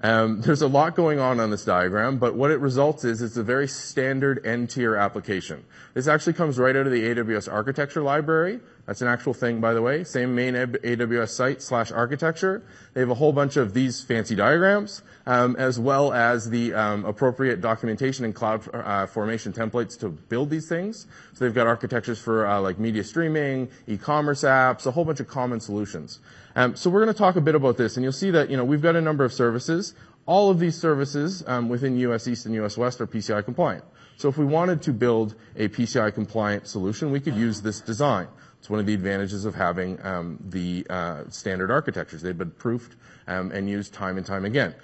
Um, 0.03 0.41
there's 0.45 0.63
a 0.63 0.69
lot 0.69 0.95
going 0.95 1.19
on 1.19 1.41
on 1.41 1.51
this 1.51 1.65
diagram, 1.65 2.19
but 2.19 2.35
what 2.35 2.51
it 2.51 2.61
results 2.61 3.05
is 3.05 3.23
it's 3.23 3.37
a 3.37 3.43
very 3.43 3.69
standard 3.69 4.45
N-tier 4.47 4.97
application. 4.97 5.65
This 5.95 6.07
actually 6.07 6.35
comes 6.35 6.59
right 6.59 6.77
out 6.77 6.87
of 6.87 6.93
the 6.93 7.03
AWS 7.03 7.53
architecture 7.53 8.03
library. 8.03 8.61
That's 8.91 9.03
an 9.03 9.07
actual 9.07 9.35
thing, 9.35 9.61
by 9.61 9.73
the 9.73 9.81
way. 9.81 10.03
Same 10.03 10.35
main 10.35 10.55
AWS 10.55 11.29
site 11.29 11.63
slash 11.63 11.93
architecture. 11.93 12.65
They 12.93 12.99
have 12.99 13.11
a 13.11 13.15
whole 13.15 13.33
bunch 13.33 13.57
of 13.57 13.73
these 13.73 14.03
fancy 14.03 14.35
diagrams, 14.35 15.03
um, 15.27 15.55
as 15.55 15.79
well 15.79 16.13
as 16.13 16.51
the 16.51 16.75
um, 16.75 17.05
appropriate 17.05 17.61
documentation 17.61 18.25
and 18.25 18.35
cloud 18.35 18.69
uh, 18.75 19.07
formation 19.07 19.53
templates 19.53 19.97
to 20.01 20.09
build 20.09 20.51
these 20.51 20.69
things. 20.69 21.07
So 21.35 21.45
they've 21.45 21.55
got 21.55 21.69
architectures 21.69 22.19
for 22.19 22.45
uh, 22.45 22.61
like 22.61 22.81
media 22.81 23.05
streaming, 23.05 23.69
e-commerce 23.87 24.43
apps, 24.43 24.87
a 24.87 24.91
whole 24.91 25.05
bunch 25.05 25.21
of 25.21 25.29
common 25.29 25.61
solutions. 25.61 26.19
Um, 26.57 26.75
so 26.75 26.91
we're 26.91 27.05
going 27.05 27.15
to 27.15 27.19
talk 27.19 27.37
a 27.37 27.41
bit 27.41 27.55
about 27.55 27.77
this, 27.77 27.97
and 27.97 28.03
you'll 28.03 28.11
see 28.11 28.33
that 28.33 28.51
you 28.51 28.57
know 28.57 28.65
we've 28.65 28.83
got 28.83 28.97
a 28.97 29.01
number 29.01 29.25
of 29.25 29.33
services. 29.33 29.95
All 30.27 30.51
of 30.51 30.59
these 30.59 30.77
services 30.77 31.45
um, 31.47 31.69
within 31.69 31.97
US 31.99 32.27
East 32.27 32.45
and 32.45 32.57
US 32.57 32.77
West 32.77 33.01
are 33.01 33.07
PCI 33.07 33.45
compliant. 33.45 33.85
So 34.17 34.29
if 34.29 34.37
we 34.37 34.45
wanted 34.45 34.83
to 34.83 34.93
build 34.93 35.37
a 35.55 35.69
PCI 35.69 36.13
compliant 36.13 36.67
solution, 36.67 37.13
we 37.13 37.21
could 37.21 37.37
use 37.37 37.63
this 37.63 37.81
design. 37.81 38.27
It's 38.61 38.71
one 38.71 38.79
of 38.79 38.87
the 38.87 38.95
advantages 38.95 39.47
of 39.47 39.55
having 39.55 39.99
um, 40.05 40.39
the 40.49 40.87
uh, 40.89 41.25
standard 41.31 41.71
architectures. 41.71 42.23
They've 42.23 42.37
been 42.37 42.51
proofed 42.51 42.95
um, 43.27 43.51
and 43.53 43.69
used 43.69 43.93
time 43.95 44.17
and 44.19 44.27
time 44.27 44.45
again. 44.45 44.75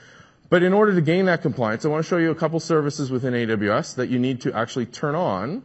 But 0.49 0.63
in 0.63 0.73
order 0.73 0.95
to 0.95 1.01
gain 1.01 1.27
that 1.27 1.43
compliance, 1.43 1.85
I 1.85 1.89
want 1.89 2.05
to 2.05 2.09
show 2.09 2.17
you 2.17 2.31
a 2.31 2.35
couple 2.35 2.59
services 2.59 3.11
within 3.11 3.35
AWS 3.35 3.97
that 3.97 4.09
you 4.09 4.19
need 4.19 4.41
to 4.43 4.53
actually 4.55 4.87
turn 4.87 5.15
on 5.15 5.63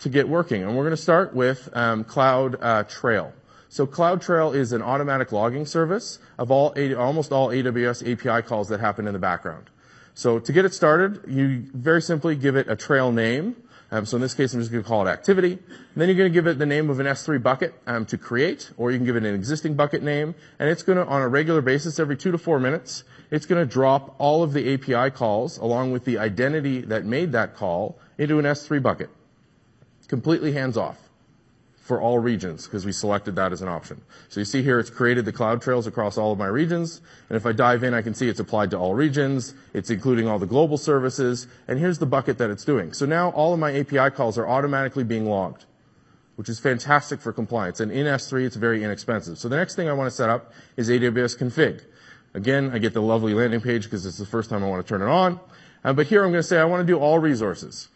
to 0.00 0.08
get 0.10 0.28
working. 0.28 0.62
And 0.62 0.76
we're 0.76 0.84
going 0.84 0.96
to 0.96 1.02
start 1.02 1.34
with 1.34 1.68
um, 1.72 2.04
Cloud 2.04 2.56
uh, 2.60 2.82
Trail. 2.84 3.32
So 3.70 3.86
CloudTrail 3.86 4.54
is 4.54 4.72
an 4.72 4.82
automatic 4.82 5.32
logging 5.32 5.66
service 5.66 6.18
of 6.38 6.50
all, 6.50 6.74
almost 6.96 7.32
all 7.32 7.48
AWS 7.48 8.02
API 8.12 8.46
calls 8.46 8.68
that 8.68 8.78
happen 8.78 9.06
in 9.06 9.14
the 9.14 9.18
background. 9.18 9.70
So 10.14 10.38
to 10.38 10.52
get 10.52 10.64
it 10.64 10.72
started, 10.72 11.24
you 11.26 11.64
very 11.72 12.00
simply 12.00 12.36
give 12.36 12.54
it 12.54 12.68
a 12.68 12.76
trail 12.76 13.10
name. 13.10 13.56
Um, 13.94 14.04
so 14.06 14.16
in 14.16 14.22
this 14.22 14.34
case, 14.34 14.52
I'm 14.52 14.58
just 14.58 14.72
going 14.72 14.82
to 14.82 14.88
call 14.88 15.06
it 15.06 15.08
activity. 15.08 15.52
And 15.52 15.60
then 15.94 16.08
you're 16.08 16.16
going 16.16 16.28
to 16.28 16.34
give 16.34 16.48
it 16.48 16.58
the 16.58 16.66
name 16.66 16.90
of 16.90 16.98
an 16.98 17.06
S3 17.06 17.40
bucket 17.40 17.74
um, 17.86 18.04
to 18.06 18.18
create, 18.18 18.72
or 18.76 18.90
you 18.90 18.98
can 18.98 19.06
give 19.06 19.14
it 19.14 19.22
an 19.22 19.36
existing 19.36 19.74
bucket 19.74 20.02
name. 20.02 20.34
And 20.58 20.68
it's 20.68 20.82
going 20.82 20.98
to, 20.98 21.06
on 21.06 21.22
a 21.22 21.28
regular 21.28 21.60
basis, 21.60 22.00
every 22.00 22.16
two 22.16 22.32
to 22.32 22.38
four 22.38 22.58
minutes, 22.58 23.04
it's 23.30 23.46
going 23.46 23.64
to 23.64 23.72
drop 23.72 24.16
all 24.18 24.42
of 24.42 24.52
the 24.52 24.74
API 24.74 25.14
calls 25.14 25.58
along 25.58 25.92
with 25.92 26.04
the 26.04 26.18
identity 26.18 26.80
that 26.80 27.04
made 27.04 27.30
that 27.32 27.54
call 27.54 27.96
into 28.18 28.40
an 28.40 28.44
S3 28.46 28.82
bucket. 28.82 29.10
Completely 30.08 30.50
hands 30.50 30.76
off 30.76 31.03
for 31.84 32.00
all 32.00 32.18
regions 32.18 32.64
because 32.64 32.86
we 32.86 32.92
selected 32.92 33.36
that 33.36 33.52
as 33.52 33.60
an 33.60 33.68
option. 33.68 34.00
So 34.30 34.40
you 34.40 34.46
see 34.46 34.62
here 34.62 34.80
it's 34.80 34.88
created 34.88 35.26
the 35.26 35.32
cloud 35.32 35.60
trails 35.60 35.86
across 35.86 36.16
all 36.16 36.32
of 36.32 36.38
my 36.38 36.46
regions. 36.46 37.02
And 37.28 37.36
if 37.36 37.44
I 37.44 37.52
dive 37.52 37.84
in, 37.84 37.92
I 37.92 38.00
can 38.00 38.14
see 38.14 38.26
it's 38.26 38.40
applied 38.40 38.70
to 38.70 38.78
all 38.78 38.94
regions. 38.94 39.52
It's 39.74 39.90
including 39.90 40.26
all 40.26 40.38
the 40.38 40.46
global 40.46 40.78
services. 40.78 41.46
And 41.68 41.78
here's 41.78 41.98
the 41.98 42.06
bucket 42.06 42.38
that 42.38 42.48
it's 42.48 42.64
doing. 42.64 42.94
So 42.94 43.04
now 43.04 43.32
all 43.32 43.52
of 43.52 43.58
my 43.58 43.78
API 43.78 44.08
calls 44.16 44.38
are 44.38 44.48
automatically 44.48 45.04
being 45.04 45.26
logged, 45.26 45.66
which 46.36 46.48
is 46.48 46.58
fantastic 46.58 47.20
for 47.20 47.34
compliance. 47.34 47.80
And 47.80 47.92
in 47.92 48.06
S3, 48.06 48.46
it's 48.46 48.56
very 48.56 48.82
inexpensive. 48.82 49.36
So 49.36 49.50
the 49.50 49.56
next 49.56 49.74
thing 49.74 49.86
I 49.86 49.92
want 49.92 50.10
to 50.10 50.16
set 50.16 50.30
up 50.30 50.54
is 50.78 50.88
AWS 50.88 51.38
config. 51.38 51.84
Again, 52.32 52.70
I 52.72 52.78
get 52.78 52.94
the 52.94 53.02
lovely 53.02 53.34
landing 53.34 53.60
page 53.60 53.84
because 53.84 54.06
it's 54.06 54.16
the 54.16 54.24
first 54.24 54.48
time 54.48 54.64
I 54.64 54.68
want 54.68 54.86
to 54.86 54.88
turn 54.88 55.02
it 55.02 55.10
on. 55.10 55.38
Uh, 55.84 55.92
but 55.92 56.06
here 56.06 56.24
I'm 56.24 56.30
going 56.30 56.42
to 56.42 56.48
say 56.48 56.58
I 56.58 56.64
want 56.64 56.80
to 56.80 56.86
do 56.90 56.98
all 56.98 57.18
resources. 57.18 57.88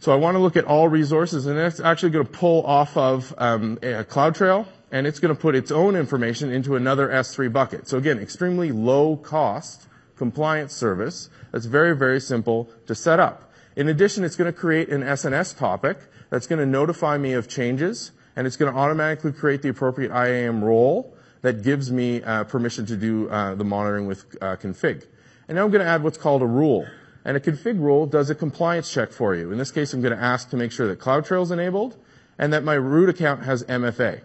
So 0.00 0.12
I 0.12 0.14
want 0.14 0.34
to 0.34 0.38
look 0.38 0.56
at 0.56 0.64
all 0.64 0.88
resources, 0.88 1.44
and 1.44 1.58
it's 1.58 1.78
actually 1.78 2.08
going 2.08 2.24
to 2.24 2.32
pull 2.32 2.64
off 2.64 2.96
of 2.96 3.34
um, 3.36 3.78
a 3.82 4.02
CloudTrail, 4.02 4.66
and 4.90 5.06
it's 5.06 5.20
going 5.20 5.34
to 5.34 5.38
put 5.38 5.54
its 5.54 5.70
own 5.70 5.94
information 5.94 6.50
into 6.50 6.74
another 6.74 7.08
S3 7.08 7.52
bucket. 7.52 7.86
So 7.86 7.98
again, 7.98 8.18
extremely 8.18 8.72
low 8.72 9.18
cost 9.18 9.88
compliance 10.16 10.72
service 10.72 11.28
that's 11.52 11.66
very, 11.66 11.94
very 11.94 12.18
simple 12.18 12.70
to 12.86 12.94
set 12.94 13.20
up. 13.20 13.52
In 13.76 13.88
addition, 13.88 14.24
it's 14.24 14.36
going 14.36 14.50
to 14.50 14.58
create 14.58 14.88
an 14.88 15.02
SNS 15.02 15.58
topic 15.58 15.98
that's 16.30 16.46
going 16.46 16.60
to 16.60 16.66
notify 16.66 17.18
me 17.18 17.34
of 17.34 17.46
changes, 17.46 18.12
and 18.36 18.46
it's 18.46 18.56
going 18.56 18.72
to 18.72 18.78
automatically 18.78 19.32
create 19.32 19.60
the 19.60 19.68
appropriate 19.68 20.12
IAM 20.12 20.64
role 20.64 21.14
that 21.42 21.62
gives 21.62 21.92
me 21.92 22.22
uh, 22.22 22.44
permission 22.44 22.86
to 22.86 22.96
do 22.96 23.28
uh, 23.28 23.54
the 23.54 23.64
monitoring 23.64 24.06
with 24.06 24.24
uh, 24.40 24.56
config. 24.56 25.04
And 25.46 25.56
now 25.56 25.64
I'm 25.64 25.70
going 25.70 25.84
to 25.84 25.90
add 25.90 26.02
what's 26.02 26.16
called 26.16 26.40
a 26.40 26.46
rule. 26.46 26.86
And 27.24 27.36
a 27.36 27.40
config 27.40 27.78
rule 27.78 28.06
does 28.06 28.30
a 28.30 28.34
compliance 28.34 28.90
check 28.90 29.12
for 29.12 29.34
you. 29.34 29.52
In 29.52 29.58
this 29.58 29.70
case, 29.70 29.92
I'm 29.92 30.00
going 30.00 30.16
to 30.16 30.22
ask 30.22 30.50
to 30.50 30.56
make 30.56 30.72
sure 30.72 30.88
that 30.88 30.98
CloudTrail 30.98 31.42
is 31.42 31.50
enabled 31.50 31.96
and 32.38 32.52
that 32.52 32.64
my 32.64 32.74
root 32.74 33.08
account 33.10 33.44
has 33.44 33.62
MFA. 33.64 34.22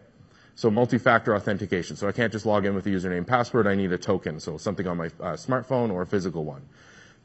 So 0.56 0.72
multi-factor 0.72 1.36
authentication. 1.36 1.98
So 1.98 2.08
I 2.08 2.14
can't 2.14 2.32
just 2.32 2.46
log 2.46 2.66
in 2.66 2.74
with 2.76 2.86
the 2.86 2.94
username 2.94 3.28
password. 3.28 3.68
I 3.68 3.76
need 3.76 3.92
a 3.92 3.98
token. 3.98 4.40
So 4.40 4.58
something 4.58 4.88
on 4.88 4.96
my 4.96 5.08
uh, 5.08 5.34
smartphone 5.34 5.92
or 5.92 6.04
a 6.04 6.06
physical 6.06 6.46
one. 6.46 6.62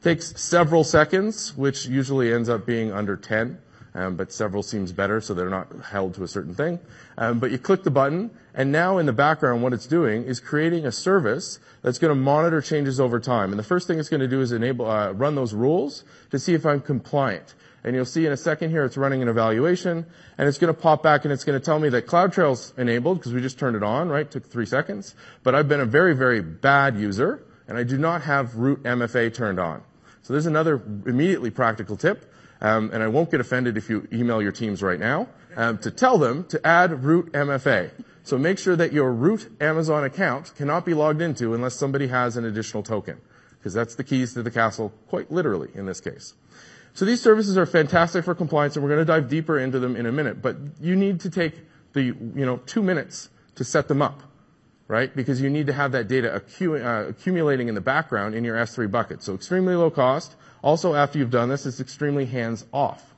Takes 0.03 0.41
several 0.41 0.83
seconds, 0.83 1.55
which 1.55 1.85
usually 1.85 2.33
ends 2.33 2.49
up 2.49 2.65
being 2.65 2.91
under 2.91 3.15
10 3.15 3.39
um, 3.41 3.57
but 3.93 4.31
several 4.31 4.63
seems 4.63 4.91
better, 4.91 5.19
so 5.19 5.33
they're 5.33 5.49
not 5.49 5.67
held 5.85 6.13
to 6.15 6.23
a 6.23 6.27
certain 6.27 6.53
thing. 6.53 6.79
Um, 7.17 7.39
but 7.39 7.51
you 7.51 7.57
click 7.57 7.83
the 7.83 7.91
button, 7.91 8.31
and 8.53 8.71
now 8.71 8.97
in 8.97 9.05
the 9.05 9.13
background, 9.13 9.63
what 9.63 9.73
it's 9.73 9.87
doing 9.87 10.23
is 10.23 10.39
creating 10.39 10.85
a 10.85 10.91
service 10.91 11.59
that's 11.81 11.97
going 11.97 12.15
to 12.15 12.19
monitor 12.19 12.61
changes 12.61 12.99
over 12.99 13.19
time. 13.19 13.51
And 13.51 13.59
the 13.59 13.63
first 13.63 13.87
thing 13.87 13.99
it's 13.99 14.09
going 14.09 14.21
to 14.21 14.27
do 14.27 14.41
is 14.41 14.51
enable 14.51 14.89
uh, 14.89 15.11
run 15.11 15.35
those 15.35 15.53
rules 15.53 16.03
to 16.31 16.39
see 16.39 16.53
if 16.53 16.65
I'm 16.65 16.81
compliant. 16.81 17.53
And 17.83 17.95
you'll 17.95 18.05
see 18.05 18.25
in 18.25 18.31
a 18.31 18.37
second 18.37 18.69
here, 18.69 18.85
it's 18.85 18.95
running 18.95 19.21
an 19.23 19.27
evaluation, 19.27 20.05
and 20.37 20.47
it's 20.47 20.59
going 20.59 20.73
to 20.73 20.79
pop 20.79 21.01
back 21.01 21.25
and 21.25 21.33
it's 21.33 21.43
going 21.43 21.59
to 21.59 21.65
tell 21.65 21.79
me 21.79 21.89
that 21.89 22.05
CloudTrail's 22.05 22.73
enabled 22.77 23.17
because 23.17 23.33
we 23.33 23.41
just 23.41 23.57
turned 23.57 23.75
it 23.75 23.83
on, 23.83 24.07
right? 24.07 24.29
Took 24.29 24.45
three 24.45 24.67
seconds. 24.67 25.15
But 25.43 25.55
I've 25.55 25.67
been 25.67 25.79
a 25.79 25.85
very, 25.85 26.15
very 26.15 26.41
bad 26.41 26.95
user, 26.97 27.43
and 27.67 27.77
I 27.77 27.83
do 27.83 27.97
not 27.97 28.21
have 28.21 28.55
root 28.55 28.83
MFA 28.83 29.33
turned 29.33 29.59
on. 29.59 29.81
So 30.21 30.33
there's 30.33 30.45
another 30.45 30.81
immediately 31.07 31.49
practical 31.49 31.97
tip 31.97 32.30
um, 32.61 32.91
and 32.93 33.01
I 33.01 33.07
won't 33.07 33.31
get 33.31 33.39
offended 33.39 33.77
if 33.77 33.89
you 33.89 34.07
email 34.13 34.41
your 34.41 34.51
teams 34.51 34.83
right 34.83 34.99
now, 34.99 35.27
um, 35.55 35.77
to 35.79 35.91
tell 35.91 36.17
them 36.17 36.45
to 36.45 36.65
add 36.65 37.03
root 37.03 37.31
MFA. 37.33 37.91
So 38.23 38.37
make 38.37 38.59
sure 38.59 38.75
that 38.75 38.93
your 38.93 39.11
root 39.11 39.51
Amazon 39.59 40.03
account 40.03 40.53
cannot 40.55 40.85
be 40.85 40.93
logged 40.93 41.21
into 41.21 41.53
unless 41.53 41.75
somebody 41.75 42.07
has 42.07 42.37
an 42.37 42.45
additional 42.45 42.83
token, 42.83 43.19
because 43.57 43.73
that's 43.73 43.95
the 43.95 44.03
keys 44.03 44.35
to 44.35 44.43
the 44.43 44.51
castle, 44.51 44.93
quite 45.07 45.31
literally 45.31 45.69
in 45.73 45.85
this 45.85 45.99
case. 45.99 46.35
So 46.93 47.05
these 47.05 47.21
services 47.21 47.57
are 47.57 47.65
fantastic 47.65 48.25
for 48.25 48.35
compliance, 48.35 48.75
and 48.75 48.83
we're 48.83 48.89
going 48.89 49.05
to 49.05 49.05
dive 49.05 49.29
deeper 49.29 49.57
into 49.57 49.79
them 49.79 49.95
in 49.95 50.05
a 50.05 50.11
minute. 50.11 50.41
But 50.41 50.57
you 50.79 50.95
need 50.95 51.21
to 51.21 51.29
take 51.29 51.55
the 51.93 52.03
you 52.03 52.45
know 52.45 52.57
two 52.57 52.83
minutes 52.83 53.29
to 53.55 53.63
set 53.63 53.87
them 53.87 54.01
up, 54.01 54.21
right? 54.87 55.13
Because 55.15 55.41
you 55.41 55.49
need 55.49 55.67
to 55.67 55.73
have 55.73 55.93
that 55.93 56.07
data 56.07 56.41
accu- 56.43 56.83
uh, 56.83 57.09
accumulating 57.09 57.69
in 57.69 57.75
the 57.75 57.81
background 57.81 58.35
in 58.35 58.43
your 58.43 58.55
S3 58.57 58.91
bucket. 58.91 59.23
So 59.23 59.33
extremely 59.33 59.75
low 59.75 59.89
cost. 59.89 60.35
Also, 60.61 60.93
after 60.93 61.17
you've 61.17 61.31
done 61.31 61.49
this, 61.49 61.65
it's 61.65 61.79
extremely 61.79 62.25
hands-off. 62.25 63.11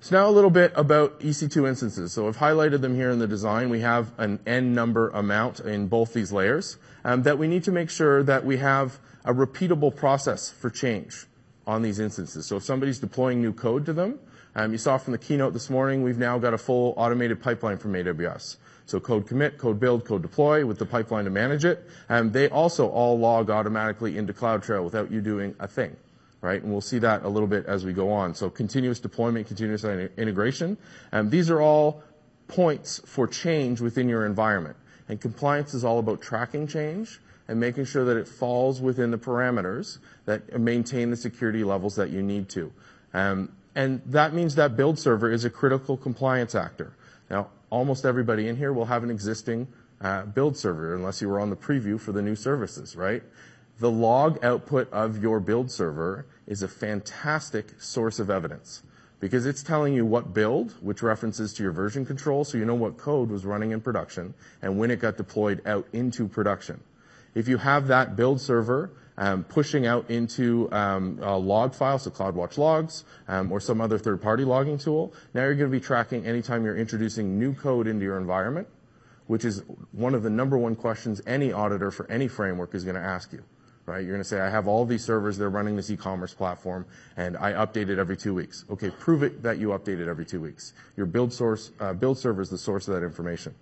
So 0.00 0.16
now 0.16 0.28
a 0.28 0.32
little 0.32 0.50
bit 0.50 0.72
about 0.74 1.20
EC2 1.20 1.68
instances. 1.68 2.12
So 2.12 2.26
I've 2.26 2.36
highlighted 2.36 2.80
them 2.80 2.96
here 2.96 3.10
in 3.10 3.20
the 3.20 3.28
design. 3.28 3.70
We 3.70 3.82
have 3.82 4.10
an 4.18 4.40
n 4.46 4.74
number 4.74 5.10
amount 5.10 5.60
in 5.60 5.86
both 5.86 6.12
these 6.12 6.32
layers 6.32 6.76
um, 7.04 7.22
that 7.22 7.38
we 7.38 7.46
need 7.46 7.62
to 7.64 7.72
make 7.72 7.88
sure 7.88 8.24
that 8.24 8.44
we 8.44 8.56
have 8.56 8.98
a 9.24 9.32
repeatable 9.32 9.94
process 9.94 10.50
for 10.50 10.70
change 10.70 11.26
on 11.68 11.82
these 11.82 12.00
instances. 12.00 12.46
So 12.46 12.56
if 12.56 12.64
somebody's 12.64 12.98
deploying 12.98 13.40
new 13.40 13.52
code 13.52 13.86
to 13.86 13.92
them, 13.92 14.18
Um, 14.54 14.72
you 14.72 14.78
saw 14.78 14.98
from 14.98 15.12
the 15.12 15.18
keynote 15.18 15.54
this 15.54 15.70
morning, 15.70 16.02
we've 16.02 16.18
now 16.18 16.38
got 16.38 16.52
a 16.52 16.58
full 16.58 16.92
automated 16.96 17.42
pipeline 17.42 17.78
from 17.78 17.92
AWS. 17.94 18.56
So 18.84 19.00
CodeCommit, 19.00 19.56
code 19.56 19.80
build, 19.80 20.04
CodeDeploy 20.04 20.66
with 20.66 20.78
the 20.78 20.84
pipeline 20.84 21.24
to 21.24 21.30
manage 21.30 21.64
it. 21.64 21.88
And 22.08 22.32
they 22.32 22.48
also 22.48 22.88
all 22.88 23.18
log 23.18 23.48
automatically 23.48 24.18
into 24.18 24.32
CloudTrail 24.32 24.84
without 24.84 25.10
you 25.10 25.22
doing 25.22 25.54
a 25.58 25.66
thing, 25.66 25.96
right? 26.42 26.62
And 26.62 26.70
we'll 26.70 26.82
see 26.82 26.98
that 26.98 27.24
a 27.24 27.28
little 27.28 27.46
bit 27.46 27.64
as 27.66 27.86
we 27.86 27.94
go 27.94 28.10
on. 28.12 28.34
So 28.34 28.50
continuous 28.50 29.00
deployment, 29.00 29.46
continuous 29.46 29.84
integration. 29.84 30.76
And 31.12 31.30
these 31.30 31.48
are 31.48 31.62
all 31.62 32.02
points 32.48 33.00
for 33.06 33.26
change 33.26 33.80
within 33.80 34.08
your 34.08 34.26
environment. 34.26 34.76
And 35.08 35.18
compliance 35.18 35.72
is 35.72 35.84
all 35.84 35.98
about 35.98 36.20
tracking 36.20 36.66
change 36.66 37.20
and 37.48 37.58
making 37.58 37.86
sure 37.86 38.04
that 38.04 38.16
it 38.18 38.28
falls 38.28 38.80
within 38.82 39.10
the 39.10 39.18
parameters 39.18 39.98
that 40.26 40.60
maintain 40.60 41.10
the 41.10 41.16
security 41.16 41.64
levels 41.64 41.96
that 41.96 42.10
you 42.10 42.22
need 42.22 42.48
to. 42.50 42.72
And 43.74 44.02
that 44.06 44.34
means 44.34 44.54
that 44.56 44.76
build 44.76 44.98
server 44.98 45.30
is 45.30 45.44
a 45.44 45.50
critical 45.50 45.96
compliance 45.96 46.54
actor. 46.54 46.94
Now, 47.30 47.48
almost 47.70 48.04
everybody 48.04 48.48
in 48.48 48.56
here 48.56 48.72
will 48.72 48.84
have 48.86 49.02
an 49.02 49.10
existing 49.10 49.68
uh, 50.00 50.26
build 50.26 50.56
server 50.56 50.94
unless 50.94 51.22
you 51.22 51.28
were 51.28 51.40
on 51.40 51.50
the 51.50 51.56
preview 51.56 51.98
for 51.98 52.12
the 52.12 52.22
new 52.22 52.36
services, 52.36 52.96
right? 52.96 53.22
The 53.78 53.90
log 53.90 54.44
output 54.44 54.92
of 54.92 55.22
your 55.22 55.40
build 55.40 55.70
server 55.70 56.26
is 56.46 56.62
a 56.62 56.68
fantastic 56.68 57.80
source 57.80 58.18
of 58.18 58.28
evidence 58.28 58.82
because 59.20 59.46
it's 59.46 59.62
telling 59.62 59.94
you 59.94 60.04
what 60.04 60.34
build, 60.34 60.72
which 60.80 61.02
references 61.02 61.54
to 61.54 61.62
your 61.62 61.72
version 61.72 62.04
control, 62.04 62.44
so 62.44 62.58
you 62.58 62.64
know 62.64 62.74
what 62.74 62.98
code 62.98 63.30
was 63.30 63.46
running 63.46 63.70
in 63.70 63.80
production 63.80 64.34
and 64.60 64.78
when 64.78 64.90
it 64.90 65.00
got 65.00 65.16
deployed 65.16 65.62
out 65.64 65.86
into 65.92 66.28
production. 66.28 66.80
If 67.34 67.48
you 67.48 67.56
have 67.56 67.86
that 67.86 68.16
build 68.16 68.40
server 68.40 68.90
um, 69.22 69.44
pushing 69.44 69.86
out 69.86 70.10
into 70.10 70.68
um, 70.72 71.20
a 71.22 71.38
log 71.38 71.74
file, 71.74 71.98
so 71.98 72.10
CloudWatch 72.10 72.58
logs, 72.58 73.04
um, 73.28 73.52
or 73.52 73.60
some 73.60 73.80
other 73.80 73.96
third-party 73.96 74.44
logging 74.44 74.78
tool. 74.78 75.14
Now 75.32 75.42
you're 75.42 75.54
going 75.54 75.70
to 75.70 75.78
be 75.80 75.84
tracking 75.92 76.26
anytime 76.26 76.64
you're 76.64 76.76
introducing 76.76 77.38
new 77.38 77.54
code 77.54 77.86
into 77.86 78.04
your 78.04 78.18
environment, 78.18 78.66
which 79.28 79.44
is 79.44 79.62
one 79.92 80.14
of 80.16 80.24
the 80.24 80.30
number 80.30 80.58
one 80.58 80.74
questions 80.74 81.22
any 81.24 81.52
auditor 81.52 81.92
for 81.92 82.10
any 82.10 82.26
framework 82.26 82.74
is 82.74 82.82
going 82.82 82.96
to 82.96 83.08
ask 83.16 83.32
you. 83.32 83.44
right? 83.86 84.04
You're 84.04 84.14
gonna 84.14 84.24
say, 84.24 84.40
"I 84.40 84.48
have 84.48 84.68
all 84.68 84.84
these 84.84 85.04
servers, 85.04 85.36
they're 85.38 85.50
running 85.50 85.76
this 85.76 85.90
e-commerce 85.90 86.34
platform, 86.34 86.86
and 87.16 87.36
I 87.36 87.52
update 87.52 87.88
it 87.88 87.98
every 87.98 88.16
two 88.16 88.34
weeks." 88.34 88.64
Okay, 88.70 88.90
prove 88.90 89.22
it 89.22 89.42
that 89.42 89.58
you 89.58 89.68
update 89.68 90.00
it 90.00 90.08
every 90.08 90.24
two 90.24 90.40
weeks. 90.40 90.72
Your 90.96 91.06
build 91.06 91.32
source, 91.32 91.70
build 91.98 92.18
server 92.18 92.42
is 92.42 92.50
the 92.50 92.58
source 92.58 92.88
of 92.88 92.94
that 92.94 93.04
information. 93.04 93.54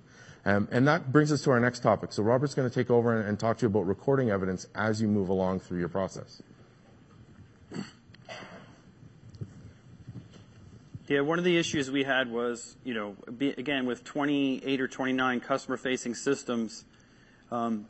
Um, 0.44 0.68
and 0.70 0.88
that 0.88 1.12
brings 1.12 1.33
us 1.33 1.42
to 1.42 1.50
our 1.50 1.61
next 1.61 1.81
topic. 1.81 2.12
So 2.12 2.22
Robert's 2.22 2.55
gonna 2.55 2.70
take 2.70 2.90
over 2.90 3.20
and 3.20 3.38
talk 3.38 3.59
to 3.59 3.62
you 3.62 3.68
about 3.68 3.87
recording 3.87 4.31
evidence 4.31 4.66
as 4.74 5.00
you 5.00 5.09
move 5.09 5.29
along 5.29 5.61
through 5.61 5.79
your 5.79 5.88
process. 5.88 6.42
Yeah, 11.11 11.22
one 11.22 11.40
of 11.40 11.44
the 11.44 11.59
issues 11.59 11.90
we 11.90 12.05
had 12.05 12.31
was, 12.31 12.76
you 12.85 12.94
know, 12.94 13.16
again, 13.26 13.85
with 13.85 14.05
28 14.05 14.81
or 14.81 14.87
29 14.87 15.40
customer-facing 15.40 16.14
systems, 16.14 16.85
um, 17.50 17.87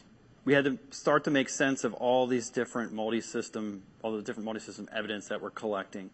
we 0.47 0.55
had 0.55 0.65
to 0.65 0.79
start 0.91 1.25
to 1.25 1.31
make 1.31 1.51
sense 1.51 1.85
of 1.85 1.93
all 1.93 2.27
these 2.27 2.49
different 2.49 2.95
multi-system, 2.95 3.83
all 4.03 4.17
the 4.17 4.23
different 4.23 4.47
multi-system 4.47 4.89
evidence 4.91 5.29
that 5.29 5.43
we're 5.43 5.51
collecting. 5.51 6.09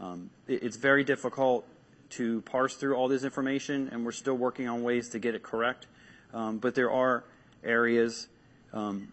Um, 0.00 0.30
it's 0.46 0.78
very 0.78 1.04
difficult 1.04 1.66
to 2.10 2.40
parse 2.42 2.74
through 2.74 2.96
all 2.96 3.08
this 3.08 3.24
information, 3.24 3.88
and 3.92 4.04
we're 4.04 4.12
still 4.12 4.36
working 4.36 4.68
on 4.68 4.82
ways 4.82 5.10
to 5.10 5.18
get 5.18 5.34
it 5.34 5.42
correct. 5.42 5.86
Um, 6.32 6.58
but 6.58 6.74
there 6.74 6.90
are 6.90 7.24
areas 7.62 8.28
um, 8.72 9.12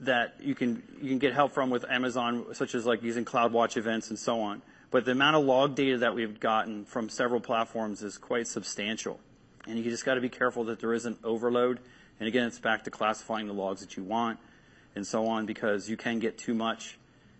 that 0.00 0.34
you 0.40 0.54
can 0.54 0.82
you 1.00 1.08
can 1.08 1.18
get 1.18 1.32
help 1.32 1.52
from 1.52 1.70
with 1.70 1.84
Amazon, 1.88 2.54
such 2.54 2.74
as, 2.74 2.84
like, 2.86 3.02
using 3.02 3.24
CloudWatch 3.24 3.76
events 3.76 4.10
and 4.10 4.18
so 4.18 4.40
on. 4.40 4.62
But 4.90 5.04
the 5.04 5.12
amount 5.12 5.36
of 5.36 5.44
log 5.44 5.74
data 5.74 5.98
that 5.98 6.14
we've 6.14 6.38
gotten 6.38 6.84
from 6.84 7.08
several 7.08 7.40
platforms 7.40 8.02
is 8.02 8.18
quite 8.18 8.46
substantial, 8.46 9.18
and 9.66 9.78
you 9.78 9.84
just 9.90 10.04
got 10.04 10.14
to 10.14 10.20
be 10.20 10.28
careful 10.28 10.64
that 10.64 10.80
there 10.80 10.94
isn't 10.94 11.18
overload. 11.24 11.80
And 12.18 12.28
again, 12.28 12.46
it's 12.46 12.58
back 12.58 12.84
to 12.84 12.90
classifying 12.90 13.46
the 13.46 13.52
logs 13.52 13.80
that 13.80 13.96
you 13.96 14.02
want 14.02 14.38
and 14.94 15.06
so 15.06 15.26
on, 15.26 15.44
because 15.44 15.90
you 15.90 15.96
can 15.96 16.18
get 16.18 16.38
too 16.38 16.54
much. 16.54 16.98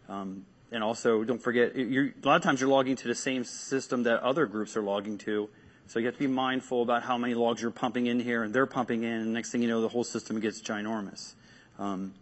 Um, 0.09 0.45
And 0.73 0.83
also, 0.83 1.23
don't 1.23 1.41
forget, 1.41 1.77
a 1.77 2.13
lot 2.25 2.37
of 2.37 2.43
times 2.43 2.61
you're 2.61 2.71
logging 2.71 2.97
to 2.97 3.09
the 3.09 3.15
same 3.15 3.45
system 3.45 4.03
that 4.03 4.21
other 4.23 4.47
groups 4.47 4.77
are 4.77 4.83
logging 4.83 5.19
to, 5.19 5.49
so 5.87 6.01
you 6.01 6.07
have 6.07 6.15
to 6.15 6.21
be 6.21 6.27
mindful 6.27 6.83
about 6.83 7.05
how 7.05 7.17
many 7.17 7.35
logs 7.35 7.63
you're 7.63 7.71
pumping 7.71 8.07
in 8.07 8.19
here, 8.19 8.43
and 8.43 8.53
they're 8.53 8.67
pumping 8.67 9.05
in, 9.05 9.13
and 9.13 9.33
next 9.33 9.51
thing 9.53 9.63
you 9.63 9.69
know, 9.69 9.81
the 9.81 9.89
whole 9.89 10.03
system 10.03 10.41
gets 10.41 10.61
ginormous. 10.61 11.35
Um, 11.79 12.15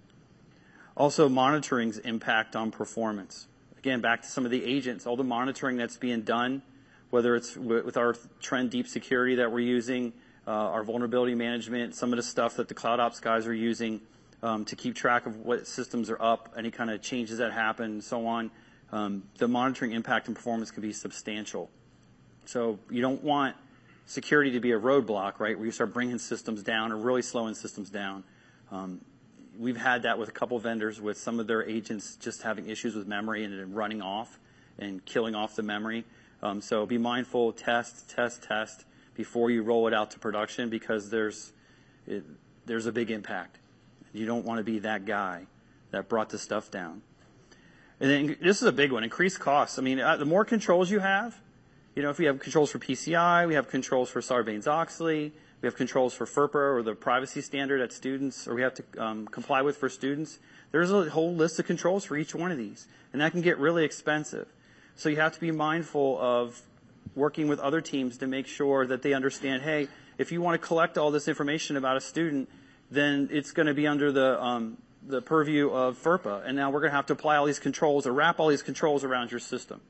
also, 0.96 1.28
monitoring's 1.28 1.98
impact 1.98 2.54
on 2.54 2.70
performance. 2.70 3.46
Again, 3.78 4.00
back 4.00 4.22
to 4.22 4.28
some 4.28 4.44
of 4.44 4.50
the 4.50 4.62
agents, 4.64 5.06
all 5.06 5.16
the 5.16 5.24
monitoring 5.24 5.78
that's 5.78 5.96
being 5.96 6.22
done, 6.22 6.62
whether 7.10 7.34
it's 7.34 7.56
with 7.56 7.96
our 7.96 8.14
Trend 8.40 8.70
Deep 8.70 8.86
Security 8.86 9.36
that 9.36 9.50
we're 9.50 9.60
using, 9.60 10.12
uh, 10.46 10.50
our 10.50 10.84
vulnerability 10.84 11.34
management, 11.34 11.94
some 11.94 12.12
of 12.12 12.16
the 12.18 12.22
stuff 12.22 12.56
that 12.56 12.68
the 12.68 12.74
cloud 12.74 13.00
ops 13.00 13.20
guys 13.20 13.46
are 13.46 13.54
using, 13.54 14.00
Um, 14.44 14.66
to 14.66 14.76
keep 14.76 14.94
track 14.94 15.24
of 15.24 15.38
what 15.38 15.66
systems 15.66 16.10
are 16.10 16.20
up, 16.20 16.52
any 16.54 16.70
kind 16.70 16.90
of 16.90 17.00
changes 17.00 17.38
that 17.38 17.52
happen, 17.52 17.86
and 17.86 18.04
so 18.04 18.26
on, 18.26 18.50
um, 18.92 19.22
the 19.38 19.48
monitoring 19.48 19.92
impact 19.92 20.26
and 20.26 20.36
performance 20.36 20.70
can 20.70 20.82
be 20.82 20.92
substantial. 20.92 21.70
So 22.44 22.78
you 22.90 23.00
don't 23.00 23.24
want 23.24 23.56
security 24.04 24.50
to 24.50 24.60
be 24.60 24.72
a 24.72 24.78
roadblock, 24.78 25.40
right? 25.40 25.56
Where 25.56 25.64
you 25.64 25.72
start 25.72 25.94
bringing 25.94 26.18
systems 26.18 26.62
down 26.62 26.92
or 26.92 26.98
really 26.98 27.22
slowing 27.22 27.54
systems 27.54 27.88
down. 27.88 28.22
Um, 28.70 29.00
we've 29.58 29.78
had 29.78 30.02
that 30.02 30.18
with 30.18 30.28
a 30.28 30.32
couple 30.32 30.58
vendors, 30.58 31.00
with 31.00 31.16
some 31.16 31.40
of 31.40 31.46
their 31.46 31.64
agents 31.66 32.16
just 32.16 32.42
having 32.42 32.68
issues 32.68 32.94
with 32.94 33.06
memory 33.06 33.44
and 33.44 33.58
then 33.58 33.72
running 33.72 34.02
off 34.02 34.38
and 34.78 35.02
killing 35.06 35.34
off 35.34 35.56
the 35.56 35.62
memory. 35.62 36.04
So 36.60 36.84
be 36.84 36.98
mindful, 36.98 37.54
test, 37.54 38.10
test, 38.10 38.42
test 38.42 38.84
before 39.14 39.50
you 39.50 39.62
roll 39.62 39.88
it 39.88 39.94
out 39.94 40.10
to 40.10 40.18
production, 40.18 40.68
because 40.68 41.08
there's 41.08 41.52
a 42.06 42.92
big 42.92 43.10
impact. 43.10 43.56
You 44.14 44.26
don't 44.26 44.44
want 44.44 44.58
to 44.58 44.64
be 44.64 44.78
that 44.80 45.04
guy 45.04 45.46
that 45.90 46.08
brought 46.08 46.30
the 46.30 46.38
stuff 46.38 46.70
down. 46.70 47.02
And 48.00 48.10
then 48.10 48.36
this 48.40 48.62
is 48.62 48.68
a 48.68 48.72
big 48.72 48.92
one, 48.92 49.04
increased 49.04 49.40
costs. 49.40 49.78
I 49.78 49.82
mean, 49.82 50.00
uh, 50.00 50.16
the 50.16 50.24
more 50.24 50.44
controls 50.44 50.90
you 50.90 51.00
have, 51.00 51.38
you 51.94 52.02
know, 52.02 52.10
if 52.10 52.18
we 52.18 52.24
have 52.24 52.40
controls 52.40 52.70
for 52.70 52.78
PCI, 52.78 53.46
we 53.46 53.54
have 53.54 53.68
controls 53.68 54.10
for 54.10 54.20
Sarbanes-Oxley, 54.20 55.32
we 55.60 55.66
have 55.66 55.76
controls 55.76 56.12
for 56.12 56.26
FERPA 56.26 56.76
or 56.76 56.82
the 56.82 56.94
privacy 56.94 57.40
standard 57.40 57.80
that 57.80 57.92
students 57.92 58.46
or 58.46 58.54
we 58.54 58.62
have 58.62 58.74
to 58.74 58.84
um, 58.98 59.26
comply 59.26 59.62
with 59.62 59.76
for 59.76 59.88
students. 59.88 60.38
There's 60.72 60.90
a 60.90 61.08
whole 61.10 61.34
list 61.34 61.58
of 61.58 61.66
controls 61.66 62.04
for 62.04 62.16
each 62.16 62.34
one 62.34 62.50
of 62.50 62.58
these, 62.58 62.86
and 63.12 63.22
that 63.22 63.32
can 63.32 63.40
get 63.40 63.58
really 63.58 63.84
expensive. 63.84 64.48
So 64.96 65.08
you 65.08 65.16
have 65.16 65.32
to 65.32 65.40
be 65.40 65.50
mindful 65.50 66.18
of 66.20 66.60
working 67.14 67.48
with 67.48 67.60
other 67.60 67.80
teams 67.80 68.18
to 68.18 68.26
make 68.26 68.46
sure 68.46 68.86
that 68.86 69.02
they 69.02 69.12
understand, 69.12 69.62
hey, 69.62 69.88
if 70.18 70.32
you 70.32 70.40
want 70.40 70.60
to 70.60 70.66
collect 70.66 70.98
all 70.98 71.10
this 71.10 71.28
information 71.28 71.76
about 71.76 71.96
a 71.96 72.00
student, 72.00 72.48
then 72.94 73.28
it's 73.30 73.52
gonna 73.52 73.74
be 73.74 73.86
under 73.86 74.12
the 74.12 74.42
um, 74.42 74.78
the 75.06 75.20
purview 75.20 75.70
of 75.70 76.02
FERPA, 76.02 76.42
and 76.46 76.56
now 76.56 76.70
we're 76.70 76.80
gonna 76.80 76.92
have 76.92 77.06
to 77.06 77.12
apply 77.12 77.36
all 77.36 77.46
these 77.46 77.58
controls 77.58 78.06
or 78.06 78.12
wrap 78.12 78.40
all 78.40 78.48
these 78.48 78.62
controls 78.62 79.04
around 79.04 79.30
your 79.30 79.40
system. 79.40 79.80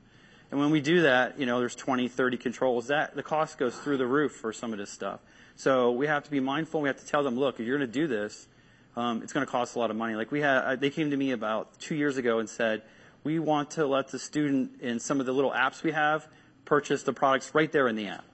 And 0.51 0.61
when 0.61 0.71
we 0.71 0.81
do 0.81 1.03
that, 1.03 1.39
you 1.39 1.47
know, 1.47 1.59
there's 1.59 1.75
20, 1.75 2.09
30 2.09 2.37
controls, 2.37 2.89
that 2.89 3.15
the 3.17 3.23
cost 3.23 3.59
goes 3.59 3.77
through 3.77 3.97
the 3.97 4.07
roof 4.07 4.33
for 4.33 4.53
some 4.53 4.73
of 4.73 4.79
this 4.79 4.91
stuff. 4.91 5.21
So 5.57 5.93
we 5.93 6.07
have 6.07 6.25
to 6.25 6.31
be 6.31 6.41
mindful, 6.41 6.81
we 6.81 6.89
have 6.89 6.99
to 6.99 7.07
tell 7.07 7.23
them, 7.23 7.39
"Look, 7.39 7.61
if 7.61 7.67
you're 7.67 7.79
gonna 7.79 7.87
do 7.87 8.07
this, 8.07 8.49
um, 8.97 9.23
it's 9.23 9.33
gonna 9.33 9.47
cost 9.47 9.77
a 9.77 9.79
lot 9.79 9.91
of 9.91 9.97
money." 9.97 10.15
Like, 10.15 10.33
we 10.33 10.41
had, 10.41 10.59
uh, 10.59 10.77
they 10.77 10.91
came 10.91 11.11
to 11.11 11.17
me 11.17 11.31
about 11.31 11.79
two 11.79 11.95
years 11.95 12.17
ago 12.17 12.39
and 12.39 12.49
said, 12.49 12.83
"We 13.23 13.39
want 13.39 13.71
to 13.73 13.87
let 13.87 14.09
the 14.09 14.19
student, 14.19 14.81
in 14.81 14.99
some 14.99 15.21
of 15.21 15.27
the 15.27 15.33
little 15.33 15.53
apps 15.53 15.83
we 15.83 15.93
have, 15.93 16.29
purchase 16.65 17.03
the 17.03 17.13
products 17.13 17.55
right 17.55 17.71
there 17.71 17.89
in 17.89 17.97
the 17.97 18.09
app." 18.09 18.25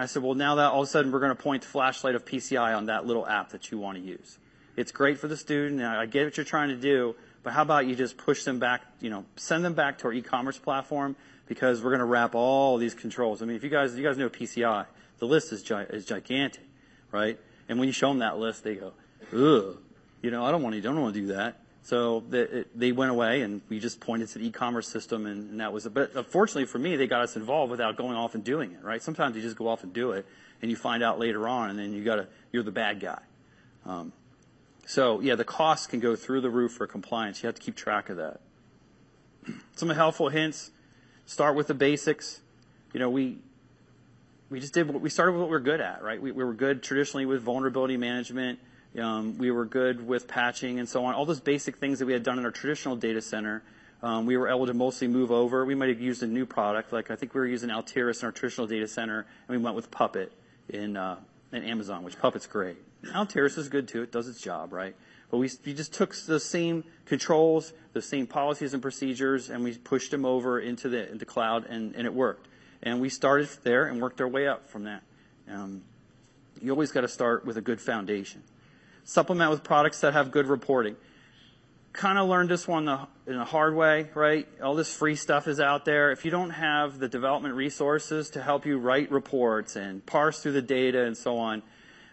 I 0.00 0.06
said, 0.06 0.22
"Well, 0.22 0.34
now 0.34 0.54
that 0.56 0.70
all 0.70 0.82
of 0.82 0.88
a 0.88 0.90
sudden 0.90 1.12
we're 1.12 1.20
gonna 1.20 1.34
point 1.34 1.62
the 1.62 1.68
flashlight 1.68 2.14
of 2.14 2.24
PCI 2.24 2.74
on 2.74 2.86
that 2.86 3.06
little 3.06 3.26
app 3.26 3.50
that 3.50 3.70
you 3.70 3.78
want 3.78 3.98
to 3.98 4.04
use. 4.04 4.38
It's 4.76 4.92
great 4.92 5.18
for 5.18 5.28
the 5.28 5.36
student, 5.36 5.82
I 5.82 6.06
get 6.06 6.24
what 6.24 6.36
you're 6.36 6.44
trying 6.44 6.68
to 6.68 6.76
do, 6.76 7.16
but 7.42 7.52
how 7.52 7.62
about 7.62 7.86
you 7.86 7.94
just 7.94 8.16
push 8.16 8.44
them 8.44 8.58
back, 8.58 8.82
you 9.00 9.10
know, 9.10 9.24
send 9.36 9.64
them 9.64 9.74
back 9.74 9.98
to 9.98 10.04
our 10.06 10.12
e-commerce 10.12 10.58
platform, 10.58 11.16
because 11.48 11.82
we're 11.82 11.90
gonna 11.90 12.06
wrap 12.06 12.34
all 12.34 12.78
these 12.78 12.94
controls." 12.94 13.42
I 13.42 13.44
mean, 13.44 13.56
if 13.56 13.64
you 13.64 13.70
guys, 13.70 13.96
you 13.96 14.04
guys 14.04 14.16
know 14.16 14.28
PCI, 14.28 14.86
the 15.18 15.26
list 15.26 15.52
is 15.52 15.62
gi- 15.62 15.88
is 15.90 16.06
gigantic, 16.06 16.62
right? 17.10 17.38
And 17.68 17.78
when 17.78 17.88
you 17.88 17.92
show 17.92 18.08
them 18.08 18.20
that 18.20 18.38
list, 18.38 18.62
they 18.62 18.76
go, 18.76 18.92
"Ugh, 19.32 19.76
you 20.22 20.30
know, 20.30 20.44
I 20.44 20.50
don't 20.50 20.62
want 20.62 20.76
to, 20.76 20.80
don't 20.80 21.00
want 21.00 21.14
to 21.14 21.20
do 21.20 21.26
that." 21.28 21.60
So 21.82 22.22
they 22.74 22.92
went 22.92 23.10
away, 23.10 23.40
and 23.40 23.62
we 23.68 23.80
just 23.80 24.00
pointed 24.00 24.28
to 24.30 24.38
the 24.38 24.46
e-commerce 24.46 24.86
system, 24.86 25.26
and 25.26 25.60
that 25.60 25.72
was 25.72 25.86
it. 25.86 25.94
But 25.94 26.14
uh, 26.14 26.22
fortunately 26.22 26.66
for 26.66 26.78
me, 26.78 26.96
they 26.96 27.06
got 27.06 27.22
us 27.22 27.36
involved 27.36 27.70
without 27.70 27.96
going 27.96 28.16
off 28.16 28.34
and 28.34 28.44
doing 28.44 28.72
it, 28.72 28.84
right? 28.84 29.02
Sometimes 29.02 29.34
you 29.34 29.42
just 29.42 29.56
go 29.56 29.66
off 29.66 29.82
and 29.82 29.92
do 29.92 30.12
it, 30.12 30.26
and 30.60 30.70
you 30.70 30.76
find 30.76 31.02
out 31.02 31.18
later 31.18 31.48
on, 31.48 31.70
and 31.70 31.78
then 31.78 31.92
you 31.92 32.04
gotta, 32.04 32.28
you're 32.52 32.62
the 32.62 32.70
bad 32.70 33.00
guy. 33.00 33.20
Um, 33.86 34.12
so 34.86 35.20
yeah, 35.20 35.36
the 35.36 35.44
costs 35.44 35.86
can 35.86 36.00
go 36.00 36.16
through 36.16 36.42
the 36.42 36.50
roof 36.50 36.72
for 36.72 36.86
compliance. 36.86 37.42
You 37.42 37.46
have 37.46 37.54
to 37.54 37.62
keep 37.62 37.76
track 37.76 38.10
of 38.10 38.18
that. 38.18 38.40
Some 39.74 39.88
helpful 39.88 40.28
hints, 40.28 40.70
start 41.24 41.56
with 41.56 41.66
the 41.66 41.74
basics. 41.74 42.40
You 42.92 43.00
know, 43.00 43.08
we 43.08 43.38
just 44.52 44.74
did 44.74 44.88
what 44.88 45.00
we 45.00 45.08
started 45.08 45.32
with 45.32 45.40
what 45.40 45.50
we're 45.50 45.60
good 45.60 45.80
at, 45.80 46.02
right? 46.02 46.20
We 46.20 46.32
were 46.32 46.52
good 46.52 46.82
traditionally 46.82 47.24
with 47.24 47.40
vulnerability 47.42 47.96
management. 47.96 48.58
Um, 48.98 49.38
we 49.38 49.50
were 49.50 49.66
good 49.66 50.06
with 50.06 50.26
patching 50.26 50.80
and 50.80 50.88
so 50.88 51.04
on. 51.04 51.14
All 51.14 51.24
those 51.24 51.40
basic 51.40 51.76
things 51.76 52.00
that 52.00 52.06
we 52.06 52.12
had 52.12 52.22
done 52.22 52.38
in 52.38 52.44
our 52.44 52.50
traditional 52.50 52.96
data 52.96 53.22
center, 53.22 53.62
um, 54.02 54.26
we 54.26 54.36
were 54.36 54.48
able 54.48 54.66
to 54.66 54.74
mostly 54.74 55.06
move 55.06 55.30
over. 55.30 55.64
We 55.64 55.74
might 55.74 55.90
have 55.90 56.00
used 56.00 56.22
a 56.22 56.26
new 56.26 56.46
product, 56.46 56.92
like 56.92 57.10
I 57.10 57.16
think 57.16 57.34
we 57.34 57.40
were 57.40 57.46
using 57.46 57.70
Altiris 57.70 58.20
in 58.20 58.26
our 58.26 58.32
traditional 58.32 58.66
data 58.66 58.88
center, 58.88 59.26
and 59.46 59.56
we 59.56 59.62
went 59.62 59.76
with 59.76 59.90
Puppet 59.90 60.32
in 60.68 60.96
uh, 60.96 61.16
Amazon, 61.52 62.02
which 62.02 62.18
Puppet's 62.18 62.46
great. 62.46 62.78
Altiris 63.04 63.58
is 63.58 63.68
good, 63.68 63.88
too. 63.88 64.02
It 64.02 64.12
does 64.12 64.28
its 64.28 64.40
job, 64.40 64.72
right? 64.72 64.94
But 65.30 65.38
we 65.38 65.48
just 65.48 65.94
took 65.94 66.14
the 66.26 66.40
same 66.40 66.82
controls, 67.06 67.72
the 67.92 68.02
same 68.02 68.26
policies 68.26 68.74
and 68.74 68.82
procedures, 68.82 69.48
and 69.50 69.62
we 69.62 69.76
pushed 69.76 70.10
them 70.10 70.24
over 70.24 70.58
into 70.58 70.88
the 70.88 71.24
cloud, 71.24 71.66
and 71.66 71.94
it 71.94 72.12
worked. 72.12 72.48
And 72.82 73.00
we 73.00 73.08
started 73.10 73.48
there 73.62 73.84
and 73.86 74.00
worked 74.00 74.20
our 74.20 74.28
way 74.28 74.48
up 74.48 74.68
from 74.68 74.84
that. 74.84 75.02
Um, 75.48 75.82
you 76.60 76.72
always 76.72 76.90
got 76.90 77.02
to 77.02 77.08
start 77.08 77.44
with 77.44 77.56
a 77.56 77.60
good 77.60 77.80
foundation. 77.80 78.42
Supplement 79.04 79.50
with 79.50 79.64
products 79.64 80.00
that 80.00 80.12
have 80.12 80.30
good 80.30 80.46
reporting. 80.46 80.96
Kind 81.92 82.18
of 82.18 82.28
learned 82.28 82.48
this 82.48 82.68
one 82.68 82.88
in 83.26 83.34
a 83.36 83.44
hard 83.44 83.74
way, 83.74 84.10
right? 84.14 84.46
All 84.62 84.74
this 84.74 84.94
free 84.94 85.16
stuff 85.16 85.48
is 85.48 85.58
out 85.58 85.84
there. 85.84 86.12
If 86.12 86.24
you 86.24 86.30
don't 86.30 86.50
have 86.50 86.98
the 86.98 87.08
development 87.08 87.54
resources 87.54 88.30
to 88.30 88.42
help 88.42 88.64
you 88.64 88.78
write 88.78 89.10
reports 89.10 89.74
and 89.74 90.04
parse 90.06 90.40
through 90.40 90.52
the 90.52 90.62
data 90.62 91.04
and 91.04 91.16
so 91.16 91.38
on, 91.38 91.62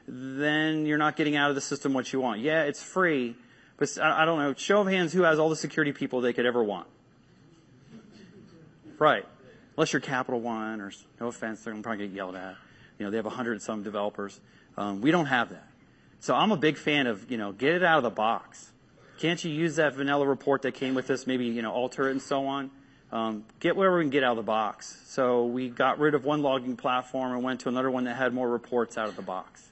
then 0.08 0.86
you're 0.86 0.97
not 0.97 1.15
getting 1.15 1.36
out 1.36 1.50
of 1.50 1.56
the 1.56 1.62
system 1.62 1.93
what 1.93 2.12
you 2.12 2.19
want. 2.19 2.41
Yeah, 2.41 2.63
it's 2.63 2.82
free, 2.82 3.36
but 3.78 3.95
I 4.02 4.26
don't 4.26 4.39
know. 4.39 4.54
Show 4.56 4.82
of 4.82 4.88
hands, 4.88 5.13
who 5.13 5.23
has 5.23 5.38
all 5.38 5.50
the 5.50 5.56
security 5.56 5.91
people 5.91 6.21
they 6.21 6.34
could 6.34 6.45
ever 6.45 6.63
want? 6.63 6.88
Right. 8.97 9.26
Unless 9.76 9.93
you're 9.93 10.00
Capital 10.00 10.39
One, 10.39 10.82
or 10.82 10.91
no 11.19 11.28
offense, 11.28 11.63
they're 11.63 11.76
probably 11.76 12.08
get 12.08 12.15
yelled 12.15 12.36
at. 12.36 12.56
You 12.97 13.06
know, 13.06 13.12
they 13.12 13.17
have 13.17 13.26
a 13.26 13.30
100 13.30 13.52
and 13.52 13.62
some 13.62 13.84
developers. 13.84 14.39
Um, 14.76 15.02
we 15.02 15.12
don't 15.12 15.28
have 15.28 15.50
that. 15.50 15.66
So 16.19 16.36
I'm 16.36 16.51
a 16.51 16.58
big 16.58 16.77
fan 16.77 17.08
of, 17.08 17.30
you 17.32 17.38
know, 17.38 17.51
get 17.51 17.73
it 17.73 17.84
out 17.84 17.97
of 17.97 18.03
the 18.03 18.10
box. 18.10 18.72
Can't 19.20 19.43
you 19.43 19.51
use 19.51 19.78
that 19.78 19.95
vanilla 19.95 20.28
report 20.28 20.63
that 20.63 20.74
came 20.74 20.93
with 20.93 21.07
this, 21.07 21.26
maybe, 21.26 21.45
you 21.45 21.61
know, 21.61 21.72
alter 21.72 22.07
it 22.07 22.11
and 22.11 22.22
so 22.22 22.45
on? 22.47 22.72
Get 23.59 23.76
whatever 23.76 23.97
we 23.97 24.03
can 24.03 24.09
get 24.09 24.24
out 24.24 24.32
of 24.32 24.38
the 24.38 24.43
box. 24.43 25.01
So 25.07 25.45
we 25.45 25.70
got 25.70 25.99
rid 25.99 26.13
of 26.13 26.26
one 26.26 26.41
logging 26.41 26.78
platform 26.78 27.34
and 27.34 27.43
went 27.43 27.61
to 27.61 27.70
another 27.70 27.89
one 27.89 28.03
that 28.03 28.15
had 28.15 28.34
more 28.34 28.49
reports 28.49 28.97
out 28.97 29.07
of 29.07 29.15
the 29.15 29.22
box. 29.22 29.72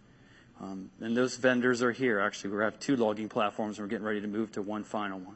Um, 0.61 0.89
and 1.01 1.15
those 1.15 1.35
vendors 1.35 1.83
are 1.83 1.91
here. 1.91 2.19
Actually, 2.19 2.55
we 2.55 2.63
have 2.63 2.79
two 2.79 2.95
logging 2.95 3.27
platforms, 3.27 3.77
and 3.77 3.85
we're 3.85 3.89
getting 3.89 4.05
ready 4.05 4.21
to 4.21 4.27
move 4.27 4.53
to 4.53 4.61
one 4.61 4.83
final 4.83 5.19
one. 5.19 5.35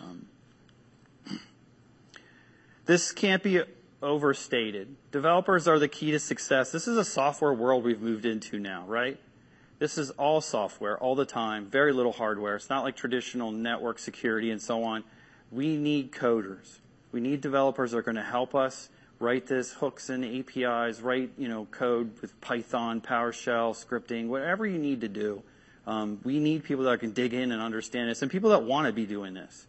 Um, 0.00 0.26
this 2.86 3.10
can't 3.10 3.42
be 3.42 3.62
overstated. 4.00 4.96
Developers 5.10 5.66
are 5.66 5.78
the 5.78 5.88
key 5.88 6.12
to 6.12 6.20
success. 6.20 6.70
This 6.70 6.86
is 6.86 6.96
a 6.96 7.04
software 7.04 7.52
world 7.52 7.84
we've 7.84 8.00
moved 8.00 8.24
into 8.24 8.58
now, 8.60 8.84
right? 8.86 9.18
This 9.80 9.96
is 9.96 10.10
all 10.10 10.42
software 10.42 10.98
all 10.98 11.14
the 11.14 11.24
time, 11.24 11.64
very 11.64 11.94
little 11.94 12.12
hardware. 12.12 12.54
It's 12.54 12.68
not 12.68 12.84
like 12.84 12.96
traditional 12.96 13.50
network 13.50 13.98
security 13.98 14.50
and 14.50 14.60
so 14.60 14.84
on. 14.84 15.04
We 15.50 15.78
need 15.78 16.12
coders. 16.12 16.80
We 17.12 17.20
need 17.20 17.40
developers 17.40 17.92
that 17.92 17.96
are 17.96 18.02
going 18.02 18.16
to 18.16 18.22
help 18.22 18.54
us 18.54 18.90
write 19.18 19.46
this 19.46 19.72
hooks 19.72 20.10
and 20.10 20.22
APIs, 20.22 21.00
write 21.00 21.30
you 21.38 21.48
know 21.48 21.64
code 21.70 22.20
with 22.20 22.38
Python, 22.42 23.00
PowerShell, 23.00 23.74
scripting, 23.74 24.28
whatever 24.28 24.66
you 24.66 24.78
need 24.78 25.00
to 25.00 25.08
do. 25.08 25.42
Um, 25.86 26.20
we 26.24 26.40
need 26.40 26.62
people 26.62 26.84
that 26.84 27.00
can 27.00 27.12
dig 27.12 27.32
in 27.32 27.50
and 27.50 27.62
understand 27.62 28.10
this, 28.10 28.20
and 28.20 28.30
people 28.30 28.50
that 28.50 28.62
want 28.62 28.86
to 28.86 28.92
be 28.92 29.06
doing 29.06 29.32
this. 29.32 29.66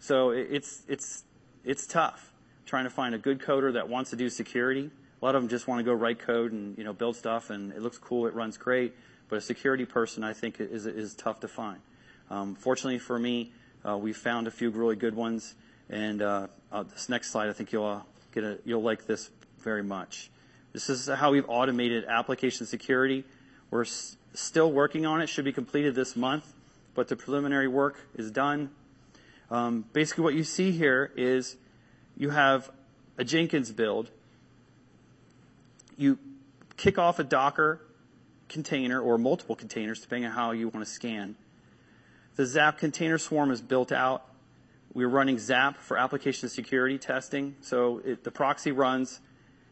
So 0.00 0.30
it's 0.30 0.82
it's 0.88 1.22
it's 1.64 1.86
tough 1.86 2.32
trying 2.66 2.84
to 2.84 2.90
find 2.90 3.14
a 3.14 3.18
good 3.18 3.38
coder 3.38 3.74
that 3.74 3.88
wants 3.88 4.10
to 4.10 4.16
do 4.16 4.28
security. 4.28 4.90
A 5.20 5.24
lot 5.24 5.36
of 5.36 5.42
them 5.42 5.48
just 5.48 5.68
want 5.68 5.78
to 5.78 5.84
go 5.84 5.92
write 5.92 6.18
code 6.18 6.50
and 6.50 6.76
you 6.76 6.82
know 6.82 6.92
build 6.92 7.14
stuff, 7.14 7.50
and 7.50 7.72
it 7.72 7.80
looks 7.80 7.98
cool, 7.98 8.26
it 8.26 8.34
runs 8.34 8.58
great. 8.58 8.92
But 9.28 9.36
a 9.36 9.40
security 9.40 9.86
person, 9.86 10.24
I 10.24 10.32
think, 10.32 10.60
is 10.60 10.86
is 10.86 11.14
tough 11.14 11.40
to 11.40 11.48
find. 11.48 11.80
Um, 12.30 12.54
fortunately 12.54 12.98
for 12.98 13.18
me, 13.18 13.52
uh, 13.86 13.96
we 13.96 14.12
found 14.12 14.46
a 14.46 14.50
few 14.50 14.70
really 14.70 14.96
good 14.96 15.14
ones, 15.14 15.54
and 15.90 16.22
uh, 16.22 16.46
uh, 16.70 16.82
this 16.84 17.08
next 17.08 17.30
slide, 17.30 17.48
I 17.48 17.52
think 17.52 17.72
you'll 17.72 17.84
uh, 17.86 18.00
get 18.32 18.44
a, 18.44 18.58
you'll 18.64 18.82
like 18.82 19.06
this 19.06 19.30
very 19.60 19.82
much. 19.82 20.30
This 20.72 20.88
is 20.88 21.06
how 21.08 21.32
we've 21.32 21.44
automated 21.48 22.04
application 22.06 22.66
security. 22.66 23.24
We're 23.70 23.82
s- 23.82 24.16
still 24.34 24.72
working 24.72 25.04
on 25.04 25.20
it. 25.20 25.28
Should 25.28 25.44
be 25.44 25.52
completed 25.52 25.94
this 25.94 26.16
month, 26.16 26.52
but 26.94 27.08
the 27.08 27.16
preliminary 27.16 27.68
work 27.68 28.00
is 28.14 28.30
done. 28.30 28.70
Um, 29.50 29.84
basically, 29.92 30.24
what 30.24 30.34
you 30.34 30.44
see 30.44 30.72
here 30.72 31.12
is 31.16 31.56
you 32.16 32.30
have 32.30 32.70
a 33.18 33.24
Jenkins 33.24 33.70
build. 33.70 34.10
You 35.98 36.18
kick 36.76 36.98
off 36.98 37.18
a 37.18 37.24
Docker 37.24 37.80
container 38.52 39.00
or 39.00 39.18
multiple 39.18 39.56
containers, 39.56 40.00
depending 40.00 40.26
on 40.26 40.32
how 40.32 40.52
you 40.52 40.68
want 40.68 40.86
to 40.86 40.90
scan. 40.90 41.34
The 42.36 42.46
Zap 42.46 42.78
container 42.78 43.18
swarm 43.18 43.50
is 43.50 43.60
built 43.60 43.92
out. 43.92 44.26
We're 44.94 45.08
running 45.08 45.38
Zap 45.38 45.78
for 45.78 45.98
application 45.98 46.48
security 46.48 46.98
testing. 46.98 47.56
So 47.60 48.00
it, 48.04 48.24
the 48.24 48.30
proxy 48.30 48.72
runs. 48.72 49.20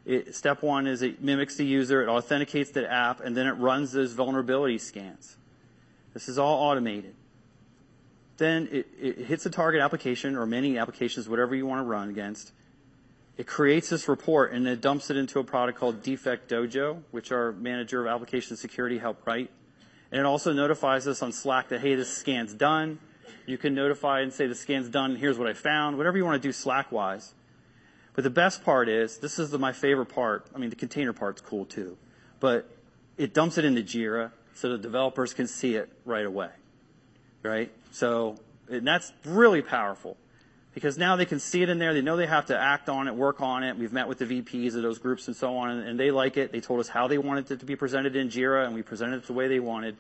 It, 0.05 0.35
step 0.35 0.63
one 0.63 0.87
is 0.87 1.03
it 1.03 1.23
mimics 1.23 1.57
the 1.57 1.65
user, 1.65 2.03
it 2.03 2.09
authenticates 2.09 2.71
the 2.71 2.91
app, 2.91 3.21
and 3.21 3.37
then 3.37 3.47
it 3.47 3.53
runs 3.53 3.93
those 3.93 4.13
vulnerability 4.15 4.79
scans. 4.79 5.37
This 6.15 6.29
is 6.29 6.39
all 6.39 6.71
automated. 6.71 7.15
Then 8.39 8.69
it, 8.73 8.89
it 8.99 9.19
hits 9.19 9.45
a 9.45 9.51
target 9.51 9.83
application 9.83 10.37
or 10.37 10.47
many 10.47 10.79
applications, 10.79 11.29
whatever 11.29 11.55
you 11.55 11.67
want 11.67 11.81
to 11.81 11.85
run 11.85 12.09
against. 12.09 12.53
It 13.41 13.47
creates 13.47 13.89
this 13.89 14.07
report 14.07 14.53
and 14.53 14.69
it 14.69 14.83
dumps 14.83 15.09
it 15.09 15.17
into 15.17 15.39
a 15.39 15.45
product 15.45 15.79
called 15.79 16.03
Defect 16.03 16.51
Dojo, 16.51 17.01
which 17.11 17.33
our 17.33 17.53
manager 17.53 18.07
of 18.07 18.15
application 18.15 18.55
security 18.55 18.99
helped 18.99 19.27
write. 19.27 19.51
And 20.13 20.21
it 20.21 20.27
also 20.27 20.53
notifies 20.53 21.09
us 21.09 21.23
on 21.23 21.33
Slack 21.33 21.71
that, 21.71 21.81
hey, 21.81 21.95
this 21.95 22.15
scan's 22.15 22.53
done. 22.53 22.99
You 23.47 23.57
can 23.57 23.75
notify 23.75 24.21
and 24.21 24.31
say 24.31 24.47
the 24.47 24.55
scan's 24.55 24.91
done. 24.91 25.17
Here's 25.17 25.39
what 25.39 25.49
I 25.49 25.55
found. 25.55 25.97
Whatever 25.97 26.19
you 26.19 26.25
want 26.27 26.43
to 26.43 26.47
do 26.47 26.53
Slack 26.53 26.93
wise. 26.93 27.33
But 28.15 28.25
the 28.25 28.31
best 28.31 28.63
part 28.63 28.91
is, 28.91 29.17
this 29.17 29.39
is 29.39 29.49
the, 29.49 29.59
my 29.59 29.73
favorite 29.73 30.11
part. 30.11 30.47
I 30.55 30.59
mean, 30.59 30.69
the 30.69 30.77
container 30.77 31.15
part's 31.15 31.41
cool 31.41 31.65
too, 31.65 31.97
but 32.41 32.69
it 33.17 33.33
dumps 33.33 33.57
it 33.57 33.65
into 33.65 33.81
Jira 33.81 34.33
so 34.53 34.69
the 34.69 34.77
developers 34.77 35.33
can 35.33 35.47
see 35.47 35.77
it 35.77 35.91
right 36.05 36.27
away. 36.27 36.51
Right? 37.43 37.73
So, 37.91 38.37
and 38.69 38.87
that's 38.87 39.11
really 39.25 39.63
powerful 39.63 40.19
because 40.75 40.97
now 40.97 41.17
they 41.17 41.25
can 41.25 41.41
see 41.41 41.63
it 41.63 41.69
in 41.69 41.79
there. 41.79 41.93
They 41.93 42.01
know 42.01 42.17
they 42.17 42.27
have 42.27 42.47
to 42.47 42.59
act 42.59 42.89
on 42.89 43.09
it, 43.09 43.15
work 43.15 43.41
on 43.41 43.65
it. 43.65 43.77
We've 43.77 43.93
met 43.93 44.09
with 44.09 44.19
the 44.19 44.27
VPs 44.27 44.77
of 44.77 44.83
those 44.83 44.99
groups 44.99 45.27
and 45.27 45.37
so 45.37 45.57
on, 45.57 45.71
and, 45.71 45.99
they 45.99 46.11
like 46.11 46.37
it. 46.37 46.53
They 46.53 46.61
told 46.61 46.81
us 46.81 46.89
how 46.89 47.09
they 47.09 47.19
wanted 47.19 47.51
it 47.51 47.61
to 47.61 47.67
be 47.67 47.77
presented 47.77 48.15
in 48.15 48.29
Jira, 48.29 48.67
and 48.67 48.75
we 48.75 48.83
presented 48.83 49.17
it 49.17 49.27
the 49.27 49.33
way 49.33 49.49
they 49.49 49.61
wanted. 49.61 49.97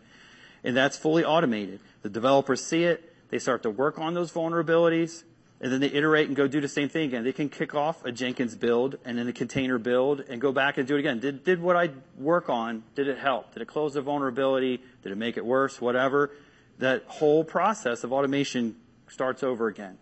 And 0.62 0.76
that's 0.76 0.96
fully 0.96 1.24
automated. 1.24 1.80
The 2.02 2.08
developers 2.08 2.64
see 2.64 2.84
it. 2.84 3.14
They 3.30 3.38
start 3.38 3.62
to 3.64 3.70
work 3.70 3.98
on 3.98 4.14
those 4.14 4.30
vulnerabilities, 4.32 5.24
and 5.60 5.72
then 5.72 5.80
they 5.80 5.88
iterate 5.88 6.28
and 6.28 6.36
go 6.36 6.46
do 6.46 6.60
the 6.60 6.68
same 6.68 6.88
thing 6.88 7.08
again. 7.08 7.24
They 7.24 7.32
can 7.32 7.48
kick 7.48 7.74
off 7.74 8.04
a 8.04 8.12
Jenkins 8.12 8.54
build 8.54 8.96
and 9.04 9.18
then 9.18 9.28
a 9.28 9.32
container 9.32 9.78
build 9.78 10.20
and 10.20 10.40
go 10.40 10.52
back 10.52 10.78
and 10.78 10.86
do 10.86 10.96
it 10.96 11.00
again. 11.00 11.20
Did, 11.20 11.44
did 11.44 11.60
what 11.60 11.76
I 11.76 11.90
work 12.16 12.48
on, 12.48 12.82
did 12.94 13.08
it 13.08 13.18
help? 13.18 13.52
Did 13.52 13.62
it 13.62 13.68
close 13.68 13.94
the 13.94 14.02
vulnerability? 14.02 14.80
Did 15.02 15.12
it 15.12 15.18
make 15.18 15.36
it 15.36 15.44
worse? 15.44 15.80
Whatever. 15.80 16.30
That 16.78 17.04
whole 17.06 17.44
process 17.44 18.04
of 18.04 18.12
automation 18.12 18.76
starts 19.08 19.42
over 19.42 19.66
again. 19.66 19.98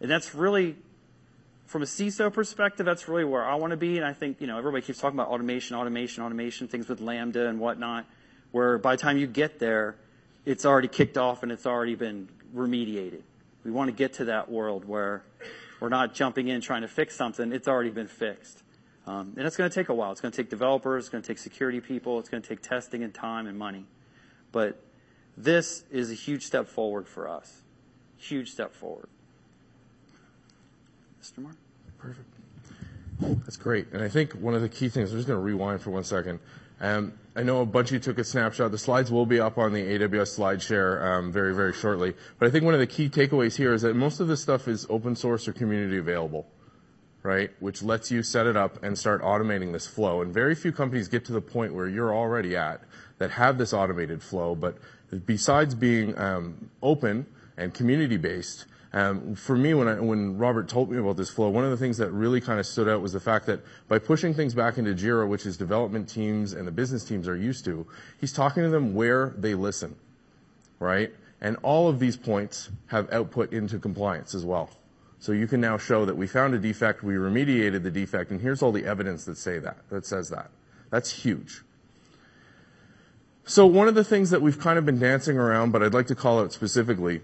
And 0.00 0.10
that's 0.10 0.34
really, 0.34 0.76
from 1.66 1.82
a 1.82 1.86
CISO 1.86 2.32
perspective, 2.32 2.84
that's 2.84 3.08
really 3.08 3.24
where 3.24 3.44
I 3.44 3.54
want 3.54 3.70
to 3.70 3.76
be. 3.76 3.96
And 3.96 4.06
I 4.06 4.12
think, 4.12 4.40
you 4.40 4.46
know, 4.46 4.58
everybody 4.58 4.84
keeps 4.84 4.98
talking 4.98 5.18
about 5.18 5.28
automation, 5.28 5.76
automation, 5.76 6.22
automation, 6.22 6.68
things 6.68 6.88
with 6.88 7.00
Lambda 7.00 7.48
and 7.48 7.58
whatnot, 7.58 8.06
where 8.52 8.78
by 8.78 8.96
the 8.96 9.02
time 9.02 9.18
you 9.18 9.26
get 9.26 9.58
there, 9.58 9.96
it's 10.44 10.66
already 10.66 10.88
kicked 10.88 11.16
off 11.16 11.42
and 11.42 11.50
it's 11.50 11.66
already 11.66 11.94
been 11.94 12.28
remediated. 12.54 13.22
We 13.64 13.70
want 13.70 13.88
to 13.88 13.96
get 13.96 14.14
to 14.14 14.26
that 14.26 14.50
world 14.50 14.84
where 14.84 15.24
we're 15.80 15.88
not 15.88 16.14
jumping 16.14 16.48
in 16.48 16.60
trying 16.60 16.82
to 16.82 16.88
fix 16.88 17.16
something, 17.16 17.52
it's 17.52 17.68
already 17.68 17.90
been 17.90 18.08
fixed. 18.08 18.62
Um, 19.06 19.34
and 19.36 19.46
it's 19.46 19.56
going 19.56 19.68
to 19.68 19.74
take 19.74 19.90
a 19.90 19.94
while. 19.94 20.12
It's 20.12 20.20
going 20.20 20.32
to 20.32 20.36
take 20.36 20.48
developers, 20.48 21.04
it's 21.04 21.10
going 21.10 21.22
to 21.22 21.28
take 21.28 21.38
security 21.38 21.80
people, 21.80 22.18
it's 22.18 22.28
going 22.28 22.42
to 22.42 22.48
take 22.48 22.62
testing 22.62 23.02
and 23.02 23.12
time 23.12 23.46
and 23.46 23.58
money. 23.58 23.84
But 24.52 24.80
this 25.36 25.84
is 25.90 26.10
a 26.10 26.14
huge 26.14 26.44
step 26.44 26.68
forward 26.68 27.08
for 27.08 27.28
us. 27.28 27.62
Huge 28.16 28.50
step 28.50 28.72
forward. 28.72 29.08
Mr. 31.24 31.38
Mark? 31.38 31.56
Perfect. 31.96 32.28
That's 33.20 33.56
great. 33.56 33.86
And 33.92 34.02
I 34.02 34.08
think 34.08 34.32
one 34.32 34.54
of 34.54 34.60
the 34.60 34.68
key 34.68 34.90
things, 34.90 35.10
I'm 35.10 35.16
just 35.16 35.26
going 35.26 35.38
to 35.38 35.42
rewind 35.42 35.80
for 35.80 35.90
one 35.90 36.04
second. 36.04 36.38
Um, 36.80 37.14
I 37.34 37.42
know 37.42 37.62
a 37.62 37.66
bunch 37.66 37.88
of 37.88 37.92
you 37.94 37.98
took 38.00 38.18
a 38.18 38.24
snapshot. 38.24 38.70
The 38.70 38.78
slides 38.78 39.10
will 39.10 39.24
be 39.24 39.40
up 39.40 39.56
on 39.56 39.72
the 39.72 39.80
AWS 39.80 40.38
SlideShare 40.38 41.02
um, 41.02 41.32
very, 41.32 41.54
very 41.54 41.72
shortly. 41.72 42.12
But 42.38 42.48
I 42.48 42.50
think 42.50 42.64
one 42.64 42.74
of 42.74 42.80
the 42.80 42.86
key 42.86 43.08
takeaways 43.08 43.56
here 43.56 43.72
is 43.72 43.82
that 43.82 43.94
most 43.94 44.20
of 44.20 44.28
this 44.28 44.42
stuff 44.42 44.68
is 44.68 44.86
open 44.90 45.16
source 45.16 45.48
or 45.48 45.54
community 45.54 45.96
available, 45.96 46.46
right? 47.22 47.50
Which 47.58 47.82
lets 47.82 48.10
you 48.10 48.22
set 48.22 48.46
it 48.46 48.56
up 48.56 48.82
and 48.82 48.98
start 48.98 49.22
automating 49.22 49.72
this 49.72 49.86
flow. 49.86 50.20
And 50.20 50.34
very 50.34 50.54
few 50.54 50.72
companies 50.72 51.08
get 51.08 51.24
to 51.26 51.32
the 51.32 51.40
point 51.40 51.72
where 51.72 51.88
you're 51.88 52.14
already 52.14 52.54
at 52.54 52.82
that 53.18 53.30
have 53.30 53.56
this 53.56 53.72
automated 53.72 54.22
flow. 54.22 54.54
But 54.54 54.76
besides 55.24 55.74
being 55.74 56.18
um, 56.18 56.68
open 56.82 57.24
and 57.56 57.72
community 57.72 58.18
based, 58.18 58.66
Um, 58.94 59.34
for 59.34 59.56
me, 59.56 59.74
when, 59.74 59.88
I, 59.88 59.98
when 59.98 60.38
Robert 60.38 60.68
told 60.68 60.88
me 60.88 60.98
about 60.98 61.16
this 61.16 61.28
flow, 61.28 61.48
one 61.48 61.64
of 61.64 61.70
the 61.72 61.76
things 61.76 61.98
that 61.98 62.12
really 62.12 62.40
kind 62.40 62.60
of 62.60 62.66
stood 62.66 62.88
out 62.88 63.02
was 63.02 63.12
the 63.12 63.18
fact 63.18 63.44
that 63.46 63.60
by 63.88 63.98
pushing 63.98 64.32
things 64.32 64.54
back 64.54 64.78
into 64.78 64.94
Jira, 64.94 65.28
which 65.28 65.46
is 65.46 65.56
development 65.56 66.08
teams 66.08 66.52
and 66.52 66.64
the 66.64 66.70
business 66.70 67.04
teams 67.04 67.26
are 67.26 67.36
used 67.36 67.64
to, 67.64 67.84
he's 68.20 68.32
talking 68.32 68.62
to 68.62 68.68
them 68.68 68.94
where 68.94 69.34
they 69.36 69.56
listen, 69.56 69.96
right? 70.78 71.12
And 71.40 71.56
all 71.64 71.88
of 71.88 71.98
these 71.98 72.16
points 72.16 72.70
have 72.86 73.12
output 73.12 73.52
into 73.52 73.80
compliance 73.80 74.32
as 74.32 74.44
well. 74.44 74.70
So 75.18 75.32
you 75.32 75.48
can 75.48 75.60
now 75.60 75.76
show 75.76 76.04
that 76.04 76.16
we 76.16 76.28
found 76.28 76.54
a 76.54 76.58
defect, 76.60 77.02
we 77.02 77.14
remediated 77.14 77.82
the 77.82 77.90
defect, 77.90 78.30
and 78.30 78.40
here's 78.40 78.62
all 78.62 78.70
the 78.70 78.84
evidence 78.84 79.24
that 79.24 79.38
say 79.38 79.58
that, 79.58 79.78
that 79.90 80.06
says 80.06 80.30
that. 80.30 80.52
That's 80.90 81.10
huge. 81.10 81.62
So 83.44 83.66
one 83.66 83.88
of 83.88 83.96
the 83.96 84.04
things 84.04 84.30
that 84.30 84.40
we've 84.40 84.60
kind 84.60 84.78
of 84.78 84.86
been 84.86 85.00
dancing 85.00 85.36
around, 85.36 85.72
but 85.72 85.82
I'd 85.82 85.94
like 85.94 86.06
to 86.06 86.14
call 86.14 86.38
out 86.38 86.52
specifically, 86.52 87.22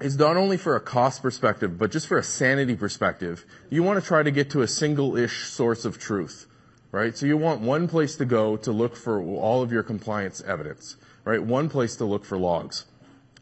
is 0.00 0.16
not 0.16 0.36
only 0.36 0.56
for 0.56 0.76
a 0.76 0.80
cost 0.80 1.22
perspective, 1.22 1.78
but 1.78 1.90
just 1.90 2.06
for 2.06 2.18
a 2.18 2.22
sanity 2.22 2.76
perspective. 2.76 3.44
You 3.70 3.82
want 3.82 4.00
to 4.00 4.06
try 4.06 4.22
to 4.22 4.30
get 4.30 4.50
to 4.50 4.62
a 4.62 4.68
single-ish 4.68 5.46
source 5.46 5.84
of 5.84 5.98
truth, 5.98 6.46
right? 6.92 7.16
So 7.16 7.26
you 7.26 7.36
want 7.36 7.60
one 7.60 7.88
place 7.88 8.16
to 8.16 8.24
go 8.24 8.56
to 8.58 8.72
look 8.72 8.96
for 8.96 9.20
all 9.20 9.62
of 9.62 9.72
your 9.72 9.82
compliance 9.82 10.40
evidence, 10.42 10.96
right? 11.24 11.42
One 11.42 11.68
place 11.68 11.96
to 11.96 12.04
look 12.04 12.24
for 12.24 12.38
logs. 12.38 12.84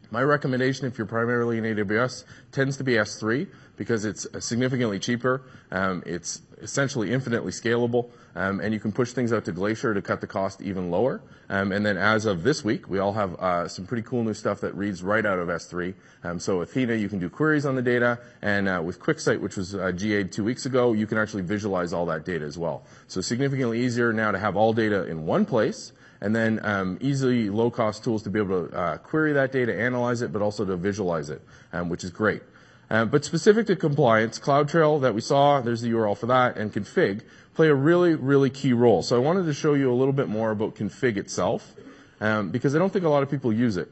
My 0.09 0.21
recommendation, 0.21 0.87
if 0.87 0.97
you're 0.97 1.07
primarily 1.07 1.57
in 1.57 1.63
AWS, 1.65 2.23
tends 2.51 2.77
to 2.77 2.83
be 2.83 2.93
S3 2.93 3.47
because 3.75 4.05
it's 4.05 4.25
significantly 4.39 4.99
cheaper. 4.99 5.43
Um, 5.71 6.01
it's 6.05 6.41
essentially 6.61 7.13
infinitely 7.13 7.51
scalable, 7.51 8.09
um, 8.35 8.59
and 8.59 8.73
you 8.73 8.79
can 8.79 8.91
push 8.91 9.11
things 9.11 9.31
out 9.31 9.45
to 9.45 9.51
Glacier 9.51 9.93
to 9.93 10.01
cut 10.01 10.21
the 10.21 10.27
cost 10.27 10.61
even 10.61 10.89
lower. 10.89 11.21
Um, 11.49 11.71
and 11.71 11.85
then 11.85 11.97
as 11.97 12.25
of 12.25 12.43
this 12.43 12.63
week, 12.63 12.89
we 12.89 12.99
all 12.99 13.13
have 13.13 13.35
uh, 13.35 13.67
some 13.67 13.85
pretty 13.85 14.03
cool 14.03 14.23
new 14.23 14.33
stuff 14.33 14.61
that 14.61 14.73
reads 14.75 15.03
right 15.03 15.25
out 15.25 15.39
of 15.39 15.49
S3. 15.49 15.93
Um, 16.23 16.39
so 16.39 16.61
Athena, 16.61 16.95
you 16.95 17.09
can 17.09 17.19
do 17.19 17.29
queries 17.29 17.65
on 17.65 17.75
the 17.75 17.81
data, 17.81 18.19
and 18.41 18.67
uh, 18.67 18.81
with 18.83 18.99
QuickSight, 18.99 19.39
which 19.39 19.57
was 19.57 19.75
uh, 19.75 19.91
GA'd 19.91 20.31
two 20.31 20.43
weeks 20.43 20.65
ago, 20.65 20.93
you 20.93 21.05
can 21.05 21.17
actually 21.17 21.43
visualize 21.43 21.93
all 21.93 22.05
that 22.07 22.25
data 22.25 22.45
as 22.45 22.57
well. 22.57 22.83
So 23.07 23.21
significantly 23.21 23.83
easier 23.83 24.11
now 24.13 24.31
to 24.31 24.39
have 24.39 24.55
all 24.55 24.73
data 24.73 25.05
in 25.05 25.25
one 25.25 25.45
place, 25.45 25.91
and 26.21 26.35
then 26.35 26.59
um, 26.65 26.97
easily 27.01 27.49
low-cost 27.49 28.03
tools 28.03 28.23
to 28.23 28.29
be 28.29 28.39
able 28.39 28.67
to 28.67 28.77
uh, 28.77 28.97
query 28.97 29.33
that 29.33 29.51
data, 29.51 29.77
analyze 29.79 30.21
it, 30.21 30.33
but 30.33 30.41
also 30.41 30.65
to 30.65 30.75
visualize 30.75 31.29
it, 31.29 31.41
um, 31.73 31.89
which 31.89 32.03
is 32.03 32.11
great. 32.11 32.41
Um, 32.89 33.09
but 33.09 33.25
specific 33.25 33.67
to 33.67 33.75
compliance, 33.75 34.39
CloudTrail 34.39 35.01
that 35.01 35.13
we 35.13 35.21
saw, 35.21 35.59
there's 35.59 35.81
the 35.81 35.89
URL 35.89 36.17
for 36.17 36.27
that, 36.27 36.57
and 36.57 36.71
config 36.71 37.21
play 37.53 37.67
a 37.67 37.75
really, 37.75 38.13
really 38.13 38.49
key 38.49 38.71
role. 38.71 39.01
So 39.01 39.15
I 39.15 39.19
wanted 39.19 39.45
to 39.45 39.53
show 39.53 39.73
you 39.73 39.91
a 39.91 39.95
little 39.95 40.13
bit 40.13 40.29
more 40.29 40.51
about 40.51 40.75
config 40.75 41.17
itself, 41.17 41.73
um, 42.21 42.49
because 42.49 42.75
I 42.75 42.79
don't 42.79 42.93
think 42.93 43.03
a 43.03 43.09
lot 43.09 43.23
of 43.23 43.31
people 43.31 43.51
use 43.51 43.77
it. 43.77 43.91